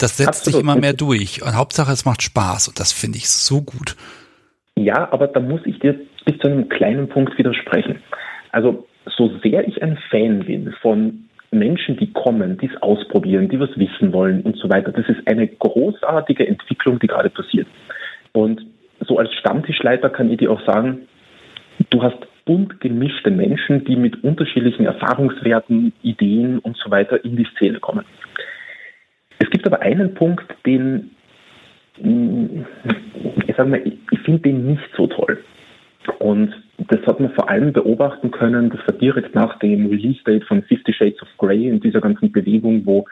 [0.00, 0.54] Das setzt Absolut.
[0.54, 3.96] sich immer mehr durch und Hauptsache es macht Spaß und das finde ich so gut.
[4.76, 8.00] Ja, aber da muss ich dir bis zu einem kleinen Punkt widersprechen.
[8.52, 8.86] Also
[9.16, 13.70] so sehr ich ein Fan bin von Menschen, die kommen, die es ausprobieren, die was
[13.76, 17.66] wissen wollen und so weiter, das ist eine großartige Entwicklung, die gerade passiert.
[18.32, 18.64] Und
[19.00, 21.08] so als Stammtischleiter kann ich dir auch sagen,
[21.90, 27.46] du hast bunt gemischte Menschen, die mit unterschiedlichen Erfahrungswerten, Ideen und so weiter in die
[27.56, 28.04] Szene kommen.
[29.40, 31.10] Es gibt aber einen Punkt, den
[32.02, 32.64] hm,
[33.46, 35.38] ich sage mal, ich finde den nicht so toll.
[36.18, 36.54] Und
[36.88, 40.92] das hat man vor allem beobachten können, das war direkt nach dem Release-Date von Fifty
[40.92, 43.04] Shades of Grey in dieser ganzen Bewegung, wo,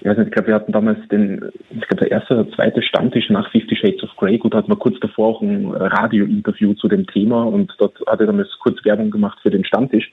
[0.00, 2.82] ich weiß nicht, ich glaube, wir hatten damals den, ich glaube, der erste oder zweite
[2.82, 4.38] Stammtisch nach Fifty Shades of Grey.
[4.38, 8.26] Gut, hatten wir kurz davor auch ein Radio-Interview zu dem Thema und dort hat er
[8.26, 10.10] damals kurz Werbung gemacht für den Stammtisch.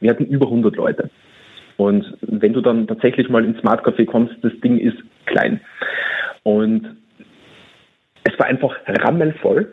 [0.00, 1.10] Wir hatten über 100 Leute.
[1.80, 5.62] Und wenn du dann tatsächlich mal ins Smart Café kommst, das Ding ist klein.
[6.42, 6.94] Und
[8.24, 9.66] es war einfach rammelvoll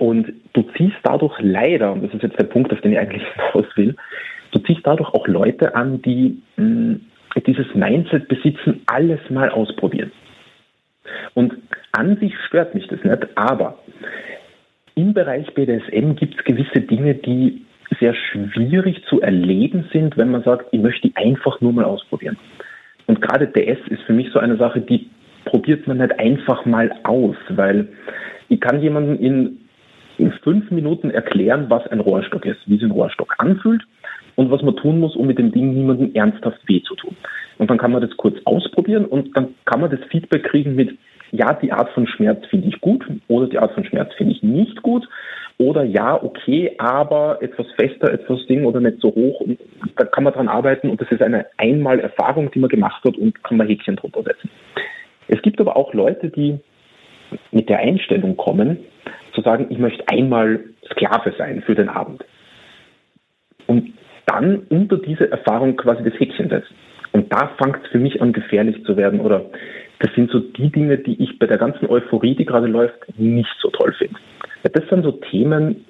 [0.00, 3.22] und du ziehst dadurch leider, und das ist jetzt der Punkt, auf den ich eigentlich
[3.52, 3.94] hinaus will,
[4.50, 7.00] du ziehst dadurch auch Leute an, die mh, mm,
[7.46, 10.10] dieses Mindset besitzen, alles mal ausprobieren.
[11.34, 11.54] Und
[11.92, 13.78] an sich stört mich das nicht, aber
[14.96, 17.64] im Bereich BDSM gibt es gewisse Dinge, die
[18.00, 22.36] sehr schwierig zu erleben sind, wenn man sagt, ich möchte die einfach nur mal ausprobieren.
[23.06, 25.08] Und gerade DS ist für mich so eine Sache, die
[25.44, 27.88] probiert man nicht einfach mal aus, weil
[28.48, 29.60] ich kann jemandem in,
[30.18, 33.82] in fünf Minuten erklären, was ein Rohrstock ist, wie sich ein Rohrstock anfühlt
[34.36, 37.16] und was man tun muss, um mit dem Ding niemandem ernsthaft weh zu tun.
[37.58, 40.96] Und dann kann man das kurz ausprobieren und dann kann man das Feedback kriegen mit,
[41.30, 44.42] ja, die Art von Schmerz finde ich gut oder die Art von Schmerz finde ich
[44.42, 45.08] nicht gut
[45.58, 49.40] oder ja, okay, aber etwas fester, etwas Ding oder nicht so hoch.
[49.40, 49.58] Und
[49.96, 53.16] da kann man dran arbeiten und das ist eine einmal Erfahrung, die man gemacht hat
[53.16, 54.50] und kann man Häkchen drunter setzen.
[55.28, 56.58] Es gibt aber auch Leute, die
[57.52, 58.78] mit der Einstellung kommen,
[59.32, 60.60] zu sagen, ich möchte einmal
[60.90, 62.24] Sklave sein für den Abend.
[63.66, 63.94] Und
[64.26, 66.74] dann unter diese Erfahrung quasi das Häkchen setzen.
[67.12, 69.20] Und da fängt es für mich an, gefährlich zu werden.
[69.20, 69.46] Oder
[70.00, 73.54] das sind so die Dinge, die ich bei der ganzen Euphorie, die gerade läuft, nicht
[73.60, 74.16] so toll finde.
[74.72, 75.84] Das sind so Themen,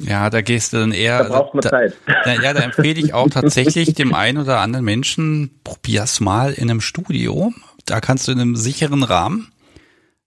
[0.00, 1.22] ja, da gehst du dann eher.
[1.22, 1.94] Da braucht man Zeit.
[2.24, 6.70] Da, ja, da empfehle ich auch tatsächlich dem einen oder anderen Menschen, probier's mal in
[6.70, 7.52] einem Studio.
[7.86, 9.48] Da kannst du in einem sicheren Rahmen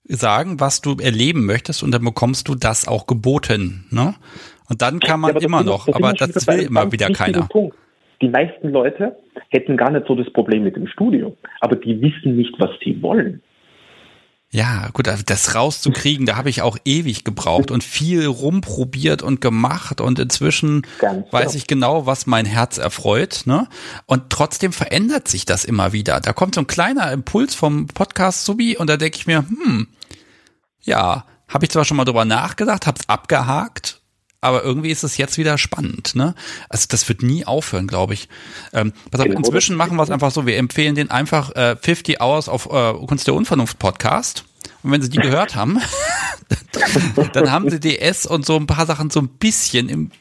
[0.04, 3.86] sagen, was du erleben möchtest und dann bekommst du das auch geboten.
[3.90, 4.14] Ne?
[4.70, 7.48] Und dann kann man ja, immer noch, aber das will immer wieder keiner.
[7.48, 7.76] Punkt.
[8.22, 9.18] Die meisten Leute
[9.50, 13.02] hätten gar nicht so das Problem mit dem Studio, aber die wissen nicht, was sie
[13.02, 13.42] wollen.
[14.56, 19.42] Ja, gut, also das rauszukriegen, da habe ich auch ewig gebraucht und viel rumprobiert und
[19.42, 21.58] gemacht und inzwischen Ganz weiß genau.
[21.58, 23.68] ich genau, was mein Herz erfreut, ne?
[24.06, 26.22] Und trotzdem verändert sich das immer wieder.
[26.22, 29.90] Da kommt so ein kleiner Impuls vom Podcast Subi und da denke ich mir, hm,
[30.84, 33.95] ja, habe ich zwar schon mal drüber nachgedacht, hab's abgehakt,
[34.46, 36.36] aber irgendwie ist es jetzt wieder spannend, ne?
[36.70, 38.30] Also das wird nie aufhören, glaube ich.
[38.74, 41.76] Ähm, pass auf, genau, inzwischen machen wir es einfach so, wir empfehlen den einfach äh,
[41.76, 44.46] 50 Hours auf äh, Kunst der Unvernunft Podcast.
[44.84, 45.82] Und wenn Sie die gehört haben,
[47.34, 50.12] dann haben Sie DS und so ein paar Sachen so ein bisschen im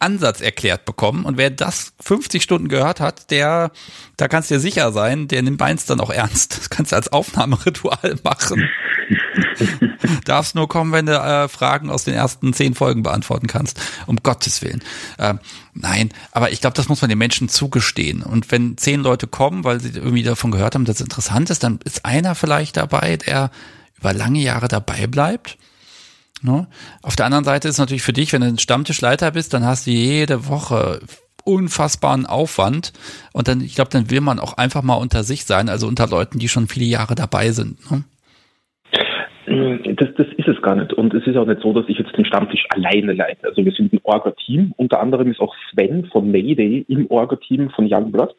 [0.00, 1.24] Ansatz erklärt bekommen.
[1.24, 3.70] Und wer das 50 Stunden gehört hat, der,
[4.16, 6.58] da kannst du dir sicher sein, der nimmt eins dann auch ernst.
[6.58, 8.68] Das kannst du als Aufnahmeritual machen.
[10.24, 13.80] Darfst nur kommen, wenn du äh, Fragen aus den ersten zehn Folgen beantworten kannst.
[14.06, 14.82] Um Gottes Willen.
[15.18, 15.40] Ähm,
[15.74, 18.22] nein, aber ich glaube, das muss man den Menschen zugestehen.
[18.22, 21.62] Und wenn zehn Leute kommen, weil sie irgendwie davon gehört haben, dass es interessant ist,
[21.62, 23.50] dann ist einer vielleicht dabei, der
[23.98, 25.58] über lange Jahre dabei bleibt.
[26.42, 26.66] Ne?
[27.02, 29.86] Auf der anderen Seite ist natürlich für dich, wenn du ein Stammtischleiter bist, dann hast
[29.86, 31.00] du jede Woche
[31.44, 32.92] unfassbaren Aufwand
[33.32, 36.06] und dann, ich glaube, dann will man auch einfach mal unter sich sein, also unter
[36.06, 37.90] Leuten, die schon viele Jahre dabei sind.
[37.90, 38.04] Ne?
[39.96, 40.92] Das, das ist es gar nicht.
[40.92, 43.46] Und es ist auch nicht so, dass ich jetzt den Stammtisch alleine leite.
[43.46, 44.74] Also wir sind ein Orga-Team.
[44.76, 48.34] Unter anderem ist auch Sven von Mayday im Orga-Team von Youngblood.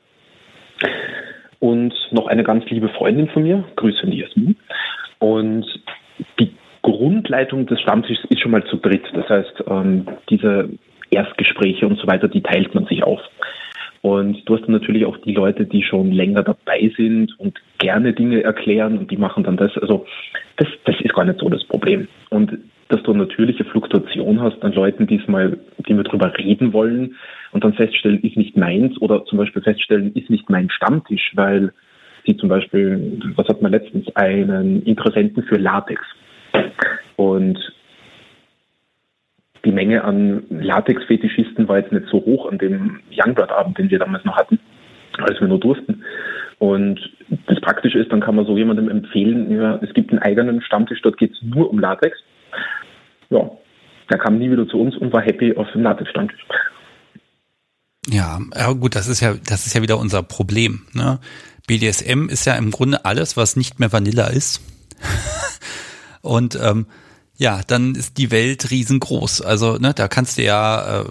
[1.59, 4.55] Und noch eine ganz liebe Freundin von mir, Grüße an Jasmin.
[5.17, 5.65] Und
[6.39, 6.51] die
[6.81, 9.03] Grundleitung des Stammtisches ist schon mal zu dritt.
[9.13, 10.69] Das heißt, ähm, diese
[11.11, 13.21] Erstgespräche und so weiter, die teilt man sich auf.
[14.01, 18.13] Und du hast dann natürlich auch die Leute, die schon länger dabei sind und gerne
[18.13, 19.77] Dinge erklären und die machen dann das.
[19.77, 20.05] Also
[20.55, 22.07] das, das ist gar nicht so das Problem.
[22.29, 22.57] Und
[22.87, 25.57] dass du eine natürliche Fluktuation hast an Leuten, die es mal,
[25.87, 27.15] die wir drüber reden wollen
[27.51, 31.73] und dann feststellen, ist nicht meins oder zum Beispiel feststellen, ist nicht mein Stammtisch, weil
[32.25, 36.01] sie zum Beispiel, was hat man letztens, einen Interessenten für Latex.
[37.15, 37.59] Und
[39.65, 44.23] die Menge an Latex-Fetischisten war jetzt nicht so hoch an dem Youngblood-Abend, den wir damals
[44.23, 44.59] noch hatten,
[45.17, 46.03] als wir nur durften.
[46.59, 46.99] Und
[47.47, 51.01] das Praktische ist, dann kann man so jemandem empfehlen, ja, es gibt einen eigenen Stammtisch,
[51.01, 52.17] dort geht es nur um Latex.
[53.29, 53.49] Ja,
[54.09, 56.45] der kam nie wieder zu uns und war happy auf dem Latex-Stammtisch.
[58.07, 60.81] Ja, ja gut, das ist ja, das ist ja wieder unser Problem.
[60.93, 61.19] Ne?
[61.67, 64.61] BDSM ist ja im Grunde alles, was nicht mehr Vanilla ist.
[66.21, 66.87] und ähm,
[67.37, 69.41] ja, dann ist die Welt riesengroß.
[69.41, 71.05] Also, ne, da kannst du ja, äh,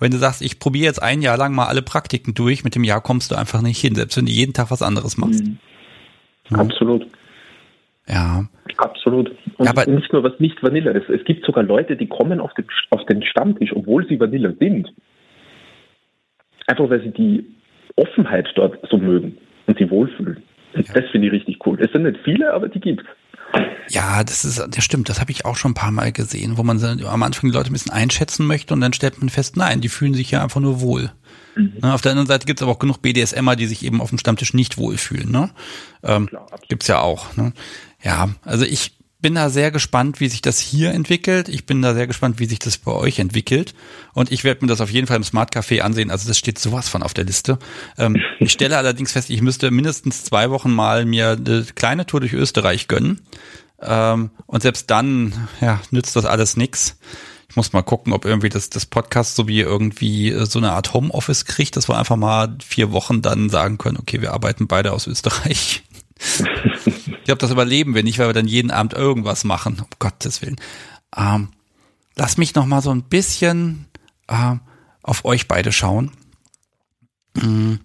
[0.00, 2.84] wenn du sagst, ich probiere jetzt ein Jahr lang mal alle Praktiken durch, mit dem
[2.84, 5.44] Jahr kommst du einfach nicht hin, selbst wenn du jeden Tag was anderes machst.
[5.44, 5.58] Mhm.
[6.50, 6.58] Ja.
[6.58, 7.06] Absolut.
[8.08, 8.44] Ja.
[8.78, 9.30] Absolut.
[9.56, 11.08] Und ja, aber nicht nur was nicht Vanilla ist.
[11.08, 14.92] Es gibt sogar Leute, die kommen auf den, auf den Stammtisch, obwohl sie Vanilla sind.
[16.66, 17.44] Einfach weil sie die
[17.96, 19.36] Offenheit dort so mögen
[19.66, 20.42] und sie wohlfühlen.
[20.74, 20.82] Ja.
[20.94, 21.78] Das finde ich richtig cool.
[21.80, 23.04] Es sind nicht viele, aber die gibt's.
[23.90, 26.62] Ja, das ist, das stimmt, das habe ich auch schon ein paar Mal gesehen, wo
[26.62, 29.80] man am Anfang die Leute ein bisschen einschätzen möchte und dann stellt man fest, nein,
[29.80, 31.10] die fühlen sich ja einfach nur wohl.
[31.56, 31.72] Mhm.
[31.82, 34.10] Ne, auf der anderen Seite gibt es aber auch genug BDSMer, die sich eben auf
[34.10, 35.30] dem Stammtisch nicht wohlfühlen.
[35.30, 35.50] Ne?
[36.02, 37.36] Ähm, Klar, gibt's ja auch.
[37.36, 37.52] Ne?
[38.02, 41.48] Ja, also ich bin da sehr gespannt, wie sich das hier entwickelt.
[41.48, 43.74] Ich bin da sehr gespannt, wie sich das bei euch entwickelt.
[44.12, 46.10] Und ich werde mir das auf jeden Fall im Smart Café ansehen.
[46.10, 47.58] Also das steht sowas von auf der Liste.
[47.96, 52.20] Ähm, ich stelle allerdings fest, ich müsste mindestens zwei Wochen mal mir eine kleine Tour
[52.20, 53.20] durch Österreich gönnen.
[53.80, 56.96] Ähm, und selbst dann, ja, nützt das alles nix.
[57.50, 60.72] Ich muss mal gucken, ob irgendwie das, das Podcast so wie irgendwie äh, so eine
[60.72, 64.68] Art Homeoffice kriegt, dass wir einfach mal vier Wochen dann sagen können, okay, wir arbeiten
[64.68, 65.82] beide aus Österreich.
[66.18, 70.42] Ich glaube, das überleben wir nicht, weil wir dann jeden Abend irgendwas machen, um Gottes
[70.42, 70.56] Willen.
[71.16, 71.48] Ähm,
[72.16, 73.86] lass mich noch mal so ein bisschen
[74.26, 74.56] äh,
[75.02, 76.10] auf euch beide schauen.
[77.34, 77.76] Mm,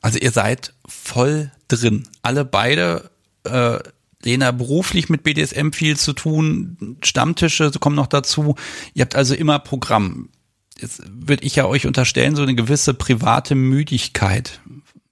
[0.00, 2.06] also ihr seid voll drin.
[2.22, 3.10] Alle beide,
[3.44, 3.78] äh,
[4.22, 8.56] Lena beruflich mit BDSM viel zu tun, Stammtische kommen noch dazu.
[8.94, 10.28] Ihr habt also immer Programm.
[10.80, 14.60] Jetzt würde ich ja euch unterstellen, so eine gewisse private Müdigkeit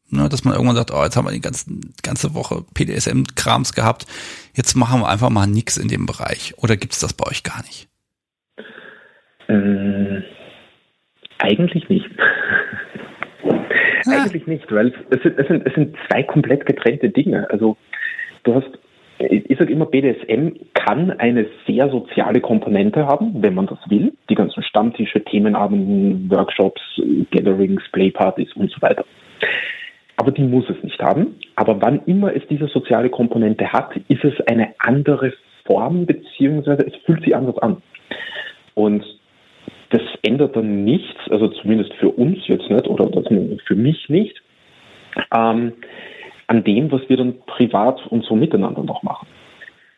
[0.09, 1.69] Ne, dass man irgendwann sagt, oh, jetzt haben wir die ganze,
[2.05, 4.07] ganze Woche PDSM-Krams gehabt,
[4.55, 6.55] jetzt machen wir einfach mal nichts in dem Bereich.
[6.59, 7.89] Oder gibt es das bei euch gar nicht?
[9.49, 10.23] Ähm,
[11.39, 12.07] eigentlich nicht.
[14.07, 17.51] Eigentlich nicht, weil es sind, es, sind, es sind zwei komplett getrennte Dinge.
[17.51, 17.77] Also
[18.45, 18.71] du hast,
[19.19, 24.13] ich sage immer, BDSM kann eine sehr soziale Komponente haben, wenn man das will.
[24.31, 26.81] Die ganzen Stammtische, Themenabenden, Workshops,
[27.33, 29.05] Gatherings, Playpartys und so weiter
[30.17, 31.37] aber die muss es nicht haben.
[31.55, 35.33] Aber wann immer es diese soziale Komponente hat, ist es eine andere
[35.65, 37.83] Form, beziehungsweise es fühlt sich anders an.
[38.75, 39.05] Und
[39.91, 43.09] das ändert dann nichts, also zumindest für uns jetzt nicht oder
[43.67, 44.43] für mich nicht,
[45.35, 45.73] ähm,
[46.49, 49.27] an dem, was wir dann privat und so miteinander noch machen.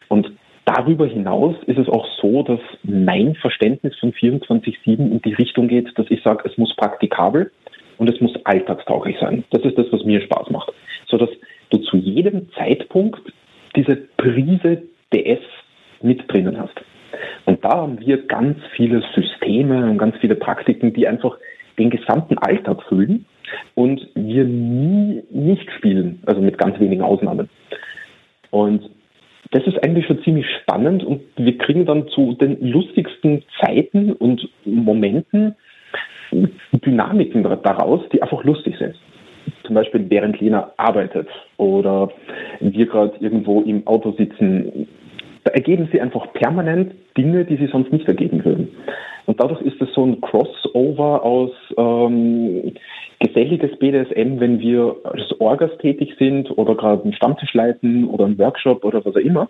[0.08, 0.32] Und
[0.64, 5.98] darüber hinaus ist es auch so, dass mein Verständnis von 24-7 in die Richtung geht,
[5.98, 7.50] dass ich sage, es muss praktikabel,
[7.98, 9.44] und es muss alltagstauglich sein.
[9.50, 10.72] Das ist das, was mir Spaß macht.
[11.06, 11.30] So dass
[11.70, 13.20] du zu jedem Zeitpunkt
[13.76, 15.40] diese Prise DS
[16.02, 16.74] mit drinnen hast.
[17.44, 21.36] Und da haben wir ganz viele Systeme und ganz viele Praktiken, die einfach
[21.78, 23.24] den gesamten Alltag füllen
[23.74, 27.48] und wir nie nicht spielen, also mit ganz wenigen Ausnahmen.
[28.50, 28.90] Und
[29.50, 34.48] das ist eigentlich schon ziemlich spannend und wir kriegen dann zu den lustigsten Zeiten und
[34.64, 35.54] Momenten
[36.72, 38.94] Dynamiken daraus, die einfach lustig sind.
[39.64, 42.10] Zum Beispiel während Lena arbeitet oder
[42.60, 44.88] wir gerade irgendwo im Auto sitzen,
[45.44, 48.68] da ergeben sie einfach permanent Dinge, die sie sonst nicht ergeben würden.
[49.26, 52.72] Und dadurch ist es so ein Crossover aus ähm,
[53.20, 58.38] geselliges BDSM, wenn wir als Orgas tätig sind oder gerade einen Stammtisch leiten oder einen
[58.38, 59.48] Workshop oder was auch immer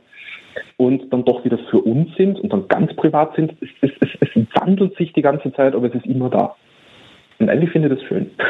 [0.76, 3.54] und dann doch wieder für uns sind und dann ganz privat sind.
[3.60, 6.56] Es, es, es, es wandelt sich die ganze Zeit, aber es ist immer da.
[7.38, 8.30] Und eigentlich finde ich das schön.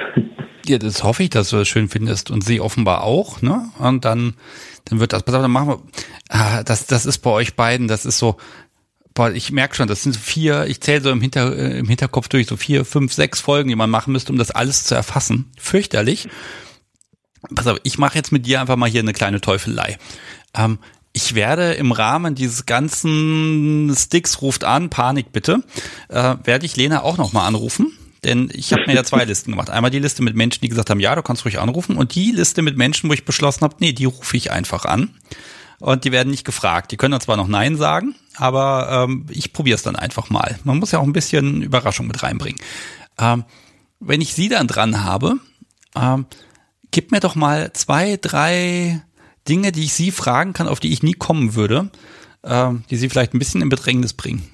[0.67, 3.71] Ja, das hoffe ich, dass du das schön findest und sie offenbar auch, ne?
[3.79, 4.35] Und dann,
[4.85, 5.83] dann wird das, pass auf, dann machen wir,
[6.29, 8.37] ah, das, das ist bei euch beiden, das ist so,
[9.15, 11.89] boah, ich merke schon, das sind so vier, ich zähle so im, Hinter, äh, im
[11.89, 14.95] Hinterkopf durch, so vier, fünf, sechs Folgen, die man machen müsste, um das alles zu
[14.95, 15.51] erfassen.
[15.57, 16.29] Fürchterlich.
[17.55, 19.97] Pass auf, ich mache jetzt mit dir einfach mal hier eine kleine Teufelei.
[20.55, 20.81] Ähm,
[21.15, 25.63] ich werde im Rahmen dieses ganzen Sticks ruft an, Panik bitte,
[26.11, 27.91] äh, werde ich Lena auch nochmal anrufen
[28.25, 29.71] denn ich habe mir ja zwei Listen gemacht.
[29.71, 31.97] Einmal die Liste mit Menschen, die gesagt haben, ja, du kannst ruhig anrufen.
[31.97, 35.11] Und die Liste mit Menschen, wo ich beschlossen habe, nee, die rufe ich einfach an.
[35.81, 36.91] Und die werden nicht gefragt.
[36.91, 40.59] Die können dann zwar noch Nein sagen, aber ähm, ich probiere es dann einfach mal.
[40.65, 42.61] Man muss ja auch ein bisschen Überraschung mit reinbringen.
[43.19, 43.45] Ähm,
[44.01, 45.37] wenn ich sie dann dran habe,
[45.95, 46.27] ähm,
[46.91, 49.03] gib mir doch mal zwei, drei
[49.49, 51.91] Dinge, die ich sie fragen kann, auf die ich nie kommen würde,
[52.43, 54.49] ähm, die sie vielleicht ein bisschen in Bedrängnis bringen.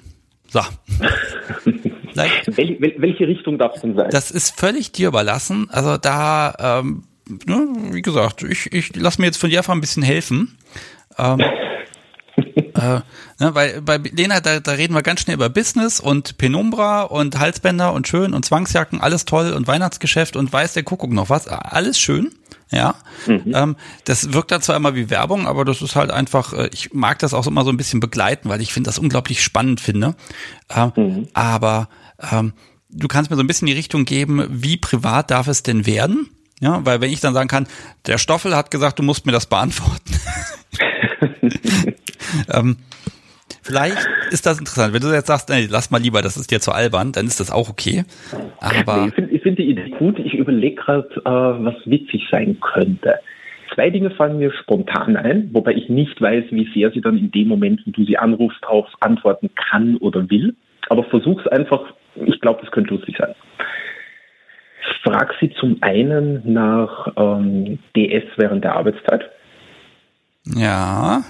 [0.51, 0.61] So.
[2.15, 4.09] Wel, wel, welche Richtung darf es denn sein?
[4.09, 5.67] Das ist völlig dir überlassen.
[5.69, 7.03] Also da, ähm,
[7.45, 10.57] ne, wie gesagt, ich, ich lass mir jetzt von dir einfach ein bisschen helfen.
[11.17, 11.39] Ähm,
[12.75, 12.99] äh,
[13.39, 17.39] ne, weil bei Lena, da, da reden wir ganz schnell über Business und Penumbra und
[17.39, 21.47] Halsbänder und schön und Zwangsjacken, alles toll und Weihnachtsgeschäft und weiß der Kuckuck noch was,
[21.47, 22.31] alles schön.
[22.71, 22.95] Ja,
[23.27, 23.53] mhm.
[23.53, 23.75] ähm,
[24.05, 27.19] das wirkt dann zwar immer wie Werbung, aber das ist halt einfach, äh, ich mag
[27.19, 30.15] das auch immer so ein bisschen begleiten, weil ich finde das unglaublich spannend finde.
[30.75, 31.27] Ähm, mhm.
[31.33, 31.89] Aber
[32.31, 32.53] ähm,
[32.89, 36.29] du kannst mir so ein bisschen die Richtung geben, wie privat darf es denn werden?
[36.61, 37.67] Ja, weil wenn ich dann sagen kann,
[38.07, 40.13] der Stoffel hat gesagt, du musst mir das beantworten.
[42.53, 42.77] ähm,
[43.61, 44.93] vielleicht ist das interessant.
[44.93, 47.41] Wenn du jetzt sagst, nee, lass mal lieber, das ist dir zu albern, dann ist
[47.41, 48.05] das auch okay.
[48.59, 50.17] Aber nee, ich finde find die Idee gut.
[50.19, 53.15] Ich überlege gerade, äh, was witzig sein könnte.
[53.73, 57.31] Zwei Dinge fallen mir spontan ein, wobei ich nicht weiß, wie sehr sie dann in
[57.31, 60.55] dem Moment, wo du sie anrufst, darauf antworten kann oder will.
[60.87, 61.81] Aber versuch's einfach
[62.15, 63.35] ich glaube, das könnte lustig sein.
[65.03, 69.29] Frag sie zum einen nach ähm, DS während der Arbeitszeit.
[70.45, 71.23] Ja.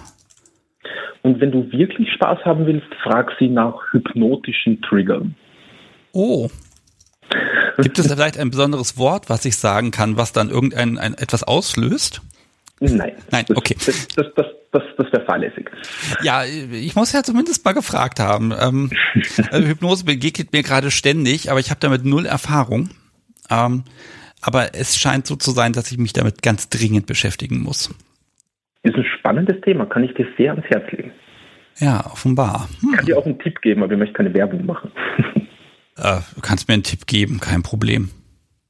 [1.22, 5.36] Und wenn du wirklich Spaß haben willst, frag sie nach hypnotischen Triggern.
[6.14, 6.49] Oh.
[7.78, 11.44] Gibt es vielleicht ein besonderes Wort, was ich sagen kann, was dann irgendein ein, etwas
[11.44, 12.22] auslöst?
[12.80, 13.14] Nein.
[13.32, 13.76] Nein, okay.
[13.86, 14.45] Das, das, das,
[14.76, 15.69] das, das wäre fahrlässig.
[16.22, 18.53] Ja, ich muss ja zumindest mal gefragt haben.
[18.60, 18.91] Ähm,
[19.52, 22.89] also Hypnose begegnet mir gerade ständig, aber ich habe damit null Erfahrung.
[23.49, 23.84] Ähm,
[24.41, 27.93] aber es scheint so zu sein, dass ich mich damit ganz dringend beschäftigen muss.
[28.84, 31.11] Ist ein spannendes Thema, kann ich dir sehr ans Herz legen.
[31.77, 32.69] Ja, offenbar.
[32.81, 32.89] Hm.
[32.91, 34.91] Ich kann dir auch einen Tipp geben, aber ich möchte keine Werbung machen.
[35.97, 38.10] Äh, du kannst mir einen Tipp geben, kein Problem.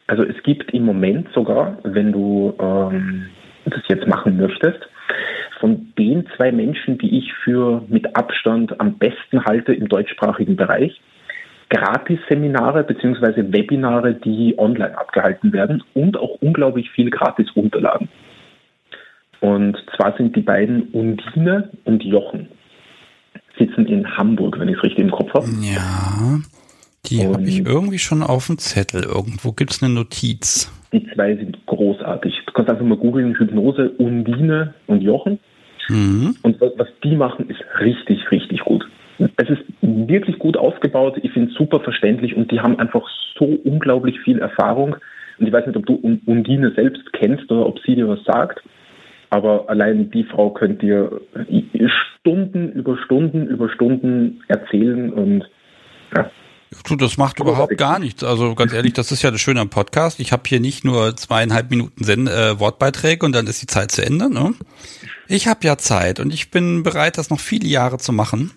[0.06, 3.26] Also es gibt im Moment sogar, wenn du ähm,
[3.66, 4.80] das jetzt machen möchtest,
[5.60, 11.00] von den zwei Menschen, die ich für mit Abstand am besten halte im deutschsprachigen Bereich,
[11.70, 13.52] Gratis-Seminare bzw.
[13.52, 18.10] Webinare, die online abgehalten werden und auch unglaublich viel Gratis-Unterlagen.
[19.42, 22.50] Und zwar sind die beiden Undine und Jochen.
[23.58, 25.48] Sitzen in Hamburg, wenn ich es richtig im Kopf habe.
[25.62, 26.40] Ja,
[27.06, 29.04] die habe ich irgendwie schon auf dem Zettel.
[29.04, 30.72] Irgendwo gibt es eine Notiz.
[30.96, 32.44] Die zwei sind großartig.
[32.46, 35.40] Du kannst einfach mal googeln, Hypnose, Undine und Jochen.
[35.90, 36.38] Mhm.
[36.42, 38.88] Und was, was die machen, ist richtig, richtig gut.
[39.36, 41.20] Es ist wirklich gut aufgebaut.
[41.22, 43.06] Ich finde es super verständlich und die haben einfach
[43.38, 44.96] so unglaublich viel Erfahrung.
[45.38, 45.96] Und ich weiß nicht, ob du
[46.26, 48.64] Undine selbst kennst oder ob sie dir was sagt.
[49.32, 51.20] Aber allein die Frau könnt dir
[52.22, 55.44] Stunden über Stunden über Stunden erzählen und
[56.16, 56.32] ja,
[56.84, 58.24] Du, das macht überhaupt gar nichts.
[58.24, 60.20] Also ganz ehrlich, das ist ja das Schöne am Podcast.
[60.20, 63.92] Ich habe hier nicht nur zweieinhalb Minuten Send äh, Wortbeiträge und dann ist die Zeit
[63.92, 64.30] zu Ende.
[64.30, 64.54] Ne?
[65.28, 68.52] Ich habe ja Zeit und ich bin bereit, das noch viele Jahre zu machen.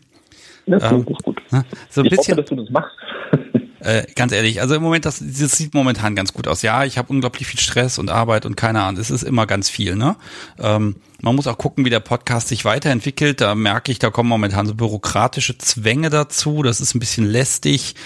[0.67, 1.41] Das ähm, ist gut.
[1.51, 1.65] Ne?
[1.89, 2.97] So ein ich bisschen, hoffe, dass du das machst.
[3.81, 6.63] Äh, ganz ehrlich, also im Moment, das, das sieht momentan ganz gut aus.
[6.63, 9.71] Ja, ich habe unglaublich viel Stress und Arbeit und keine Ahnung, es ist immer ganz
[9.71, 10.17] viel, ne?
[10.59, 13.41] Ähm, man muss auch gucken, wie der Podcast sich weiterentwickelt.
[13.41, 16.63] Da merke ich, da kommen momentan so bürokratische Zwänge dazu.
[16.63, 17.97] Das ist ein bisschen lästig.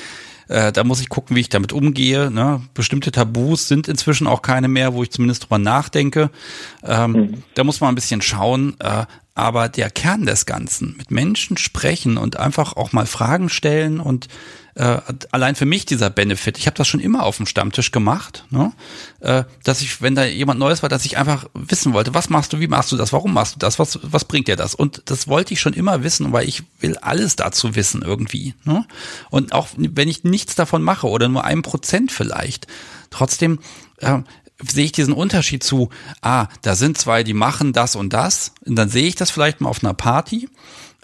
[0.48, 2.30] Äh, da muss ich gucken, wie ich damit umgehe.
[2.30, 2.62] Ne?
[2.74, 6.30] Bestimmte Tabus sind inzwischen auch keine mehr, wo ich zumindest drüber nachdenke.
[6.82, 7.42] Ähm, mhm.
[7.54, 8.76] Da muss man ein bisschen schauen.
[8.80, 13.98] Äh, aber der Kern des Ganzen, mit Menschen sprechen und einfach auch mal Fragen stellen
[13.98, 14.28] und
[14.74, 14.98] äh,
[15.30, 18.72] allein für mich dieser Benefit, ich habe das schon immer auf dem Stammtisch gemacht, ne?
[19.20, 22.52] äh, dass ich, wenn da jemand Neues war, dass ich einfach wissen wollte, was machst
[22.52, 24.74] du, wie machst du das, warum machst du das, was, was bringt dir das?
[24.74, 28.54] Und das wollte ich schon immer wissen, weil ich will alles dazu wissen irgendwie.
[28.64, 28.86] Ne?
[29.30, 32.66] Und auch wenn ich nichts davon mache oder nur ein Prozent vielleicht,
[33.10, 33.58] trotzdem
[33.98, 34.20] äh,
[34.66, 35.90] sehe ich diesen Unterschied zu,
[36.22, 39.60] ah, da sind zwei, die machen das und das, und dann sehe ich das vielleicht
[39.60, 40.48] mal auf einer Party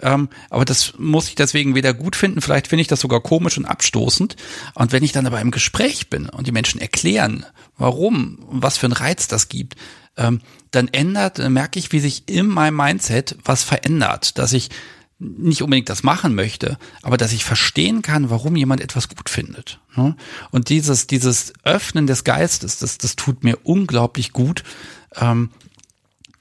[0.00, 3.58] ähm, aber das muss ich deswegen weder gut finden, vielleicht finde ich das sogar komisch
[3.58, 4.36] und abstoßend.
[4.74, 7.44] Und wenn ich dann aber im Gespräch bin und die Menschen erklären,
[7.76, 9.76] warum und was für einen Reiz das gibt,
[10.16, 14.70] ähm, dann ändert, dann merke ich, wie sich in meinem Mindset was verändert, dass ich
[15.18, 19.80] nicht unbedingt das machen möchte, aber dass ich verstehen kann, warum jemand etwas gut findet.
[19.96, 20.16] Ne?
[20.50, 24.62] Und dieses, dieses Öffnen des Geistes, das, das tut mir unglaublich gut.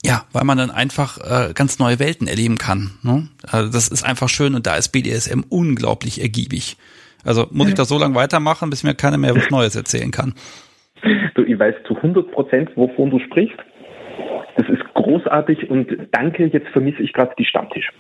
[0.08, 2.92] Ja, weil man dann einfach äh, ganz neue Welten erleben kann.
[3.04, 3.28] Ne?
[3.44, 6.78] Also das ist einfach schön und da ist BDSM unglaublich ergiebig.
[7.26, 10.34] Also muss ich das so lange weitermachen, bis mir keiner mehr was Neues erzählen kann.
[11.36, 13.58] Du, ich weiß zu 100 Prozent, wovon du sprichst.
[14.56, 17.92] Das ist großartig und danke, jetzt vermisse ich gerade die Stammtisch.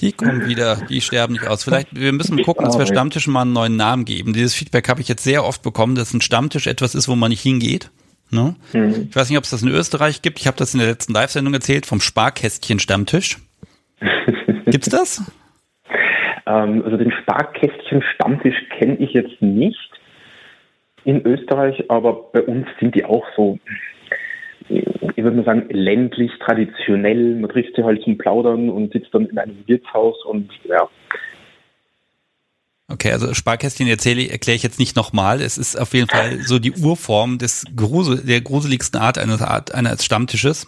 [0.00, 1.62] Die kommen wieder, die sterben nicht aus.
[1.62, 4.32] Vielleicht, wir müssen gucken, dass wir Stammtischen mal einen neuen Namen geben.
[4.32, 7.30] Dieses Feedback habe ich jetzt sehr oft bekommen, dass ein Stammtisch etwas ist, wo man
[7.30, 7.90] nicht hingeht.
[8.32, 8.56] Ne?
[8.72, 9.08] Mhm.
[9.10, 10.40] Ich weiß nicht, ob es das in Österreich gibt.
[10.40, 13.38] Ich habe das in der letzten Live-Sendung erzählt vom Sparkästchen-Stammtisch.
[14.66, 15.30] Gibt's das?
[16.46, 19.90] Ähm, also den Sparkästchen-Stammtisch kenne ich jetzt nicht
[21.04, 23.58] in Österreich, aber bei uns sind die auch so,
[24.68, 24.86] ich
[25.16, 27.34] würde mal sagen, ländlich, traditionell.
[27.36, 30.88] Man trifft sie halt zum Plaudern und sitzt dann in einem Wirtshaus und ja,
[32.92, 35.40] Okay, also Sparkästchen erzähle, erkläre ich jetzt nicht nochmal.
[35.40, 39.72] Es ist auf jeden Fall so die Urform des Grusel, der gruseligsten Art eines, Art,
[39.72, 40.66] eines Stammtisches.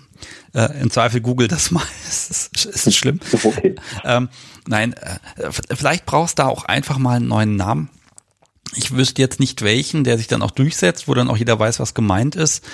[0.54, 1.82] Äh, Im Zweifel google das mal.
[2.08, 3.20] es ist, es ist schlimm.
[3.44, 3.74] Okay.
[4.04, 4.30] Ähm,
[4.66, 7.90] nein, äh, vielleicht brauchst du da auch einfach mal einen neuen Namen.
[8.74, 11.78] Ich wüsste jetzt nicht welchen, der sich dann auch durchsetzt, wo dann auch jeder weiß,
[11.78, 12.64] was gemeint ist.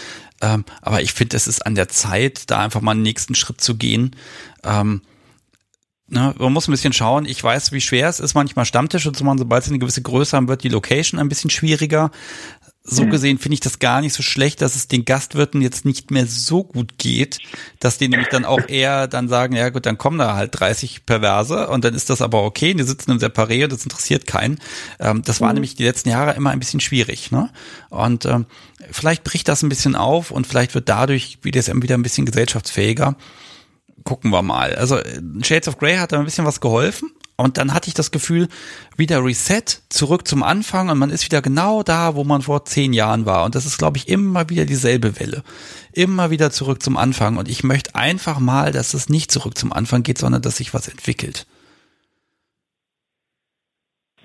[0.41, 3.61] Ähm, aber ich finde, es ist an der Zeit, da einfach mal einen nächsten Schritt
[3.61, 4.15] zu gehen.
[4.63, 5.03] Ähm,
[6.13, 7.25] Ne, man muss ein bisschen schauen.
[7.25, 9.39] Ich weiß, wie schwer es ist, manchmal Stammtische zu machen.
[9.39, 12.11] Sobald sie eine gewisse Größe haben, wird die Location ein bisschen schwieriger.
[12.83, 13.11] So mhm.
[13.11, 16.27] gesehen finde ich das gar nicht so schlecht, dass es den Gastwirten jetzt nicht mehr
[16.27, 17.39] so gut geht,
[17.79, 21.07] dass die nämlich dann auch eher dann sagen, ja gut, dann kommen da halt 30
[21.07, 24.59] Perverse und dann ist das aber okay, die sitzen im Separé und das interessiert keinen.
[24.99, 25.55] Ähm, das war mhm.
[25.55, 27.31] nämlich die letzten Jahre immer ein bisschen schwierig.
[27.31, 27.51] Ne?
[27.89, 28.47] Und ähm,
[28.91, 33.15] vielleicht bricht das ein bisschen auf und vielleicht wird dadurch BDSM wieder ein bisschen gesellschaftsfähiger
[34.05, 34.75] gucken wir mal.
[34.75, 34.99] Also
[35.43, 37.11] Shades of Grey hat da ein bisschen was geholfen.
[37.37, 38.49] Und dann hatte ich das Gefühl,
[38.99, 42.93] wieder Reset, zurück zum Anfang und man ist wieder genau da, wo man vor zehn
[42.93, 43.47] Jahren war.
[43.47, 45.43] Und das ist, glaube ich, immer wieder dieselbe Welle.
[45.95, 47.39] Immer wieder zurück zum Anfang.
[47.39, 50.75] Und ich möchte einfach mal, dass es nicht zurück zum Anfang geht, sondern dass sich
[50.75, 51.47] was entwickelt.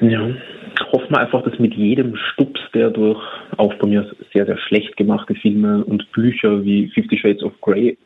[0.02, 0.20] Ja,
[0.92, 3.22] hoffen wir einfach, dass mit jedem Stups, der durch
[3.56, 7.98] auch bei mir sehr, sehr schlecht gemachte Filme und Bücher wie Fifty Shades of Grey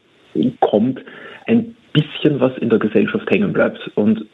[0.60, 1.00] kommt,
[1.49, 3.80] ein bisschen was in der Gesellschaft hängen bleibt.
[3.95, 4.26] Und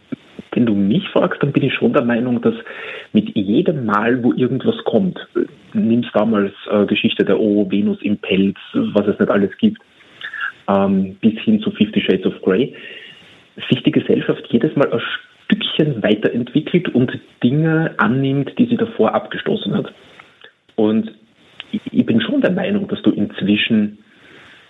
[0.51, 2.55] wenn du mich fragst, dann bin ich schon der Meinung, dass
[3.13, 5.17] mit jedem Mal, wo irgendwas kommt,
[5.73, 9.81] nimmst damals äh, Geschichte der O, Venus im Pelz, was es nicht alles gibt,
[10.67, 12.75] ähm, bis hin zu Fifty Shades of Grey,
[13.69, 15.01] sich die Gesellschaft jedes Mal ein
[15.45, 17.11] Stückchen weiterentwickelt und
[17.43, 19.93] Dinge annimmt, die sie davor abgestoßen hat.
[20.75, 21.11] Und
[21.71, 23.99] ich bin schon der Meinung, dass du inzwischen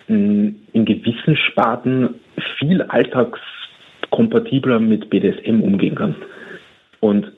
[0.07, 2.15] in gewissen Sparten
[2.59, 6.19] viel alltagskompatibler mit BDSM umgehen kannst.
[6.99, 7.31] Und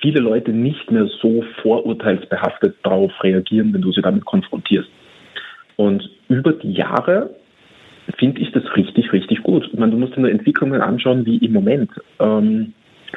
[0.00, 4.88] viele Leute nicht mehr so vorurteilsbehaftet darauf reagieren, wenn du sie damit konfrontierst.
[5.76, 7.30] Und über die Jahre
[8.18, 9.68] finde ich das richtig, richtig gut.
[9.72, 11.90] Ich meine, du musst dir nur Entwicklungen anschauen, wie im Moment
[12.20, 12.72] ähm,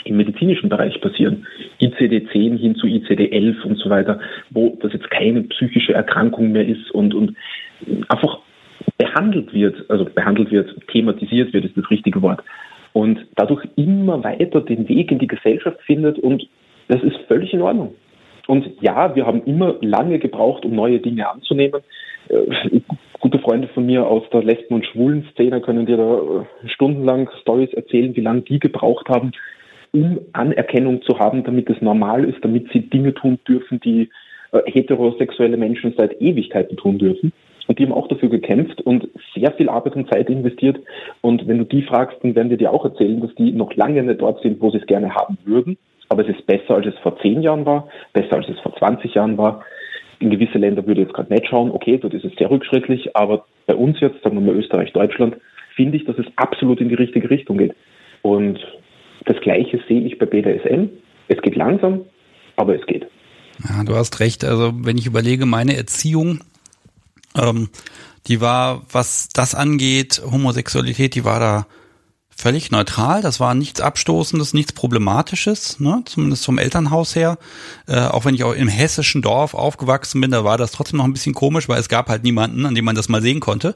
[0.05, 1.45] im medizinischen Bereich passieren.
[1.81, 4.19] ICD-10 hin zu ICD-11 und so weiter,
[4.49, 7.35] wo das jetzt keine psychische Erkrankung mehr ist und, und
[8.07, 8.39] einfach
[8.97, 12.43] behandelt wird, also behandelt wird, thematisiert wird, ist das richtige Wort.
[12.93, 16.47] Und dadurch immer weiter den Weg in die Gesellschaft findet und
[16.87, 17.95] das ist völlig in Ordnung.
[18.47, 21.81] Und ja, wir haben immer lange gebraucht, um neue Dinge anzunehmen.
[22.29, 22.81] Äh,
[23.19, 27.71] gute Freunde von mir aus der Lesben- und Schwulen-Szene können dir da äh, stundenlang Stories
[27.73, 29.33] erzählen, wie lange die gebraucht haben,
[29.91, 34.09] um Anerkennung zu haben, damit es normal ist, damit sie Dinge tun dürfen, die
[34.51, 37.31] äh, heterosexuelle Menschen seit Ewigkeiten tun dürfen.
[37.69, 40.79] Und die haben auch dafür gekämpft und sehr viel Arbeit und Zeit investiert.
[41.21, 44.01] Und wenn du die fragst, dann werden wir dir auch erzählen, dass die noch lange
[44.01, 45.77] nicht dort sind, wo sie es gerne haben würden.
[46.09, 49.13] Aber es ist besser, als es vor zehn Jahren war, besser, als es vor 20
[49.13, 49.63] Jahren war.
[50.17, 53.15] in gewisse Länder würde ich jetzt gerade nicht schauen, okay, dort ist es sehr rückschrittlich,
[53.15, 55.37] aber bei uns jetzt, sagen wir mal Österreich, Deutschland,
[55.75, 57.75] finde ich, dass es absolut in die richtige Richtung geht.
[58.23, 58.59] Und
[59.25, 60.87] das Gleiche sehe ich bei BDSM.
[61.27, 62.01] Es geht langsam,
[62.55, 63.05] aber es geht.
[63.63, 64.43] Ja, du hast recht.
[64.43, 66.39] Also wenn ich überlege, meine Erziehung,
[67.41, 67.69] ähm,
[68.27, 71.65] die war, was das angeht, Homosexualität, die war da
[72.39, 73.21] völlig neutral.
[73.21, 76.03] Das war nichts Abstoßendes, nichts Problematisches, ne?
[76.05, 77.37] zumindest vom Elternhaus her.
[77.85, 81.03] Äh, auch wenn ich auch im hessischen Dorf aufgewachsen bin, da war das trotzdem noch
[81.03, 83.75] ein bisschen komisch, weil es gab halt niemanden, an dem man das mal sehen konnte.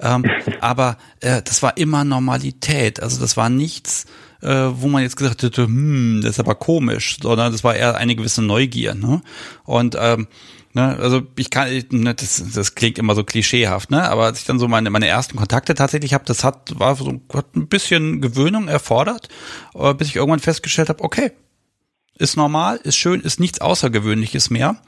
[0.00, 0.24] Ähm,
[0.60, 3.00] aber äh, das war immer Normalität.
[3.00, 4.06] Also das war nichts,
[4.42, 7.96] äh, wo man jetzt gesagt hätte, hm, das ist aber komisch, sondern das war eher
[7.96, 8.94] eine gewisse Neugier.
[8.94, 9.22] Ne?
[9.64, 10.26] Und ähm,
[10.72, 14.08] Ne, also ich kann, ne, das, das klingt immer so klischeehaft, ne?
[14.08, 17.20] Aber als ich dann so meine meine ersten Kontakte tatsächlich habe, das hat war so
[17.32, 19.28] hat ein bisschen Gewöhnung erfordert,
[19.74, 21.32] äh, bis ich irgendwann festgestellt habe, okay,
[22.18, 24.80] ist normal, ist schön, ist nichts Außergewöhnliches mehr,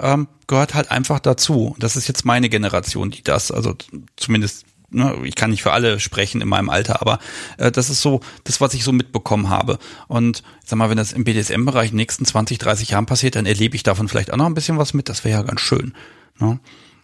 [0.00, 1.76] ähm, gehört halt einfach dazu.
[1.78, 3.74] Das ist jetzt meine Generation, die das, also
[4.16, 7.18] zumindest ne, ich kann nicht für alle sprechen in meinem Alter, aber
[7.58, 9.78] äh, das ist so das, was ich so mitbekommen habe.
[10.08, 13.46] Und sag mal, wenn das im BDSM-Bereich in den nächsten 20, 30 Jahren passiert, dann
[13.46, 15.08] erlebe ich davon vielleicht auch noch ein bisschen was mit.
[15.08, 15.94] Das wäre ja ganz schön.
[16.38, 16.58] Ne?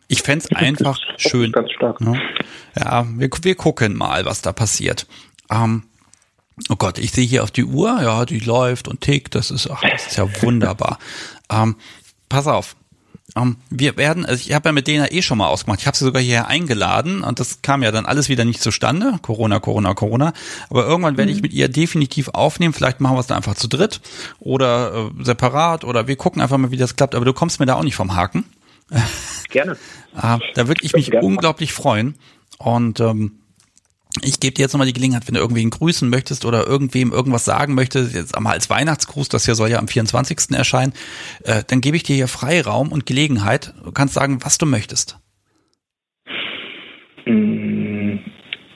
[0.08, 1.52] Ich fände es einfach schön.
[1.52, 2.00] Ganz stark.
[2.00, 2.20] Ne?
[2.78, 5.06] Ja, wir, wir gucken mal, was da passiert.
[5.50, 5.84] Ähm,
[6.68, 9.70] Oh Gott, ich sehe hier auf die Uhr, ja, die läuft und tickt, das ist,
[9.70, 10.98] ach, das ist ja wunderbar.
[11.50, 11.76] Ähm,
[12.28, 12.76] pass auf,
[13.34, 15.80] um, ähm, wir werden, also ich habe ja mit denen eh schon mal ausgemacht.
[15.80, 19.18] Ich habe sie sogar hierher eingeladen und das kam ja dann alles wieder nicht zustande.
[19.22, 20.32] Corona, Corona, Corona.
[20.68, 21.42] Aber irgendwann werde ich mhm.
[21.42, 22.74] mit ihr definitiv aufnehmen.
[22.74, 24.00] Vielleicht machen wir es dann einfach zu dritt
[24.38, 27.14] oder äh, separat oder wir gucken einfach mal, wie das klappt.
[27.14, 28.44] Aber du kommst mir da auch nicht vom Haken.
[29.48, 29.72] Gerne.
[30.16, 32.16] äh, da würde ich mich unglaublich freuen.
[32.58, 33.38] Und ähm,
[34.20, 37.44] ich gebe dir jetzt nochmal die Gelegenheit, wenn du irgendwen grüßen möchtest oder irgendwem irgendwas
[37.44, 40.56] sagen möchtest, jetzt einmal als Weihnachtsgruß, das hier soll ja am 24.
[40.56, 40.92] erscheinen,
[41.44, 43.72] äh, dann gebe ich dir hier Freiraum und Gelegenheit.
[43.82, 45.18] Du kannst sagen, was du möchtest.
[47.24, 48.18] Mm,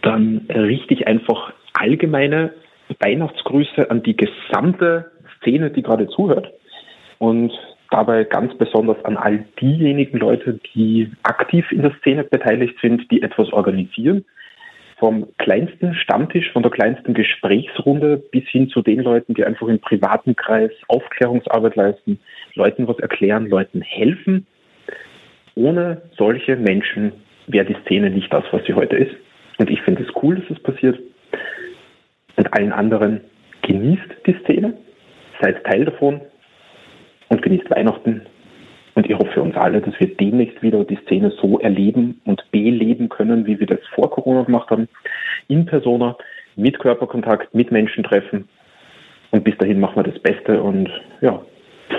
[0.03, 2.55] dann richte ich einfach allgemeine
[3.01, 6.51] Weihnachtsgrüße an die gesamte Szene, die gerade zuhört.
[7.19, 7.53] Und
[7.91, 13.23] dabei ganz besonders an all diejenigen Leute, die aktiv in der Szene beteiligt sind, die
[13.23, 14.25] etwas organisieren
[14.97, 19.79] vom kleinsten Stammtisch, von der kleinsten Gesprächsrunde bis hin zu den Leuten, die einfach im
[19.79, 22.19] privaten Kreis Aufklärungsarbeit leisten,
[22.55, 24.47] Leuten was erklären, Leuten helfen.
[25.55, 27.13] Ohne solche Menschen
[27.47, 29.15] wäre die Szene nicht das, was sie heute ist.
[29.59, 30.99] Und ich finde es cool, dass es passiert.
[32.37, 33.21] Und allen anderen
[33.63, 34.75] genießt die Szene,
[35.41, 36.21] seid Teil davon
[37.29, 38.23] und genießt Weihnachten
[38.97, 42.43] und ich hoffe für uns alle, dass wir demnächst wieder die Szene so erleben und
[42.51, 44.89] beleben können, wie wir das vor Corona gemacht haben.
[45.49, 46.17] In Persona,
[46.57, 48.49] mit Körperkontakt, mit Menschen treffen.
[49.33, 50.89] Und bis dahin machen wir das Beste und
[51.21, 51.43] ja,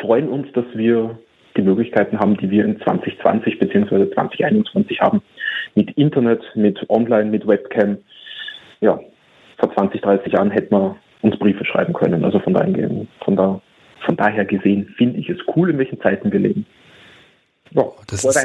[0.02, 1.20] freuen uns, dass wir
[1.56, 4.10] die Möglichkeiten haben, die wir in 2020 bzw.
[4.14, 5.22] 2021 haben.
[5.76, 7.98] Mit Internet, mit Online, mit Webcam.
[8.82, 9.00] Ja,
[9.60, 12.26] vor 20, 30 Jahren hätten wir uns Briefe schreiben können.
[12.26, 12.90] Also von daher,
[13.24, 13.62] von, da,
[14.04, 16.66] von daher gesehen finde ich es cool, in welchen Zeiten wir leben.
[17.72, 18.36] Ja, das ist,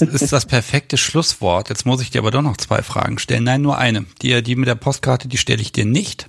[0.00, 1.68] das ist das perfekte Schlusswort.
[1.68, 3.44] Jetzt muss ich dir aber doch noch zwei Fragen stellen.
[3.44, 4.06] Nein, nur eine.
[4.22, 6.28] Die, die mit der Postkarte, die stelle ich dir nicht.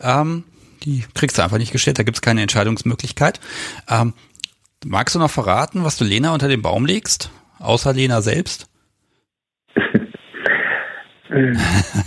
[0.00, 0.44] Ähm,
[0.82, 3.40] die kriegst du einfach nicht gestellt, da gibt es keine Entscheidungsmöglichkeit.
[3.88, 4.14] Ähm,
[4.84, 7.30] magst du noch verraten, was du Lena unter den Baum legst?
[7.58, 8.66] Außer Lena selbst?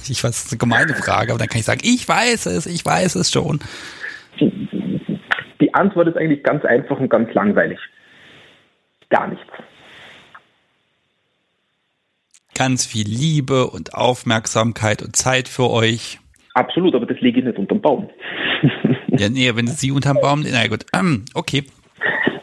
[0.09, 2.65] ich weiß, das ist eine gemeine Frage, aber dann kann ich sagen, ich weiß es,
[2.65, 3.59] ich weiß es schon.
[4.39, 7.79] Die Antwort ist eigentlich ganz einfach und ganz langweilig
[9.13, 9.45] gar nichts.
[12.55, 16.19] Ganz viel Liebe und Aufmerksamkeit und Zeit für euch.
[16.55, 18.09] Absolut, aber das lege ich nicht unterm Baum.
[19.07, 21.63] ja, nee, wenn sie unterm Baum, na gut, ähm, okay.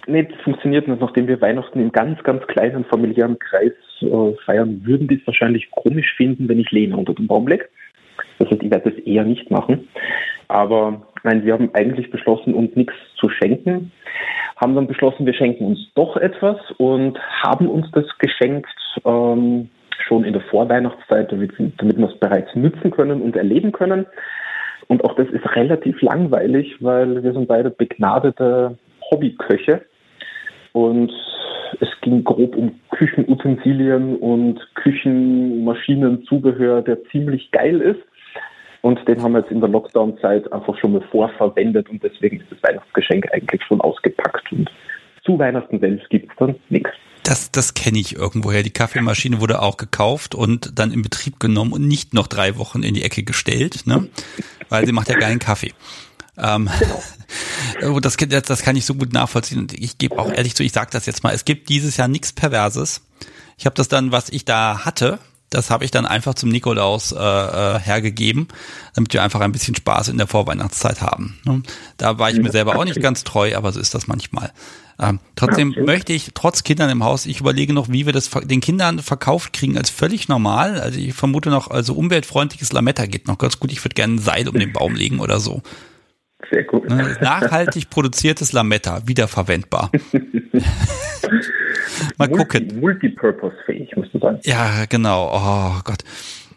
[0.07, 1.01] Nee, das funktioniert nicht.
[1.01, 5.71] Nachdem wir Weihnachten im ganz, ganz kleinen familiären Kreis äh, feiern, würden die es wahrscheinlich
[5.71, 7.69] komisch finden, wenn ich Lena unter den Baum lege.
[8.39, 9.89] Das heißt, ich werde das eher nicht machen.
[10.49, 13.93] Aber nein, wir haben eigentlich beschlossen, uns nichts zu schenken
[14.61, 18.69] haben dann beschlossen, wir schenken uns doch etwas und haben uns das geschenkt
[19.05, 19.71] ähm,
[20.07, 24.05] schon in der Vorweihnachtszeit, damit, wir es bereits nützen können und erleben können.
[24.89, 28.77] Und auch das ist relativ langweilig, weil wir sind beide begnadete
[29.11, 29.81] Hobbyköche
[30.73, 31.11] und
[31.81, 38.03] es ging grob um Küchenutensilien und Küchenmaschinenzubehör, der ziemlich geil ist.
[38.83, 42.51] Und den haben wir jetzt in der Lockdown-Zeit einfach schon mal vorverwendet und deswegen ist
[42.51, 44.51] das Weihnachtsgeschenk eigentlich schon ausgepackt.
[44.53, 44.71] Und
[45.25, 46.91] zu Weihnachten selbst gibt es dann nichts.
[47.23, 48.63] Das, das kenne ich irgendwoher.
[48.63, 52.83] Die Kaffeemaschine wurde auch gekauft und dann in Betrieb genommen und nicht noch drei Wochen
[52.83, 54.09] in die Ecke gestellt, ne?
[54.71, 55.73] weil sie macht ja geilen Kaffee.
[56.39, 57.03] Ähm, genau.
[57.83, 59.59] Oh, das, das kann ich so gut nachvollziehen.
[59.59, 62.09] Und ich gebe auch ehrlich zu, ich sage das jetzt mal, es gibt dieses Jahr
[62.09, 63.07] nichts Perverses.
[63.57, 65.21] Ich habe das dann, was ich da hatte,
[65.51, 68.49] das habe ich dann einfach zum Nikolaus äh, äh, hergegeben,
[68.95, 71.39] damit wir einfach ein bisschen Spaß in der Vorweihnachtszeit haben.
[71.45, 71.63] Ne?
[71.97, 74.53] Da war ich mir selber auch nicht ganz treu, aber so ist das manchmal.
[75.01, 78.31] Ähm, trotzdem ja, möchte ich, trotz Kindern im Haus, ich überlege noch, wie wir das
[78.31, 80.81] den Kindern verkauft kriegen als völlig normal.
[80.81, 83.73] Also ich vermute noch, also umweltfreundliches Lametta geht noch ganz gut.
[83.73, 85.63] Ich würde gerne ein Seil um den Baum legen oder so.
[86.51, 86.89] Sehr gut.
[86.89, 87.17] Ne?
[87.21, 89.91] Nachhaltig produziertes Lametta, wiederverwendbar.
[92.19, 92.81] Mal Multi, gucken.
[92.81, 94.41] Multipurpose-fähig, musst du sagen.
[94.45, 95.31] Ja, genau.
[95.33, 96.03] Oh Gott.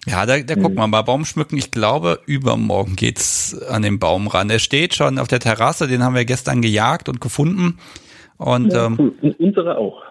[0.06, 0.64] Ja, da, da mhm.
[0.64, 4.50] guck mal, bei Baumschmücken, ich glaube, übermorgen geht's an den Baum ran.
[4.50, 7.80] Er steht schon auf der Terrasse, den haben wir gestern gejagt und gefunden.
[8.38, 10.02] Und ja, ähm, unsere auch.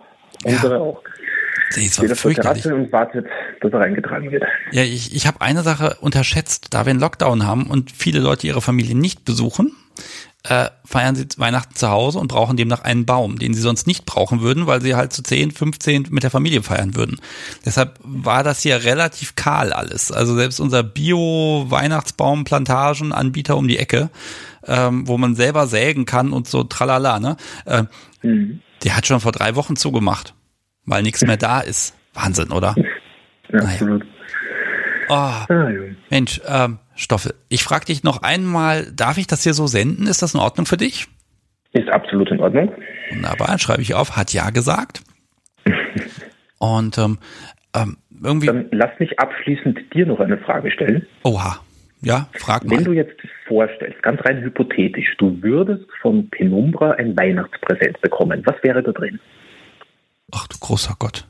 [0.44, 0.80] Unsere ja.
[0.80, 1.02] auch.
[1.72, 2.66] Sie ist Steht fürchterlich.
[2.66, 3.26] und wartet,
[3.60, 4.44] dass er reingetragen wird.
[4.70, 8.46] Ja, ich, ich habe eine Sache unterschätzt, da wir einen Lockdown haben und viele Leute
[8.46, 9.72] ihre Familie nicht besuchen,
[10.44, 14.06] äh, feiern sie Weihnachten zu Hause und brauchen demnach einen Baum, den sie sonst nicht
[14.06, 17.20] brauchen würden, weil sie halt zu 10, 15 mit der Familie feiern würden.
[17.64, 20.10] Deshalb war das hier relativ kahl alles.
[20.10, 24.10] Also selbst unser Bio-Weihnachtsbaumplantagen-Anbieter um die Ecke,
[24.66, 27.36] ähm, wo man selber sägen kann und so tralala, ne?
[27.64, 27.84] Äh,
[28.22, 28.62] mhm.
[28.82, 30.34] Der hat schon vor drei Wochen zugemacht,
[30.84, 31.96] weil nichts mehr da ist.
[32.14, 32.74] Wahnsinn, oder?
[32.76, 32.84] Ja,
[33.50, 33.68] naja.
[33.68, 34.04] absolut.
[35.08, 35.46] Oh, ah,
[36.10, 40.06] Mensch, ähm, Stoffel, ich frage dich noch einmal, darf ich das hier so senden?
[40.06, 41.06] Ist das in Ordnung für dich?
[41.72, 42.72] Ist absolut in Ordnung.
[43.10, 45.02] Wunderbar, dann schreibe ich auf, hat ja gesagt.
[46.58, 47.18] Und ähm,
[47.74, 48.46] ähm, irgendwie.
[48.46, 51.06] Dann lass mich abschließend dir noch eine Frage stellen.
[51.24, 51.60] Oha.
[52.04, 52.78] Ja, frag mal.
[52.78, 58.56] Wenn du jetzt vorstellst, ganz rein hypothetisch, du würdest von Penumbra ein Weihnachtspräsent bekommen, was
[58.62, 59.20] wäre da drin?
[60.32, 61.28] Ach du großer Gott.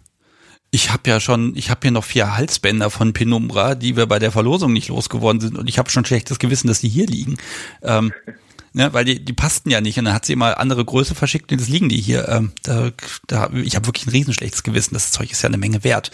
[0.71, 4.19] Ich habe ja schon, ich habe hier noch vier Halsbänder von Penumbra, die wir bei
[4.19, 7.37] der Verlosung nicht losgeworden sind und ich habe schon schlechtes Gewissen, dass die hier liegen.
[7.83, 8.15] Ähm,
[8.73, 11.53] ne, weil die, die passten ja nicht und dann hat sie mal andere Größe verschickt
[11.53, 12.27] und jetzt liegen die hier.
[12.29, 12.91] Ähm, da,
[13.27, 16.11] da, ich habe wirklich ein riesenschlechtes Gewissen, das Zeug ist ja eine Menge wert.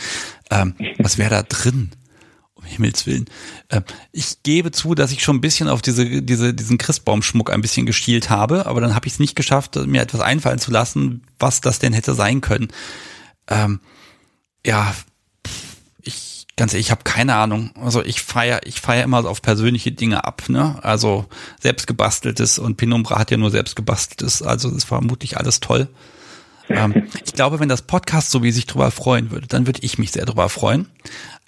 [0.51, 1.90] Ähm, was wäre da drin?
[2.59, 3.26] Um Himmels Willen.
[3.70, 7.62] Ähm, ich gebe zu, dass ich schon ein bisschen auf diese, diese, diesen Christbaumschmuck ein
[7.62, 11.22] bisschen geschielt habe, aber dann habe ich es nicht geschafft, mir etwas einfallen zu lassen,
[11.39, 12.68] was das denn hätte sein können.
[13.48, 13.80] Ähm,
[14.66, 14.94] ja,
[16.02, 17.70] ich ganz ehrlich, ich habe keine Ahnung.
[17.80, 20.78] Also ich feiere ich feier immer auf persönliche Dinge ab, ne?
[20.82, 21.26] Also
[21.60, 25.89] selbst gebasteltes und Penumbra hat ja nur selbst gebasteltes, also ist vermutlich alles toll.
[26.68, 29.98] Ähm, ich glaube, wenn das Podcast so wie sich drüber freuen würde, dann würde ich
[29.98, 30.86] mich sehr drüber freuen.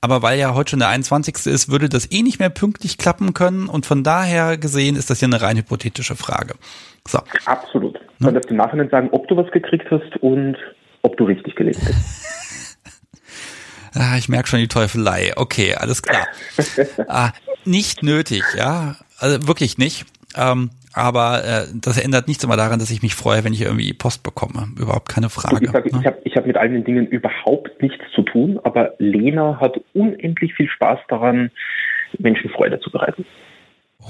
[0.01, 1.47] Aber weil ja heute schon der 21.
[1.47, 5.21] ist, würde das eh nicht mehr pünktlich klappen können und von daher gesehen ist das
[5.21, 6.55] ja eine rein hypothetische Frage.
[7.07, 7.21] So.
[7.45, 7.99] Absolut.
[8.19, 8.41] Man ne?
[8.41, 10.57] darf im Nachhinein sagen, ob du was gekriegt hast und
[11.03, 12.27] ob du richtig gelegt hast.
[13.93, 15.33] Ah, ich merke schon die Teufelei.
[15.35, 16.25] Okay, alles klar.
[17.09, 17.33] ah,
[17.65, 18.95] nicht nötig, ja.
[19.19, 20.07] Also wirklich nicht.
[20.37, 23.93] Ähm, aber äh, das ändert nichts immer daran, dass ich mich freue, wenn ich irgendwie
[23.93, 24.69] Post bekomme.
[24.79, 25.65] Überhaupt keine Frage.
[25.65, 26.01] Ich, sage, ne?
[26.01, 29.81] ich habe ich hab mit all den Dingen überhaupt nichts zu tun, aber Lena hat
[29.95, 31.51] unendlich viel Spaß daran,
[32.19, 33.25] Menschen Freude zu bereiten.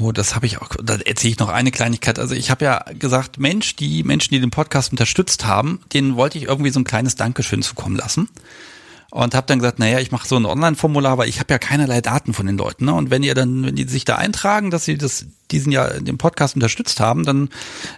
[0.00, 0.68] Oh, das habe ich auch.
[0.82, 2.18] Da erzähle ich noch eine Kleinigkeit.
[2.18, 6.38] Also ich habe ja gesagt, Mensch, die Menschen, die den Podcast unterstützt haben, denen wollte
[6.38, 8.28] ich irgendwie so ein kleines Dankeschön zukommen lassen
[9.10, 12.00] und habe dann gesagt, naja, ich mache so ein Online-Formular, weil ich habe ja keinerlei
[12.00, 12.84] Daten von den Leuten.
[12.84, 12.94] Ne?
[12.94, 16.18] Und wenn ihr dann, wenn die sich da eintragen, dass sie das diesen Jahr den
[16.18, 17.48] Podcast unterstützt haben, dann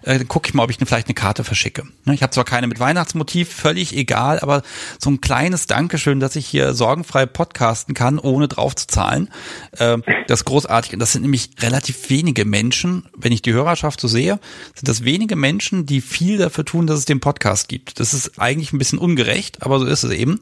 [0.02, 1.84] äh, gucke ich mal, ob ich eine, vielleicht eine Karte verschicke.
[2.04, 2.14] Ne?
[2.14, 4.62] Ich habe zwar keine mit Weihnachtsmotiv, völlig egal, aber
[4.98, 9.28] so ein kleines Dankeschön, dass ich hier sorgenfrei podcasten kann, ohne drauf zu zahlen.
[9.72, 10.94] Äh, das ist großartig.
[10.94, 14.40] Und das sind nämlich relativ wenige Menschen, wenn ich die Hörerschaft so sehe,
[14.74, 18.00] sind das wenige Menschen, die viel dafür tun, dass es den Podcast gibt.
[18.00, 20.40] Das ist eigentlich ein bisschen ungerecht, aber so ist es eben.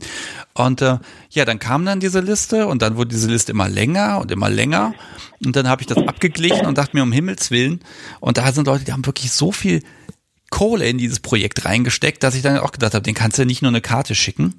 [0.66, 0.98] Und äh,
[1.30, 4.50] ja, dann kam dann diese Liste und dann wurde diese Liste immer länger und immer
[4.50, 4.94] länger.
[5.44, 7.80] Und dann habe ich das abgeglichen und dachte mir, um Himmels Willen.
[8.20, 9.82] Und da sind Leute, die haben wirklich so viel
[10.50, 13.46] Kohle in dieses Projekt reingesteckt, dass ich dann auch gedacht habe, den kannst du ja
[13.46, 14.56] nicht nur eine Karte schicken.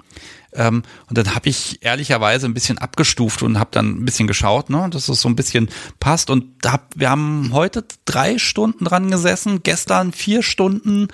[0.53, 4.69] Ähm, und dann habe ich ehrlicherweise ein bisschen abgestuft und habe dann ein bisschen geschaut,
[4.69, 5.69] ne, dass es so ein bisschen
[5.99, 6.29] passt.
[6.29, 11.09] Und hab, wir haben heute drei Stunden dran gesessen, gestern vier Stunden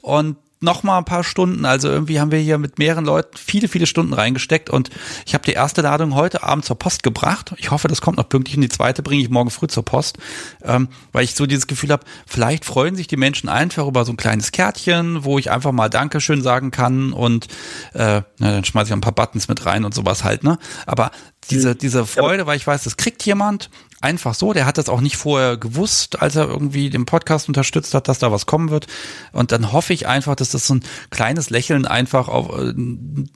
[0.00, 1.64] und noch mal ein paar Stunden.
[1.64, 4.90] Also irgendwie haben wir hier mit mehreren Leuten viele, viele Stunden reingesteckt und
[5.26, 7.54] ich habe die erste Ladung heute Abend zur Post gebracht.
[7.58, 10.18] Ich hoffe, das kommt noch pünktlich und die zweite bringe ich morgen früh zur Post,
[10.62, 14.12] ähm, weil ich so dieses Gefühl habe, vielleicht freuen sich die Menschen einfach über so
[14.12, 17.46] ein kleines Kärtchen, wo ich einfach mal Dankeschön sagen kann und
[17.94, 20.58] äh, na, dann schmeiße ich ein paar Buttons mit rein und sowas halt, ne?
[20.86, 21.10] Aber
[21.50, 23.70] diese, diese Freude, weil ich weiß, das kriegt jemand
[24.02, 24.52] Einfach so.
[24.52, 28.18] Der hat das auch nicht vorher gewusst, als er irgendwie den Podcast unterstützt hat, dass
[28.18, 28.88] da was kommen wird.
[29.32, 32.74] Und dann hoffe ich einfach, dass das so ein kleines Lächeln einfach auf, äh,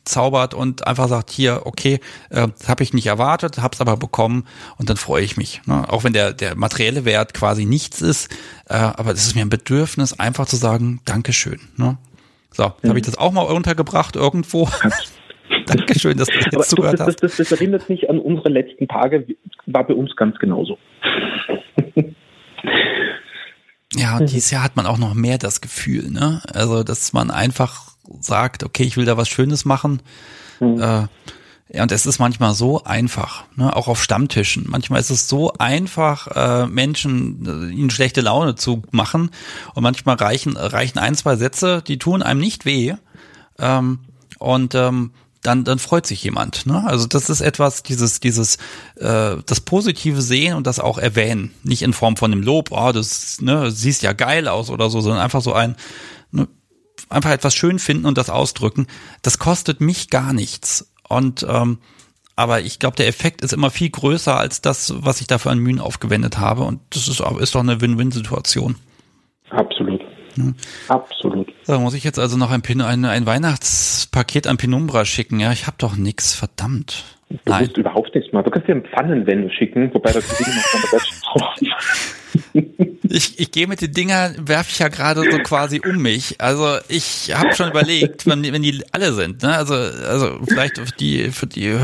[0.04, 4.44] zaubert und einfach sagt, hier, okay, äh, habe ich nicht erwartet, hab's aber bekommen
[4.76, 5.62] und dann freue ich mich.
[5.66, 5.88] Ne?
[5.88, 8.28] Auch wenn der, der materielle Wert quasi nichts ist,
[8.68, 11.60] äh, aber das ist mir ein Bedürfnis, einfach zu sagen, Dankeschön.
[11.76, 11.96] Ne?
[12.52, 12.88] So, mhm.
[12.88, 14.68] habe ich das auch mal untergebracht irgendwo.
[15.76, 17.22] Dankeschön, dass du jetzt Aber zugehört das, hast.
[17.22, 19.26] Das, das, das, erinnert mich an unsere letzten Tage,
[19.66, 20.78] war bei uns ganz genauso.
[23.94, 26.42] Ja, und dieses Jahr hat man auch noch mehr das Gefühl, ne?
[26.52, 30.02] Also, dass man einfach sagt, okay, ich will da was Schönes machen.
[30.60, 30.80] Mhm.
[30.80, 31.06] Äh,
[31.68, 33.74] ja, und es ist manchmal so einfach, ne?
[33.74, 34.66] auch auf Stammtischen.
[34.68, 39.30] Manchmal ist es so einfach, äh, Menschen äh, ihnen schlechte Laune zu machen.
[39.74, 42.94] Und manchmal reichen, reichen ein, zwei Sätze, die tun einem nicht weh.
[43.58, 44.00] Ähm,
[44.38, 45.12] und ähm,
[45.46, 46.66] dann, dann freut sich jemand.
[46.66, 46.82] Ne?
[46.84, 48.56] Also das ist etwas, dieses, dieses,
[48.96, 51.54] äh, das positive Sehen und das auch erwähnen.
[51.62, 55.00] Nicht in Form von einem Lob, oh, das ne, siehst ja geil aus oder so,
[55.00, 55.76] sondern einfach so ein,
[56.32, 56.48] ne,
[57.08, 58.88] einfach etwas schön finden und das ausdrücken.
[59.22, 60.92] Das kostet mich gar nichts.
[61.08, 61.78] Und ähm,
[62.34, 65.58] aber ich glaube, der Effekt ist immer viel größer als das, was ich dafür an
[65.58, 66.64] Mühen aufgewendet habe.
[66.64, 68.76] Und das ist, ist doch eine Win-Win-Situation.
[69.48, 70.02] Absolut.
[70.36, 70.52] Ja.
[70.88, 71.52] Absolut.
[71.64, 75.40] So, muss ich jetzt also noch ein, ein, ein Weihnachtspaket an Penumbra schicken?
[75.40, 77.15] Ja, ich habe doch nichts, verdammt.
[77.28, 77.64] Du Nein.
[77.64, 78.44] musst überhaupt nichts machen.
[78.44, 82.16] Du kannst dir einen Pfannenwände schicken, wobei das noch von der Website
[83.08, 86.40] ich, ich gehe mit den Dinger, werfe ich ja gerade so quasi um mich.
[86.40, 89.54] Also ich habe schon überlegt, wenn, wenn die alle sind, ne?
[89.54, 91.76] Also, also vielleicht für die, für die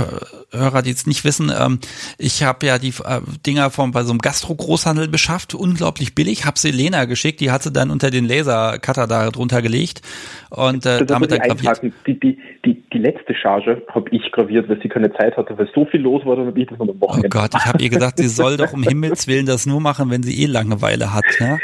[0.51, 1.79] Hörer, die es nicht wissen, ähm,
[2.19, 6.59] ich habe ja die äh, Dinger von bei so einem Gastro-Großhandel beschafft, unglaublich billig, habe
[6.59, 10.03] sie Lena geschickt, die hat sie dann unter den Lasercutter da drunter gelegt
[10.51, 11.81] und äh, damit dann graviert.
[12.07, 15.69] Die, die, die, die letzte Charge habe ich graviert, weil sie keine Zeit hatte, weil
[15.75, 17.23] so viel los war, dann habe ich das noch eine Woche.
[17.25, 20.11] Oh Gott, ich habe ihr gesagt, sie soll doch um Himmels Willen das nur machen,
[20.11, 21.25] wenn sie eh Langeweile hat.
[21.41, 21.59] Ne?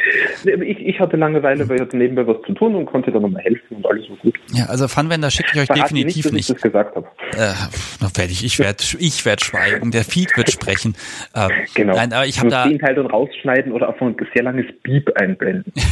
[0.44, 3.42] Ich, ich hatte Langeweile, weil ich hatte nebenbei was zu tun und konnte dann nochmal
[3.42, 4.34] helfen und alles war gut.
[4.52, 6.50] Ja, also Funwender schicke ich euch Verrat definitiv nicht.
[6.50, 7.06] Dass ich das gesagt habe.
[7.36, 10.94] Äh, werde ich, ich werde ich werd schweigen, der Feed wird sprechen.
[11.34, 11.94] Äh, genau.
[11.94, 15.10] Nein, aber ich habe da den Teil dann rausschneiden oder auf ein sehr langes Beep
[15.16, 15.72] einblenden.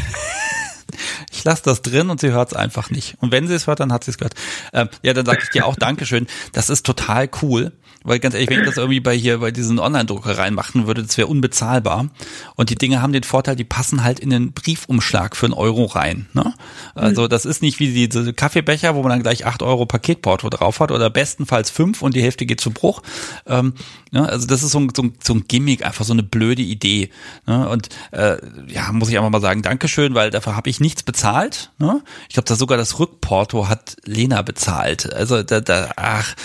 [1.37, 3.17] ich lasse das drin und sie hört es einfach nicht.
[3.21, 4.35] Und wenn sie es hört, dann hat sie es gehört.
[4.73, 6.27] Ähm, ja, dann sage ich dir auch Dankeschön.
[6.53, 7.73] Das ist total cool.
[8.07, 11.19] Weil ganz ehrlich, wenn ich das irgendwie bei hier bei diesen Online-Druckereien machen würde, das
[11.19, 12.09] wäre unbezahlbar.
[12.55, 15.87] Und die Dinge haben den Vorteil, die passen halt in den Briefumschlag für einen Euro
[15.87, 16.27] rein.
[16.33, 16.55] Ne?
[16.95, 17.29] Also mhm.
[17.29, 20.93] das ist nicht wie diese Kaffeebecher, wo man dann gleich acht Euro Paketporto drauf hat
[20.93, 23.03] oder bestenfalls fünf und die Hälfte geht zu Bruch.
[23.47, 23.75] Ähm,
[24.13, 24.29] ne?
[24.29, 27.11] Also das ist so ein, so, ein, so ein Gimmick, einfach so eine blöde Idee.
[27.47, 27.69] Ne?
[27.69, 28.37] Und äh,
[28.69, 31.73] ja, muss ich einfach mal sagen, Dankeschön, weil dafür habe ich nichts bezahlt.
[31.79, 32.03] Ne?
[32.29, 35.13] Ich glaube, da sogar das Rückporto hat Lena bezahlt.
[35.13, 36.37] Also da, da ach,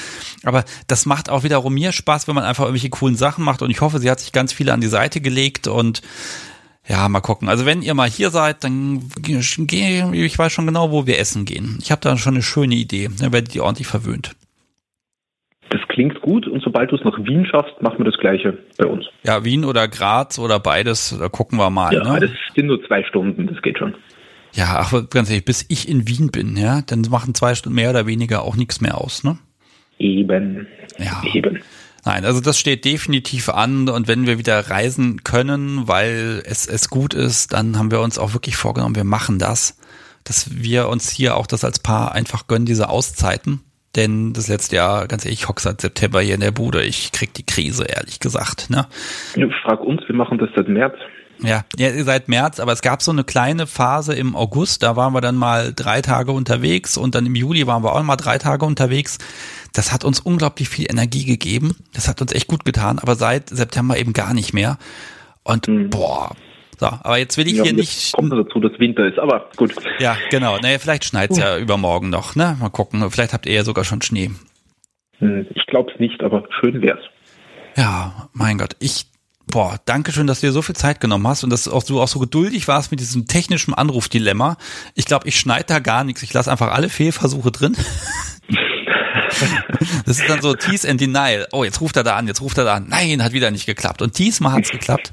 [0.43, 3.61] aber das macht auch wiederum mir Spaß, wenn man einfach irgendwelche coolen Sachen macht.
[3.61, 6.02] Und ich hoffe, sie hat sich ganz viele an die Seite gelegt und
[6.88, 7.49] ja, mal gucken.
[7.49, 11.45] Also wenn ihr mal hier seid, dann gehe ich weiß schon genau, wo wir essen
[11.45, 11.78] gehen.
[11.82, 13.10] Ich habe da schon eine schöne Idee.
[13.19, 14.32] Dann werdet ihr ordentlich verwöhnt.
[15.69, 18.86] Das klingt gut und sobald du es nach Wien schaffst, machen wir das gleiche bei
[18.86, 19.06] uns.
[19.23, 21.94] Ja, Wien oder Graz oder beides, da gucken wir mal.
[21.94, 22.19] Ja, ne?
[22.22, 23.94] das sind nur zwei Stunden, das geht schon.
[24.53, 27.90] Ja, ach, ganz ehrlich, bis ich in Wien bin, ja, dann machen zwei Stunden mehr
[27.90, 29.38] oder weniger auch nichts mehr aus, ne?
[30.02, 30.68] Eben.
[30.98, 31.22] Ja.
[31.34, 31.60] Eben.
[32.03, 36.90] Nein, also das steht definitiv an und wenn wir wieder reisen können, weil es, es
[36.90, 39.78] gut ist, dann haben wir uns auch wirklich vorgenommen, wir machen das,
[40.23, 43.61] dass wir uns hier auch das als Paar einfach gönnen, diese Auszeiten.
[43.95, 47.11] Denn das letzte Jahr, ganz ehrlich, ich hock seit September hier in der Bude, ich
[47.11, 48.69] krieg die Krise, ehrlich gesagt.
[48.69, 48.88] Ne?
[49.64, 50.95] Frag uns, wir machen das seit März.
[51.43, 55.13] Ja, ja, seit März, aber es gab so eine kleine Phase im August, da waren
[55.13, 58.38] wir dann mal drei Tage unterwegs und dann im Juli waren wir auch mal drei
[58.38, 59.18] Tage unterwegs.
[59.73, 61.76] Das hat uns unglaublich viel Energie gegeben.
[61.93, 64.77] Das hat uns echt gut getan, aber seit September eben gar nicht mehr.
[65.43, 65.89] Und mhm.
[65.89, 66.35] boah,
[66.81, 68.13] so, aber jetzt will ich ja, hier nicht.
[68.13, 69.72] Kommt dazu, dass Winter ist, aber gut.
[69.99, 70.57] Ja, genau.
[70.57, 72.57] Naja, vielleicht schneit's ja übermorgen noch, ne?
[72.59, 73.09] Mal gucken.
[73.11, 74.31] Vielleicht habt ihr ja sogar schon Schnee.
[75.19, 77.03] Hm, ich glaube es nicht, aber schön wär's.
[77.77, 78.76] Ja, mein Gott.
[78.80, 79.05] Ich
[79.47, 82.01] Boah, danke schön, dass du dir so viel Zeit genommen hast und dass auch du
[82.01, 84.57] auch so geduldig warst mit diesem technischen Anrufdilemma.
[84.95, 86.23] Ich glaube, ich schneide da gar nichts.
[86.23, 87.76] Ich lasse einfach alle Fehlversuche drin.
[90.05, 91.47] Das ist dann so Tease and Denial.
[91.51, 92.88] Oh, jetzt ruft er da an, jetzt ruft er da an.
[92.89, 94.01] Nein, hat wieder nicht geklappt.
[94.01, 95.11] Und diesmal hat's geklappt.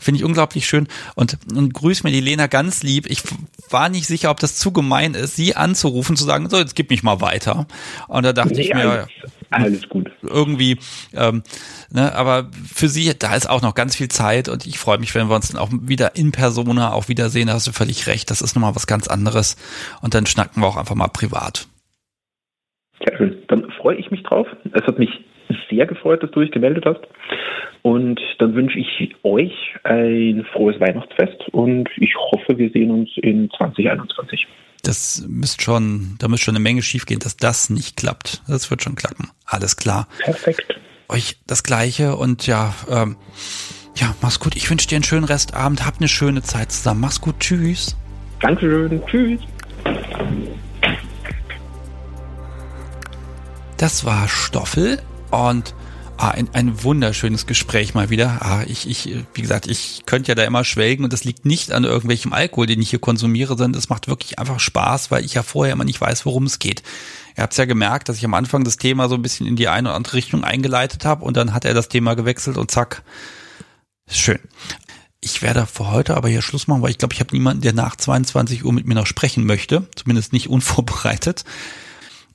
[0.00, 0.86] Finde ich unglaublich schön.
[1.16, 3.06] Und, und grüß mir die Lena ganz lieb.
[3.10, 3.22] Ich
[3.68, 6.90] war nicht sicher, ob das zu gemein ist, sie anzurufen, zu sagen, so, jetzt gib
[6.90, 7.66] mich mal weiter.
[8.06, 9.08] Und da dachte nee, ich mir, alles,
[9.50, 10.10] alles gut.
[10.22, 10.78] Irgendwie,
[11.14, 11.42] ähm,
[11.90, 15.14] ne, aber für sie, da ist auch noch ganz viel Zeit und ich freue mich,
[15.16, 17.48] wenn wir uns dann auch wieder in Persona auch wiedersehen.
[17.48, 18.30] Da hast du völlig recht.
[18.30, 19.56] Das ist nochmal was ganz anderes.
[20.00, 21.66] Und dann schnacken wir auch einfach mal privat.
[23.04, 23.42] Sehr schön.
[23.48, 24.46] Dann freue ich mich drauf.
[24.72, 25.10] Es hat mich
[25.70, 27.00] sehr gefreut, dass du dich gemeldet hast.
[27.82, 29.52] Und dann wünsche ich euch
[29.84, 34.46] ein frohes Weihnachtsfest und ich hoffe, wir sehen uns in 2021.
[34.82, 38.42] Das müsste schon, da müsste schon eine Menge schiefgehen, dass das nicht klappt.
[38.48, 39.30] Das wird schon klappen.
[39.44, 40.08] Alles klar.
[40.20, 40.78] Perfekt.
[41.08, 43.16] Euch das Gleiche und ja, ähm,
[43.96, 44.56] ja, mach's gut.
[44.56, 45.84] Ich wünsche dir einen schönen Restabend.
[45.86, 47.00] Habt eine schöne Zeit zusammen.
[47.00, 47.40] Mach's gut.
[47.40, 47.96] Tschüss.
[48.40, 49.02] Dankeschön.
[49.06, 49.40] Tschüss.
[53.78, 54.98] Das war Stoffel
[55.30, 55.74] und
[56.16, 58.42] ah, ein, ein wunderschönes Gespräch mal wieder.
[58.42, 61.72] Ah, ich, ich, wie gesagt, ich könnte ja da immer schwelgen und das liegt nicht
[61.72, 65.34] an irgendwelchem Alkohol, den ich hier konsumiere, sondern es macht wirklich einfach Spaß, weil ich
[65.34, 66.82] ja vorher immer nicht weiß, worum es geht.
[67.36, 69.68] Ihr habt ja gemerkt, dass ich am Anfang das Thema so ein bisschen in die
[69.68, 73.02] eine oder andere Richtung eingeleitet habe und dann hat er das Thema gewechselt und zack.
[74.10, 74.40] Schön.
[75.20, 77.72] Ich werde für heute aber hier Schluss machen, weil ich glaube, ich habe niemanden, der
[77.72, 79.86] nach 22 Uhr mit mir noch sprechen möchte.
[79.96, 81.44] Zumindest nicht unvorbereitet.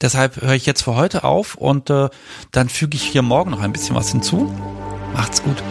[0.02, 2.10] Deshalb höre ich jetzt für heute auf und äh,
[2.52, 4.54] dann füge ich hier morgen noch ein bisschen was hinzu.
[5.14, 5.64] Macht's gut.